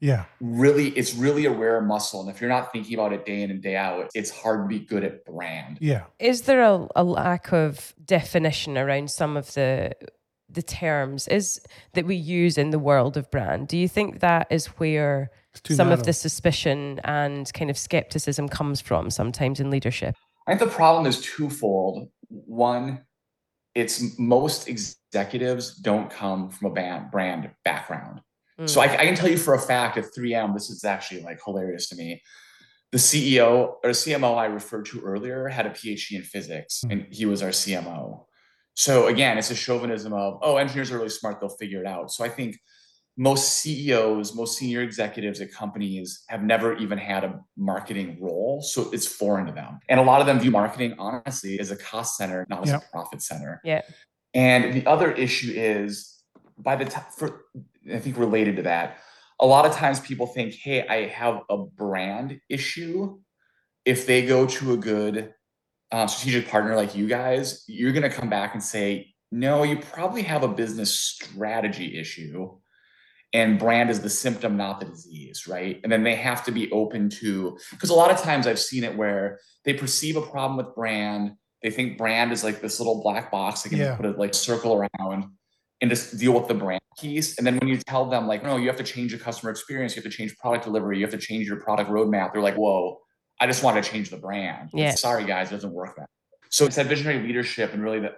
Yeah. 0.00 0.24
really, 0.40 0.88
it's 0.90 1.14
really 1.14 1.46
a 1.46 1.50
rare 1.50 1.80
muscle. 1.80 2.20
And 2.20 2.30
if 2.30 2.40
you're 2.40 2.50
not 2.50 2.72
thinking 2.72 2.94
about 2.94 3.12
it 3.12 3.24
day 3.26 3.42
in 3.42 3.50
and 3.50 3.62
day 3.62 3.76
out, 3.76 4.10
it's 4.14 4.30
hard 4.30 4.64
to 4.64 4.68
be 4.68 4.84
good 4.84 5.02
at 5.04 5.24
brand. 5.24 5.78
Yeah. 5.80 6.04
Is 6.18 6.42
there 6.42 6.62
a, 6.62 6.86
a 6.94 7.04
lack 7.04 7.52
of 7.52 7.94
definition 8.04 8.76
around 8.78 9.10
some 9.10 9.36
of 9.36 9.52
the 9.54 9.92
the 10.54 10.62
terms 10.62 11.28
is 11.28 11.60
that 11.92 12.06
we 12.06 12.16
use 12.16 12.58
in 12.58 12.70
the 12.70 12.78
world 12.78 13.16
of 13.16 13.30
brand? 13.30 13.68
Do 13.68 13.76
you 13.76 13.88
think 13.88 14.20
that 14.20 14.46
is 14.50 14.66
where 14.66 15.30
It's 15.52 15.60
too 15.60 15.74
some 15.74 15.90
of 15.90 16.04
the 16.04 16.12
suspicion 16.12 17.00
and 17.04 17.52
kind 17.52 17.70
of 17.70 17.78
skepticism 17.78 18.48
comes 18.48 18.80
from 18.80 19.10
sometimes 19.10 19.60
in 19.60 19.70
leadership? 19.70 20.16
I 20.46 20.54
think 20.54 20.70
the 20.70 20.76
problem 20.76 21.06
is 21.06 21.20
twofold. 21.20 22.08
One, 22.28 23.04
it's 23.74 24.18
most 24.18 24.68
executives 24.68 25.74
don't 25.76 26.10
come 26.10 26.50
from 26.50 26.70
a 26.70 26.74
band, 26.74 27.10
brand 27.10 27.50
background. 27.64 28.20
Mm. 28.60 28.68
So 28.68 28.80
I, 28.80 28.84
I 28.84 29.06
can 29.06 29.14
tell 29.14 29.28
you 29.28 29.38
for 29.38 29.54
a 29.54 29.60
fact 29.60 29.96
at 29.96 30.04
3M, 30.16 30.54
this 30.54 30.70
is 30.70 30.84
actually 30.84 31.22
like 31.22 31.40
hilarious 31.44 31.88
to 31.88 31.96
me. 31.96 32.22
The 32.92 32.98
CEO 32.98 33.74
or 33.82 33.90
CMO 33.90 34.36
I 34.36 34.46
referred 34.46 34.86
to 34.86 35.00
earlier 35.00 35.48
had 35.48 35.66
a 35.66 35.70
PhD 35.70 36.12
in 36.12 36.22
physics, 36.22 36.82
hmm. 36.82 36.92
and 36.92 37.06
he 37.10 37.26
was 37.26 37.42
our 37.42 37.50
CMO. 37.50 38.26
So 38.74 39.06
again, 39.06 39.38
it's 39.38 39.50
a 39.50 39.54
chauvinism 39.54 40.12
of 40.12 40.38
oh, 40.42 40.56
engineers 40.56 40.90
are 40.90 40.96
really 40.98 41.08
smart; 41.08 41.40
they'll 41.40 41.48
figure 41.48 41.80
it 41.80 41.86
out. 41.86 42.10
So 42.10 42.24
I 42.24 42.28
think 42.28 42.58
most 43.16 43.58
CEOs, 43.58 44.34
most 44.34 44.58
senior 44.58 44.82
executives 44.82 45.40
at 45.40 45.52
companies 45.52 46.24
have 46.28 46.42
never 46.42 46.76
even 46.78 46.98
had 46.98 47.22
a 47.22 47.40
marketing 47.56 48.18
role, 48.20 48.60
so 48.60 48.90
it's 48.92 49.06
foreign 49.06 49.46
to 49.46 49.52
them. 49.52 49.78
And 49.88 50.00
a 50.00 50.02
lot 50.02 50.20
of 50.20 50.26
them 50.26 50.40
view 50.40 50.50
marketing 50.50 50.96
honestly 50.98 51.60
as 51.60 51.70
a 51.70 51.76
cost 51.76 52.16
center, 52.16 52.44
not 52.50 52.64
as 52.64 52.70
Yeah. 52.70 52.76
a 52.78 52.80
profit 52.90 53.22
center. 53.22 53.60
Yeah. 53.64 53.82
And 54.34 54.74
the 54.74 54.84
other 54.86 55.12
issue 55.12 55.52
is 55.54 56.22
by 56.58 56.74
the 56.74 56.84
time 56.86 57.04
for 57.16 57.44
I 57.92 57.98
think 58.00 58.18
related 58.18 58.56
to 58.56 58.62
that, 58.62 58.98
a 59.40 59.46
lot 59.46 59.66
of 59.66 59.72
times 59.74 60.00
people 60.00 60.26
think, 60.26 60.54
hey, 60.54 60.86
I 60.88 61.06
have 61.06 61.42
a 61.48 61.58
brand 61.58 62.40
issue. 62.48 63.18
If 63.84 64.06
they 64.06 64.24
go 64.26 64.46
to 64.46 64.72
a 64.72 64.76
good 64.76 65.34
uh, 65.94 66.08
strategic 66.08 66.50
partner 66.50 66.74
like 66.74 66.96
you 66.96 67.06
guys, 67.06 67.62
you're 67.68 67.92
going 67.92 68.02
to 68.02 68.10
come 68.10 68.28
back 68.28 68.54
and 68.54 68.62
say, 68.62 69.14
no, 69.30 69.62
you 69.62 69.76
probably 69.76 70.22
have 70.22 70.42
a 70.42 70.48
business 70.48 70.92
strategy 70.92 71.96
issue. 71.96 72.50
And 73.32 73.60
brand 73.60 73.90
is 73.90 74.00
the 74.00 74.10
symptom, 74.10 74.56
not 74.56 74.80
the 74.80 74.86
disease, 74.86 75.46
right? 75.46 75.80
And 75.84 75.92
then 75.92 76.02
they 76.02 76.16
have 76.16 76.44
to 76.46 76.50
be 76.50 76.68
open 76.72 77.10
to, 77.20 77.56
because 77.70 77.90
a 77.90 77.94
lot 77.94 78.10
of 78.10 78.18
times 78.20 78.48
I've 78.48 78.58
seen 78.58 78.82
it 78.82 78.96
where 78.96 79.38
they 79.64 79.72
perceive 79.72 80.16
a 80.16 80.22
problem 80.22 80.56
with 80.56 80.74
brand. 80.74 81.34
They 81.62 81.70
think 81.70 81.96
brand 81.96 82.32
is 82.32 82.42
like 82.42 82.60
this 82.60 82.80
little 82.80 83.00
black 83.00 83.30
box 83.30 83.62
they 83.62 83.70
can 83.70 83.78
Yeah. 83.78 83.94
put 83.94 84.06
a 84.06 84.10
like 84.10 84.34
circle 84.34 84.74
around 84.74 85.30
and 85.80 85.90
just 85.90 86.18
deal 86.18 86.32
with 86.32 86.48
the 86.48 86.54
brand 86.54 86.82
piece. 86.98 87.38
And 87.38 87.46
then 87.46 87.56
when 87.58 87.68
you 87.68 87.76
tell 87.76 88.06
them, 88.06 88.26
like, 88.26 88.42
no, 88.42 88.56
you 88.56 88.66
have 88.66 88.76
to 88.78 88.84
change 88.84 89.12
the 89.12 89.18
customer 89.18 89.52
experience, 89.52 89.94
you 89.94 90.02
have 90.02 90.10
to 90.10 90.16
change 90.16 90.36
product 90.38 90.64
delivery, 90.64 90.98
you 90.98 91.04
have 91.04 91.14
to 91.14 91.24
change 91.24 91.46
your 91.46 91.60
product 91.60 91.88
roadmap, 91.88 92.32
they're 92.32 92.42
like, 92.42 92.56
whoa, 92.56 92.98
I 93.40 93.46
just 93.46 93.62
want 93.62 93.82
to 93.82 93.90
change 93.90 94.10
the 94.10 94.16
brand. 94.16 94.70
Yeah. 94.72 94.94
Sorry, 94.94 95.24
guys, 95.24 95.48
it 95.48 95.54
doesn't 95.54 95.72
work 95.72 95.96
that. 95.96 96.08
So 96.50 96.66
it's 96.66 96.76
that 96.76 96.86
visionary 96.86 97.26
leadership 97.26 97.74
and 97.74 97.82
really 97.82 98.00
the, 98.00 98.10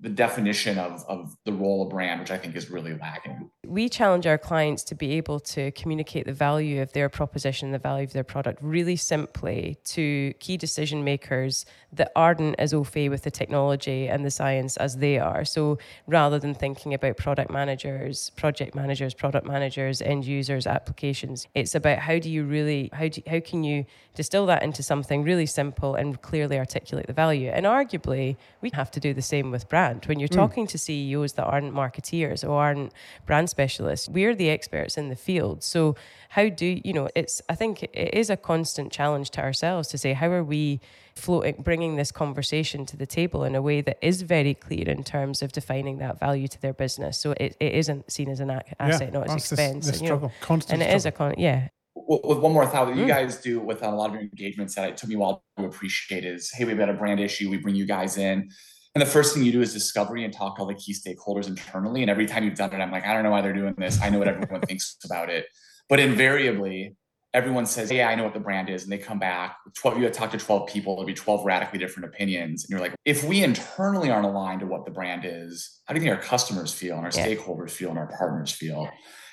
the 0.00 0.08
definition 0.08 0.76
of, 0.78 1.04
of 1.08 1.36
the 1.44 1.52
role 1.52 1.82
of 1.82 1.90
brand, 1.90 2.20
which 2.20 2.30
I 2.30 2.36
think 2.36 2.56
is 2.56 2.68
really 2.68 2.94
lacking. 2.98 3.48
We 3.64 3.88
challenge 3.88 4.26
our 4.26 4.36
clients 4.36 4.82
to 4.84 4.94
be 4.94 5.12
able 5.12 5.38
to 5.40 5.70
communicate 5.72 6.26
the 6.26 6.32
value 6.32 6.82
of 6.82 6.92
their 6.92 7.08
proposition, 7.08 7.70
the 7.70 7.78
value 7.78 8.04
of 8.04 8.12
their 8.12 8.24
product 8.24 8.58
really 8.60 8.96
simply 8.96 9.78
to 9.84 10.34
key 10.40 10.56
decision 10.56 11.04
makers 11.04 11.64
that 11.92 12.10
aren't 12.16 12.58
as 12.58 12.74
au 12.74 12.82
fait 12.82 13.08
with 13.08 13.22
the 13.22 13.30
technology 13.30 14.08
and 14.08 14.24
the 14.24 14.30
science 14.30 14.76
as 14.78 14.96
they 14.96 15.18
are. 15.18 15.44
So 15.44 15.78
rather 16.08 16.40
than 16.40 16.54
thinking 16.54 16.92
about 16.92 17.16
product 17.16 17.50
managers, 17.50 18.30
project 18.30 18.74
managers, 18.74 19.14
product 19.14 19.46
managers, 19.46 20.02
end 20.02 20.26
users, 20.26 20.66
applications, 20.66 21.46
it's 21.54 21.74
about 21.74 21.98
how 21.98 22.18
do 22.18 22.28
you 22.28 22.44
really, 22.44 22.90
how, 22.92 23.06
do, 23.08 23.22
how 23.28 23.38
can 23.38 23.62
you 23.62 23.86
distill 24.14 24.46
that 24.46 24.64
into 24.64 24.82
something 24.82 25.22
really 25.22 25.46
simple 25.46 25.94
and 25.94 26.20
clearly 26.20 26.58
articulate 26.58 27.06
the 27.06 27.12
value? 27.12 27.48
And 27.48 27.64
arguably, 27.64 28.36
we 28.60 28.70
have 28.74 28.90
to 28.90 29.00
do 29.00 29.14
the 29.14 29.22
same 29.22 29.52
with 29.52 29.68
brand 29.68 29.83
brand. 29.84 30.04
When 30.06 30.18
you're 30.18 30.28
mm. 30.28 30.34
talking 30.34 30.66
to 30.68 30.78
CEOs 30.78 31.34
that 31.34 31.44
aren't 31.44 31.74
marketeers 31.74 32.46
or 32.46 32.60
aren't 32.60 32.92
brand 33.26 33.50
specialists, 33.50 34.08
we're 34.08 34.34
the 34.34 34.50
experts 34.50 34.96
in 34.96 35.08
the 35.08 35.16
field. 35.16 35.62
So 35.62 35.96
how 36.30 36.48
do 36.48 36.80
you 36.84 36.92
know? 36.92 37.08
It's 37.14 37.42
I 37.48 37.54
think 37.54 37.82
it 37.82 38.14
is 38.14 38.30
a 38.30 38.36
constant 38.36 38.92
challenge 38.92 39.30
to 39.30 39.40
ourselves 39.42 39.88
to 39.88 39.98
say 39.98 40.12
how 40.12 40.28
are 40.28 40.44
we 40.44 40.80
floating, 41.14 41.62
bringing 41.62 41.96
this 41.96 42.10
conversation 42.10 42.86
to 42.86 42.96
the 42.96 43.06
table 43.06 43.44
in 43.44 43.54
a 43.54 43.62
way 43.62 43.80
that 43.82 43.98
is 44.02 44.22
very 44.22 44.54
clear 44.54 44.88
in 44.88 45.04
terms 45.04 45.42
of 45.42 45.52
defining 45.52 45.98
that 45.98 46.18
value 46.18 46.48
to 46.48 46.60
their 46.60 46.72
business. 46.72 47.18
So 47.18 47.32
it, 47.32 47.56
it 47.60 47.74
isn't 47.74 48.10
seen 48.10 48.28
as 48.30 48.40
an 48.40 48.50
asset, 48.50 49.12
yeah, 49.12 49.18
not 49.18 49.28
as 49.28 49.36
expense. 49.36 49.86
This, 49.86 49.98
this 49.98 50.06
struggle, 50.06 50.28
know, 50.28 50.34
constant 50.40 50.82
and 50.82 50.82
it 50.82 50.86
struggle. 50.86 50.96
is 50.96 51.06
a 51.06 51.12
con- 51.12 51.34
yeah 51.38 51.68
with 52.06 52.38
one 52.38 52.52
more 52.52 52.66
thought 52.66 52.86
that 52.86 52.96
you 52.96 53.04
mm. 53.04 53.08
guys 53.08 53.40
do 53.40 53.60
with 53.60 53.82
a 53.82 53.90
lot 53.90 54.10
of 54.10 54.14
your 54.14 54.22
engagements 54.22 54.74
that 54.74 54.88
it 54.88 54.96
took 54.96 55.08
me 55.08 55.14
a 55.14 55.18
while 55.18 55.42
to 55.56 55.64
appreciate 55.64 56.24
is 56.24 56.50
hey 56.52 56.64
we've 56.64 56.76
got 56.76 56.88
a 56.88 56.92
brand 56.92 57.20
issue 57.20 57.48
we 57.48 57.56
bring 57.56 57.74
you 57.74 57.86
guys 57.86 58.18
in 58.18 58.50
and 58.94 59.02
the 59.02 59.06
first 59.06 59.34
thing 59.34 59.42
you 59.42 59.50
do 59.50 59.60
is 59.60 59.72
discovery 59.72 60.24
and 60.24 60.32
talk 60.32 60.56
to 60.56 60.62
all 60.62 60.68
the 60.68 60.74
key 60.74 60.94
stakeholders 60.94 61.48
internally. 61.48 62.02
And 62.02 62.10
every 62.10 62.26
time 62.26 62.44
you've 62.44 62.54
done 62.54 62.72
it, 62.72 62.80
I'm 62.80 62.92
like, 62.92 63.04
I 63.04 63.12
don't 63.12 63.24
know 63.24 63.30
why 63.30 63.40
they're 63.40 63.52
doing 63.52 63.74
this. 63.76 64.00
I 64.00 64.08
know 64.08 64.18
what 64.20 64.28
everyone 64.28 64.60
thinks 64.68 64.96
about 65.04 65.30
it. 65.30 65.46
But 65.88 65.98
invariably, 65.98 66.96
everyone 67.34 67.66
says, 67.66 67.90
Yeah, 67.90 68.08
I 68.08 68.14
know 68.14 68.22
what 68.22 68.34
the 68.34 68.40
brand 68.40 68.70
is. 68.70 68.84
And 68.84 68.92
they 68.92 68.98
come 68.98 69.18
back. 69.18 69.56
12, 69.76 69.98
you 69.98 70.08
talk 70.10 70.30
to 70.30 70.38
12 70.38 70.68
people, 70.68 70.94
there'll 70.94 71.06
be 71.06 71.12
12 71.12 71.44
radically 71.44 71.80
different 71.80 72.08
opinions. 72.08 72.64
And 72.64 72.70
you're 72.70 72.80
like, 72.80 72.94
if 73.04 73.24
we 73.24 73.42
internally 73.42 74.10
aren't 74.10 74.26
aligned 74.26 74.60
to 74.60 74.66
what 74.66 74.84
the 74.84 74.92
brand 74.92 75.24
is, 75.24 75.80
how 75.86 75.94
do 75.94 76.00
you 76.00 76.06
think 76.06 76.16
our 76.16 76.22
customers 76.22 76.72
feel 76.72 76.96
and 76.96 77.04
our 77.04 77.10
yeah. 77.14 77.26
stakeholders 77.26 77.72
feel 77.72 77.90
and 77.90 77.98
our 77.98 78.10
partners 78.16 78.52
feel? 78.52 78.88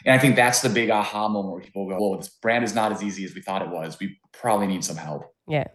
And 0.06 0.16
I 0.16 0.18
think 0.18 0.36
that's 0.36 0.62
the 0.62 0.70
big 0.70 0.90
aha 0.90 1.28
moment 1.28 1.54
where 1.54 1.62
people 1.62 1.88
go, 1.88 1.98
Well, 2.00 2.18
this 2.18 2.30
brand 2.30 2.64
is 2.64 2.74
not 2.74 2.92
as 2.92 3.04
easy 3.04 3.24
as 3.26 3.36
we 3.36 3.42
thought 3.42 3.62
it 3.62 3.70
was. 3.70 4.00
We 4.00 4.20
probably 4.34 4.66
need 4.66 4.84
some 4.84 4.98
help. 4.98 5.24
Yeah. 5.48 5.68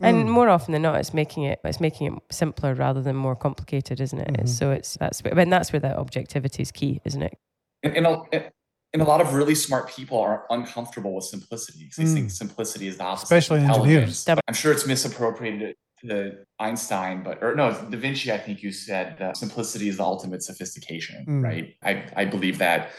And 0.00 0.24
mm. 0.24 0.28
more 0.28 0.48
often 0.48 0.72
than 0.72 0.82
not, 0.82 0.96
it's 0.96 1.14
making 1.14 1.44
it 1.44 1.60
it's 1.64 1.80
making 1.80 2.08
it 2.08 2.22
simpler 2.30 2.74
rather 2.74 3.02
than 3.02 3.16
more 3.16 3.36
complicated, 3.36 4.00
isn't 4.00 4.18
it? 4.18 4.28
Mm-hmm. 4.28 4.46
So 4.46 4.70
it's 4.70 4.96
that's 4.98 5.22
I 5.24 5.34
mean 5.34 5.50
that's 5.50 5.72
where 5.72 5.80
that 5.80 5.96
objectivity 5.96 6.62
is 6.62 6.72
key, 6.72 7.00
isn't 7.04 7.22
it? 7.22 7.36
And, 7.82 7.96
and, 7.96 8.06
a, 8.06 8.50
and 8.92 9.02
a 9.02 9.04
lot 9.04 9.20
of 9.20 9.34
really 9.34 9.54
smart 9.54 9.88
people 9.88 10.18
are 10.18 10.44
uncomfortable 10.50 11.14
with 11.14 11.24
simplicity 11.24 11.84
because 11.84 11.96
they 11.96 12.04
mm. 12.04 12.14
think 12.14 12.30
simplicity 12.30 12.88
is 12.88 12.96
the 12.96 13.04
opposite. 13.04 13.24
Especially 13.24 13.60
engineers. 13.60 14.26
I'm 14.28 14.54
sure 14.54 14.72
it's 14.72 14.86
misappropriated 14.86 15.76
to 16.04 16.32
Einstein, 16.58 17.22
but 17.22 17.42
or 17.42 17.54
no, 17.54 17.72
Da 17.72 17.98
Vinci. 17.98 18.32
I 18.32 18.38
think 18.38 18.62
you 18.62 18.72
said 18.72 19.20
uh, 19.20 19.34
simplicity 19.34 19.88
is 19.88 19.98
the 19.98 20.04
ultimate 20.04 20.42
sophistication, 20.42 21.24
mm. 21.28 21.44
right? 21.44 21.74
I 21.82 22.06
I 22.16 22.24
believe 22.24 22.58
that 22.58 22.90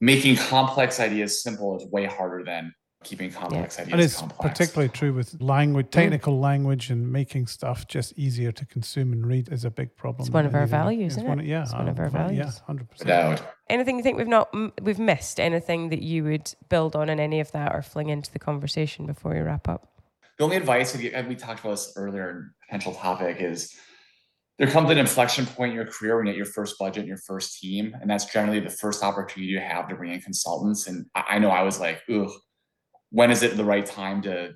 making 0.00 0.36
complex 0.36 1.00
ideas 1.00 1.42
simple 1.42 1.76
is 1.76 1.86
way 1.90 2.04
harder 2.04 2.44
than 2.44 2.72
keeping 3.04 3.30
complex 3.30 3.76
yeah. 3.76 3.82
ideas 3.82 3.92
and 3.92 4.00
it's 4.00 4.16
complex. 4.16 4.50
particularly 4.50 4.88
true 4.88 5.12
with 5.12 5.40
language 5.40 5.90
technical 5.90 6.34
mm. 6.34 6.40
language 6.40 6.90
and 6.90 7.10
making 7.10 7.46
stuff 7.46 7.86
just 7.86 8.12
easier 8.18 8.50
to 8.50 8.64
consume 8.66 9.12
and 9.12 9.26
read 9.26 9.48
is 9.52 9.64
a 9.64 9.70
big 9.70 9.94
problem 9.96 10.26
it's 10.26 10.32
one 10.32 10.46
of 10.46 10.54
our 10.54 10.66
values 10.66 11.12
isn't 11.12 11.28
one, 11.28 11.40
it? 11.40 11.46
yeah 11.46 11.62
it's 11.62 11.72
one 11.72 11.88
of 11.88 11.98
our 11.98 12.08
values 12.08 12.60
yeah 12.66 12.74
100% 12.74 13.42
anything 13.68 13.96
you 13.96 14.02
think 14.02 14.16
we've 14.16 14.26
not 14.26 14.48
we've 14.82 14.98
missed 14.98 15.38
anything 15.38 15.90
that 15.90 16.02
you 16.02 16.24
would 16.24 16.52
build 16.68 16.96
on 16.96 17.08
in 17.08 17.20
any 17.20 17.38
of 17.38 17.52
that 17.52 17.74
or 17.74 17.82
fling 17.82 18.08
into 18.08 18.32
the 18.32 18.38
conversation 18.38 19.06
before 19.06 19.34
we 19.34 19.40
wrap 19.40 19.68
up 19.68 19.92
the 20.38 20.44
only 20.44 20.56
advice 20.56 20.96
we 20.96 21.10
talked 21.36 21.60
about 21.60 21.70
this 21.70 21.92
earlier 21.96 22.52
potential 22.66 22.94
topic 22.94 23.36
is 23.40 23.74
there 24.58 24.68
comes 24.68 24.90
an 24.90 24.96
inflection 24.96 25.44
point 25.44 25.70
in 25.70 25.76
your 25.76 25.86
career 25.86 26.16
when 26.16 26.26
you 26.26 26.32
get 26.32 26.38
your 26.38 26.46
first 26.46 26.78
budget 26.78 27.00
and 27.00 27.08
your 27.08 27.18
first 27.18 27.60
team 27.60 27.94
and 28.00 28.10
that's 28.10 28.24
generally 28.24 28.58
the 28.58 28.70
first 28.70 29.02
opportunity 29.02 29.52
you 29.52 29.60
have 29.60 29.86
to 29.88 29.94
bring 29.94 30.12
in 30.12 30.20
consultants 30.20 30.86
and 30.86 31.06
i 31.14 31.38
know 31.38 31.50
i 31.50 31.62
was 31.62 31.78
like 31.78 32.02
ugh 32.10 32.30
when 33.16 33.30
is 33.30 33.42
it 33.42 33.56
the 33.56 33.64
right 33.64 33.86
time 33.86 34.20
to 34.20 34.54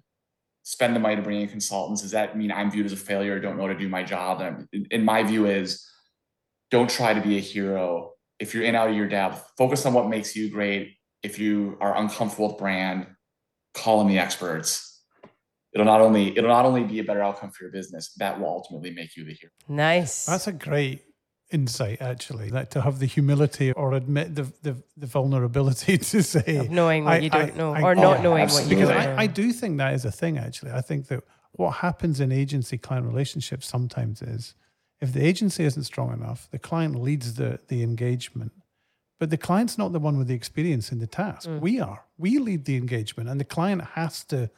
spend 0.64 0.94
the 0.94 1.00
money 1.00 1.16
to 1.16 1.22
bring 1.22 1.40
in 1.40 1.48
consultants? 1.48 2.02
Does 2.02 2.10
that 2.10 2.36
mean 2.36 2.52
I'm 2.52 2.70
viewed 2.70 2.84
as 2.84 2.92
a 2.92 2.96
failure? 2.96 3.34
I 3.34 3.38
don't 3.40 3.56
know 3.56 3.62
how 3.62 3.72
to 3.72 3.78
do 3.78 3.88
my 3.88 4.02
job? 4.02 4.42
And 4.42 4.86
in 4.90 5.02
my 5.02 5.22
view 5.22 5.46
is 5.46 5.82
don't 6.70 6.90
try 6.90 7.14
to 7.14 7.22
be 7.22 7.38
a 7.38 7.40
hero. 7.40 8.12
If 8.38 8.52
you're 8.52 8.64
in 8.64 8.74
out 8.74 8.90
of 8.90 8.94
your 8.94 9.08
depth, 9.08 9.50
focus 9.56 9.86
on 9.86 9.94
what 9.94 10.10
makes 10.10 10.36
you 10.36 10.50
great. 10.50 10.96
If 11.22 11.38
you 11.38 11.78
are 11.80 11.96
uncomfortable 11.96 12.48
with 12.48 12.58
brand, 12.58 13.06
call 13.72 14.02
in 14.02 14.08
the 14.08 14.18
experts. 14.18 15.02
It'll 15.72 15.86
not 15.86 16.02
only 16.02 16.36
it'll 16.36 16.50
not 16.50 16.66
only 16.66 16.84
be 16.84 16.98
a 16.98 17.04
better 17.04 17.22
outcome 17.22 17.52
for 17.52 17.64
your 17.64 17.72
business, 17.72 18.12
that 18.18 18.38
will 18.38 18.48
ultimately 18.48 18.90
make 18.90 19.16
you 19.16 19.24
the 19.24 19.32
hero. 19.32 19.52
Nice. 19.68 20.26
That's 20.26 20.48
a 20.48 20.52
great 20.52 21.00
insight 21.50 22.00
actually 22.00 22.48
like 22.50 22.70
to 22.70 22.80
have 22.80 22.98
the 23.00 23.06
humility 23.06 23.72
or 23.72 23.92
admit 23.92 24.34
the 24.34 24.52
the, 24.62 24.76
the 24.96 25.06
vulnerability 25.06 25.98
to 26.12 26.22
say 26.22 26.56
of 26.56 26.70
knowing 26.70 27.04
what 27.04 27.14
I, 27.14 27.18
you 27.18 27.30
don't 27.30 27.54
I, 27.54 27.56
know 27.56 27.74
I, 27.74 27.82
or 27.82 27.94
not 27.94 28.22
knowing 28.22 28.48
what 28.48 28.62
you 28.64 28.68
because 28.68 28.88
know. 28.88 28.96
I, 28.96 29.22
I 29.22 29.26
do 29.26 29.52
think 29.52 29.78
that 29.78 29.94
is 29.94 30.04
a 30.04 30.12
thing 30.12 30.38
actually 30.38 30.70
i 30.72 30.80
think 30.80 31.08
that 31.08 31.24
what 31.52 31.76
happens 31.76 32.20
in 32.20 32.30
agency 32.30 32.78
client 32.78 33.06
relationships 33.06 33.66
sometimes 33.66 34.22
is 34.22 34.54
if 35.00 35.12
the 35.12 35.24
agency 35.24 35.64
isn't 35.64 35.84
strong 35.84 36.12
enough 36.12 36.48
the 36.50 36.58
client 36.58 37.00
leads 37.00 37.34
the 37.34 37.58
the 37.66 37.82
engagement 37.82 38.52
but 39.18 39.30
the 39.30 39.36
client's 39.36 39.76
not 39.76 39.92
the 39.92 39.98
one 39.98 40.18
with 40.18 40.28
the 40.28 40.34
experience 40.34 40.92
in 40.92 41.00
the 41.00 41.06
task 41.06 41.48
mm. 41.48 41.60
we 41.60 41.80
are 41.80 42.04
we 42.16 42.38
lead 42.38 42.64
the 42.64 42.76
engagement 42.76 43.28
and 43.28 43.40
the 43.40 43.44
client 43.44 43.82
has 43.94 44.22
to 44.24 44.50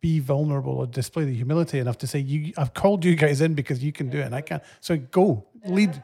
be 0.00 0.20
vulnerable 0.20 0.74
or 0.74 0.86
display 0.86 1.24
the 1.24 1.34
humility 1.34 1.78
enough 1.78 1.98
to 1.98 2.06
say, 2.06 2.18
"You, 2.18 2.52
I've 2.56 2.74
called 2.74 3.04
you 3.04 3.14
guys 3.14 3.40
in 3.40 3.54
because 3.54 3.82
you 3.82 3.92
can 3.92 4.10
do 4.10 4.18
it, 4.18 4.26
and 4.26 4.34
I 4.34 4.40
can't." 4.40 4.62
So 4.80 4.96
go 4.96 5.46
lead. 5.66 6.02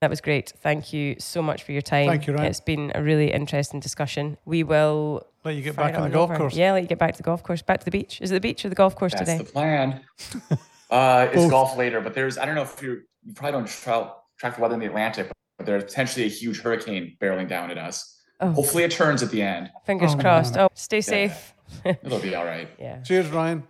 That 0.00 0.10
was 0.10 0.20
great. 0.20 0.52
Thank 0.62 0.92
you 0.92 1.16
so 1.20 1.42
much 1.42 1.62
for 1.62 1.70
your 1.70 1.82
time. 1.82 2.08
Thank 2.08 2.26
you, 2.26 2.34
Ryan. 2.34 2.46
It's 2.46 2.60
been 2.60 2.90
a 2.94 3.02
really 3.02 3.32
interesting 3.32 3.78
discussion. 3.78 4.36
We 4.44 4.64
will 4.64 5.24
let 5.44 5.54
you 5.54 5.62
get 5.62 5.76
back 5.76 5.94
on 5.96 6.02
the 6.02 6.10
golf 6.10 6.30
over. 6.30 6.38
course. 6.38 6.56
Yeah, 6.56 6.72
let 6.72 6.82
you 6.82 6.88
get 6.88 6.98
back 6.98 7.12
to 7.12 7.18
the 7.18 7.22
golf 7.22 7.42
course. 7.42 7.62
Back 7.62 7.78
to 7.80 7.84
the 7.84 7.92
beach. 7.92 8.20
Is 8.20 8.32
it 8.32 8.34
the 8.34 8.40
beach 8.40 8.64
or 8.64 8.68
the 8.68 8.74
golf 8.74 8.96
course 8.96 9.12
That's 9.12 9.22
today? 9.22 9.38
That's 9.38 9.50
the 9.50 9.52
plan. 9.52 10.00
uh, 10.90 11.28
it's 11.32 11.50
golf 11.50 11.76
later, 11.76 12.00
but 12.00 12.14
there's 12.14 12.36
I 12.36 12.46
don't 12.46 12.56
know 12.56 12.62
if 12.62 12.82
you 12.82 13.02
you 13.24 13.32
probably 13.32 13.52
don't 13.52 13.68
tra- 13.68 14.12
track 14.38 14.56
the 14.56 14.62
weather 14.62 14.74
in 14.74 14.80
the 14.80 14.86
Atlantic, 14.86 15.30
but 15.56 15.66
there's 15.66 15.84
potentially 15.84 16.26
a 16.26 16.28
huge 16.28 16.60
hurricane 16.60 17.16
barreling 17.20 17.48
down 17.48 17.70
at 17.70 17.78
us. 17.78 18.20
Oh. 18.40 18.50
Hopefully, 18.50 18.82
it 18.82 18.90
turns 18.90 19.22
at 19.22 19.30
the 19.30 19.42
end. 19.42 19.70
Fingers 19.86 20.14
oh, 20.14 20.18
crossed. 20.18 20.56
Oh, 20.56 20.68
stay 20.74 21.00
safe. 21.00 21.54
It'll 21.84 22.18
be 22.18 22.34
all 22.34 22.44
right. 22.44 22.68
Yeah. 22.78 23.02
Cheers, 23.02 23.28
Ryan. 23.28 23.62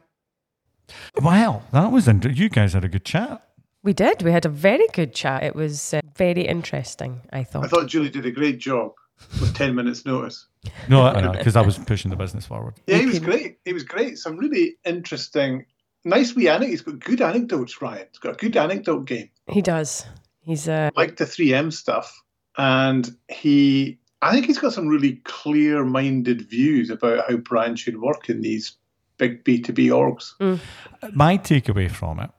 Wow, 1.20 1.62
that 1.72 1.93
was 1.93 2.09
interesting. 2.09 2.43
You 2.43 2.49
guys 2.49 2.72
had 2.72 2.85
a 2.85 2.89
good 2.89 3.05
chat. 3.05 3.47
We 3.83 3.93
did. 3.93 4.22
We 4.22 4.30
had 4.30 4.47
a 4.47 4.49
very 4.49 4.87
good 4.93 5.12
chat. 5.12 5.43
It 5.43 5.57
was 5.57 5.93
uh, 5.93 6.01
very 6.16 6.43
interesting, 6.43 7.20
I 7.33 7.43
thought. 7.43 7.64
I 7.64 7.68
thought 7.68 7.89
Julie 7.89 8.11
did 8.11 8.26
a 8.26 8.30
great 8.30 8.59
job 8.59 8.93
with 9.41 9.55
10 9.55 9.74
minutes' 9.74 10.07
notice. 10.07 10.47
No, 10.89 11.03
I 11.03 11.20
know, 11.22 11.33
because 11.33 11.57
I 11.57 11.62
was 11.62 11.78
pushing 11.78 12.11
the 12.11 12.16
business 12.16 12.47
forward. 12.47 12.74
Yeah, 12.87 12.99
he 12.99 13.07
was 13.07 13.18
great. 13.18 13.59
He 13.64 13.72
was 13.72 13.83
great. 13.83 14.18
Some 14.18 14.37
really 14.37 14.76
interesting, 14.85 15.66
nice 16.05 16.35
wee 16.37 16.49
anecdotes. 16.49 16.70
He's 16.70 16.83
got 16.83 17.01
good 17.01 17.20
anecdotes, 17.20 17.83
Ryan. 17.83 18.07
He's 18.11 18.18
got 18.20 18.35
a 18.35 18.37
good 18.37 18.57
anecdote 18.57 19.05
game. 19.05 19.30
He 19.49 19.62
does. 19.62 20.07
He's 20.43 20.68
uh... 20.68 20.91
like 20.95 21.16
the 21.16 21.24
3M 21.24 21.72
stuff. 21.72 22.22
And 22.57 23.16
he, 23.28 23.99
I 24.20 24.33
think 24.33 24.47
he's 24.47 24.59
got 24.59 24.74
some 24.74 24.87
really 24.87 25.14
clear 25.24 25.85
minded 25.85 26.43
views 26.43 26.91
about 26.91 27.28
how 27.28 27.37
brands 27.37 27.80
should 27.80 28.01
work 28.01 28.28
in 28.28 28.43
these 28.43 28.76
big 29.16 29.43
B2B 29.45 29.89
orgs. 29.89 30.37
Mm. 30.39 30.61
My 31.14 31.37
takeaway 31.39 31.91
from 31.91 32.20
it 32.20 32.30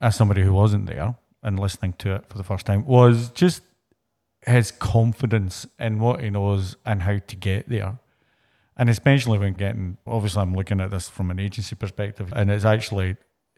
as 0.00 0.16
somebody 0.16 0.42
who 0.42 0.52
wasn't 0.52 0.86
there 0.86 1.16
and 1.42 1.58
listening 1.58 1.94
to 1.94 2.14
it 2.14 2.24
for 2.28 2.38
the 2.38 2.44
first 2.44 2.66
time, 2.66 2.84
was 2.84 3.30
just 3.30 3.62
his 4.46 4.70
confidence 4.70 5.66
in 5.78 5.98
what 5.98 6.20
he 6.20 6.30
knows 6.30 6.76
and 6.86 7.02
how 7.02 7.18
to 7.18 7.36
get 7.36 7.68
there. 7.68 7.98
And 8.76 8.88
especially 8.88 9.38
when 9.38 9.54
getting, 9.54 9.98
obviously, 10.06 10.42
I'm 10.42 10.54
looking 10.54 10.80
at 10.80 10.90
this 10.90 11.08
from 11.08 11.30
an 11.30 11.40
agency 11.40 11.74
perspective, 11.74 12.32
and 12.34 12.50
it's 12.50 12.64
actually, 12.64 13.16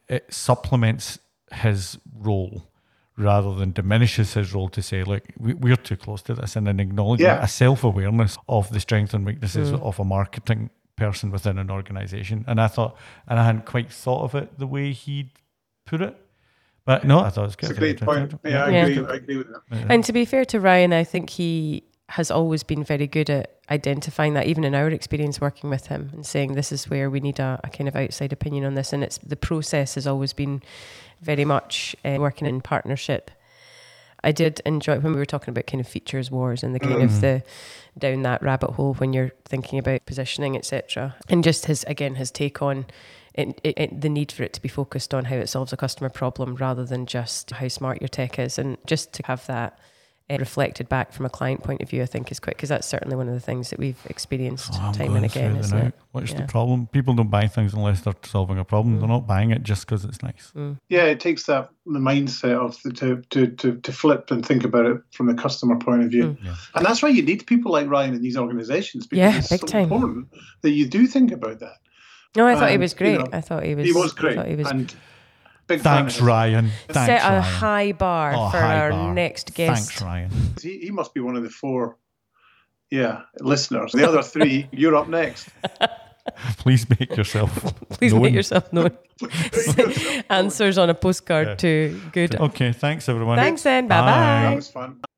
it 0.08 0.32
supplements 0.32 1.18
his 1.52 1.98
role 2.18 2.70
rather 3.18 3.54
than 3.54 3.72
diminishes 3.72 4.32
his 4.34 4.54
role 4.54 4.70
to 4.70 4.80
say, 4.80 5.04
look, 5.04 5.24
we, 5.38 5.70
are 5.70 5.76
too 5.76 5.96
close 5.96 6.22
to 6.22 6.34
this, 6.34 6.56
and 6.56 6.66
an 6.66 6.80
acknowledgement, 6.80 7.38
yeah. 7.38 7.44
a 7.44 7.48
self 7.48 7.84
awareness 7.84 8.38
of 8.48 8.70
the 8.70 8.80
strengths 8.80 9.12
and 9.12 9.26
weaknesses 9.26 9.72
mm. 9.72 9.82
of 9.82 10.00
a 10.00 10.04
marketing 10.04 10.70
person 10.96 11.30
within 11.30 11.58
an 11.58 11.70
organization. 11.70 12.44
And 12.48 12.60
I 12.60 12.68
thought, 12.68 12.96
and 13.28 13.38
I 13.38 13.44
hadn't 13.44 13.66
quite 13.66 13.92
thought 13.92 14.22
of 14.22 14.34
it 14.34 14.58
the 14.58 14.66
way 14.66 14.92
he'd 14.92 15.32
put 15.86 16.00
it. 16.00 16.16
But 16.90 17.04
no, 17.04 17.20
I 17.20 17.30
thought 17.30 17.42
it 17.42 17.46
was 17.46 17.56
good. 17.56 17.70
It's 17.70 17.78
a 17.78 17.80
great 17.80 18.00
point. 18.00 18.34
Yeah, 18.44 18.64
I, 18.64 18.70
Agree, 18.70 19.06
I 19.06 19.14
agree 19.14 19.36
with 19.36 19.46
that. 19.52 19.60
Yeah. 19.70 19.86
And 19.90 20.02
to 20.04 20.12
be 20.12 20.24
fair 20.24 20.44
to 20.46 20.58
Ryan, 20.58 20.92
I 20.92 21.04
think 21.04 21.30
he 21.30 21.84
has 22.08 22.32
always 22.32 22.64
been 22.64 22.82
very 22.82 23.06
good 23.06 23.30
at 23.30 23.60
identifying 23.70 24.34
that, 24.34 24.46
even 24.46 24.64
in 24.64 24.74
our 24.74 24.88
experience 24.88 25.40
working 25.40 25.70
with 25.70 25.86
him, 25.86 26.10
and 26.12 26.26
saying 26.26 26.54
this 26.54 26.72
is 26.72 26.90
where 26.90 27.08
we 27.08 27.20
need 27.20 27.38
a, 27.38 27.60
a 27.62 27.70
kind 27.70 27.86
of 27.86 27.94
outside 27.94 28.32
opinion 28.32 28.64
on 28.64 28.74
this. 28.74 28.92
And 28.92 29.04
it's 29.04 29.18
the 29.18 29.36
process 29.36 29.94
has 29.94 30.08
always 30.08 30.32
been 30.32 30.62
very 31.20 31.44
much 31.44 31.94
uh, 32.04 32.16
working 32.18 32.48
in 32.48 32.60
partnership 32.60 33.30
I 34.22 34.32
did 34.32 34.60
enjoy 34.66 34.98
when 34.98 35.12
we 35.12 35.18
were 35.18 35.26
talking 35.26 35.52
about 35.52 35.66
kind 35.66 35.80
of 35.80 35.88
features 35.88 36.30
wars 36.30 36.62
and 36.62 36.74
the 36.74 36.80
kind 36.80 37.02
of 37.02 37.20
the 37.20 37.42
down 37.98 38.22
that 38.22 38.42
rabbit 38.42 38.72
hole 38.72 38.94
when 38.94 39.12
you're 39.12 39.32
thinking 39.44 39.78
about 39.78 40.04
positioning, 40.06 40.56
etc. 40.56 41.16
And 41.28 41.42
just 41.42 41.66
his 41.66 41.84
again 41.84 42.16
his 42.16 42.30
take 42.30 42.60
on 42.60 42.86
it, 43.40 43.60
it, 43.64 43.78
it, 43.78 44.00
the 44.00 44.08
need 44.08 44.32
for 44.32 44.42
it 44.42 44.52
to 44.54 44.62
be 44.62 44.68
focused 44.68 45.14
on 45.14 45.24
how 45.24 45.36
it 45.36 45.48
solves 45.48 45.72
a 45.72 45.76
customer 45.76 46.10
problem 46.10 46.56
rather 46.56 46.84
than 46.84 47.06
just 47.06 47.50
how 47.50 47.68
smart 47.68 48.00
your 48.00 48.08
tech 48.08 48.38
is, 48.38 48.58
and 48.58 48.76
just 48.86 49.12
to 49.14 49.22
have 49.26 49.46
that 49.46 49.78
uh, 50.30 50.36
reflected 50.38 50.88
back 50.88 51.12
from 51.12 51.26
a 51.26 51.30
client 51.30 51.62
point 51.62 51.82
of 51.82 51.90
view, 51.90 52.02
I 52.02 52.06
think 52.06 52.30
is 52.30 52.38
quite 52.38 52.56
because 52.56 52.68
that's 52.68 52.86
certainly 52.86 53.16
one 53.16 53.26
of 53.26 53.34
the 53.34 53.40
things 53.40 53.70
that 53.70 53.78
we've 53.78 54.00
experienced 54.06 54.74
Oh, 54.74 54.92
time 54.92 55.16
and 55.16 55.24
again, 55.24 55.56
isn't 55.56 55.76
it? 55.76 55.94
What's 56.12 56.30
Yeah. 56.30 56.42
the 56.42 56.46
problem? 56.46 56.86
People 56.86 57.14
don't 57.14 57.30
buy 57.30 57.48
things 57.48 57.74
unless 57.74 58.02
they're 58.02 58.14
solving 58.24 58.58
a 58.58 58.64
problem. 58.64 58.98
They're 58.98 59.06
mm. 59.06 59.18
not 59.18 59.26
buying 59.26 59.50
it 59.50 59.64
just 59.64 59.86
because 59.86 60.04
it's 60.04 60.22
nice. 60.22 60.52
Mm. 60.54 60.76
Yeah, 60.88 61.04
it 61.04 61.18
takes 61.18 61.46
that 61.46 61.70
the 61.86 61.98
mindset 61.98 62.54
of 62.64 62.80
the, 62.82 62.92
to, 62.92 63.22
to 63.30 63.46
to 63.48 63.76
to 63.80 63.92
flip 63.92 64.30
and 64.30 64.46
think 64.46 64.62
about 64.64 64.86
it 64.86 64.98
from 65.10 65.26
the 65.26 65.34
customer 65.34 65.76
point 65.76 66.04
of 66.04 66.10
view, 66.10 66.36
mm. 66.40 66.44
Yeah. 66.44 66.54
and 66.74 66.86
that's 66.86 67.02
why 67.02 67.08
you 67.08 67.22
need 67.22 67.46
people 67.46 67.72
like 67.72 67.88
Ryan 67.88 68.14
in 68.14 68.22
these 68.22 68.36
organisations 68.36 69.06
because 69.08 69.18
Yeah, 69.18 69.38
it's 69.38 69.48
big 69.48 69.60
so 69.60 69.66
time. 69.66 69.82
important 69.84 70.28
that 70.62 70.70
you 70.70 70.86
do 70.86 71.06
think 71.08 71.32
about 71.32 71.58
that. 71.60 71.78
No, 72.36 72.46
I 72.46 72.54
thought 72.54 72.68
he 72.68 72.74
And, 72.74 72.82
was 72.82 72.92
you 72.92 72.98
great. 72.98 73.18
know, 73.18 73.26
I 73.32 73.40
thought 73.40 73.62
he 73.64 73.74
was. 73.74 73.84
he 73.86 73.92
was 73.92 74.12
I 74.16 74.20
great, 74.20 74.34
thought 74.36 74.46
he 74.46 74.56
was 74.56 74.70
and 74.70 74.94
big 75.66 75.80
Thanks. 75.80 76.20
Ryan. 76.20 76.70
Thanks, 76.88 77.06
set 77.06 77.22
a 77.22 77.28
Ryan. 77.30 77.42
high 77.42 77.92
bar 77.92 78.32
Oh, 78.36 78.50
for 78.50 78.58
high 78.60 78.78
our 78.80 78.90
bar. 78.90 79.14
next 79.14 79.54
guest. 79.54 79.88
Thanks, 79.90 80.02
Ryan. 80.02 80.30
He, 80.60 80.78
he 80.78 80.90
must 80.90 81.12
be 81.14 81.20
one 81.20 81.36
of 81.36 81.42
the 81.42 81.50
four, 81.50 81.96
yeah, 82.90 83.22
listeners. 83.40 83.92
The 83.92 84.06
other 84.08 84.22
three, 84.22 84.68
you're 84.72 84.94
up 84.96 85.08
next. 85.08 85.48
Please 86.58 86.88
make 86.88 87.16
yourself. 87.16 87.50
Please 87.90 88.12
known. 88.12 88.22
make 88.22 88.34
yourself 88.34 88.72
known. 88.72 88.96
Answers 90.30 90.78
on 90.78 90.88
a 90.90 90.94
postcard 90.94 91.48
Yeah. 91.48 91.54
to 91.56 92.00
good. 92.12 92.36
Okay, 92.36 92.72
thanks 92.72 93.08
everyone. 93.08 93.36
Thanks 93.38 93.62
then. 93.62 93.88
Bye 93.88 94.00
Bye. 94.00 94.06
That 94.50 94.54
was 94.56 94.68
fun. 94.68 95.00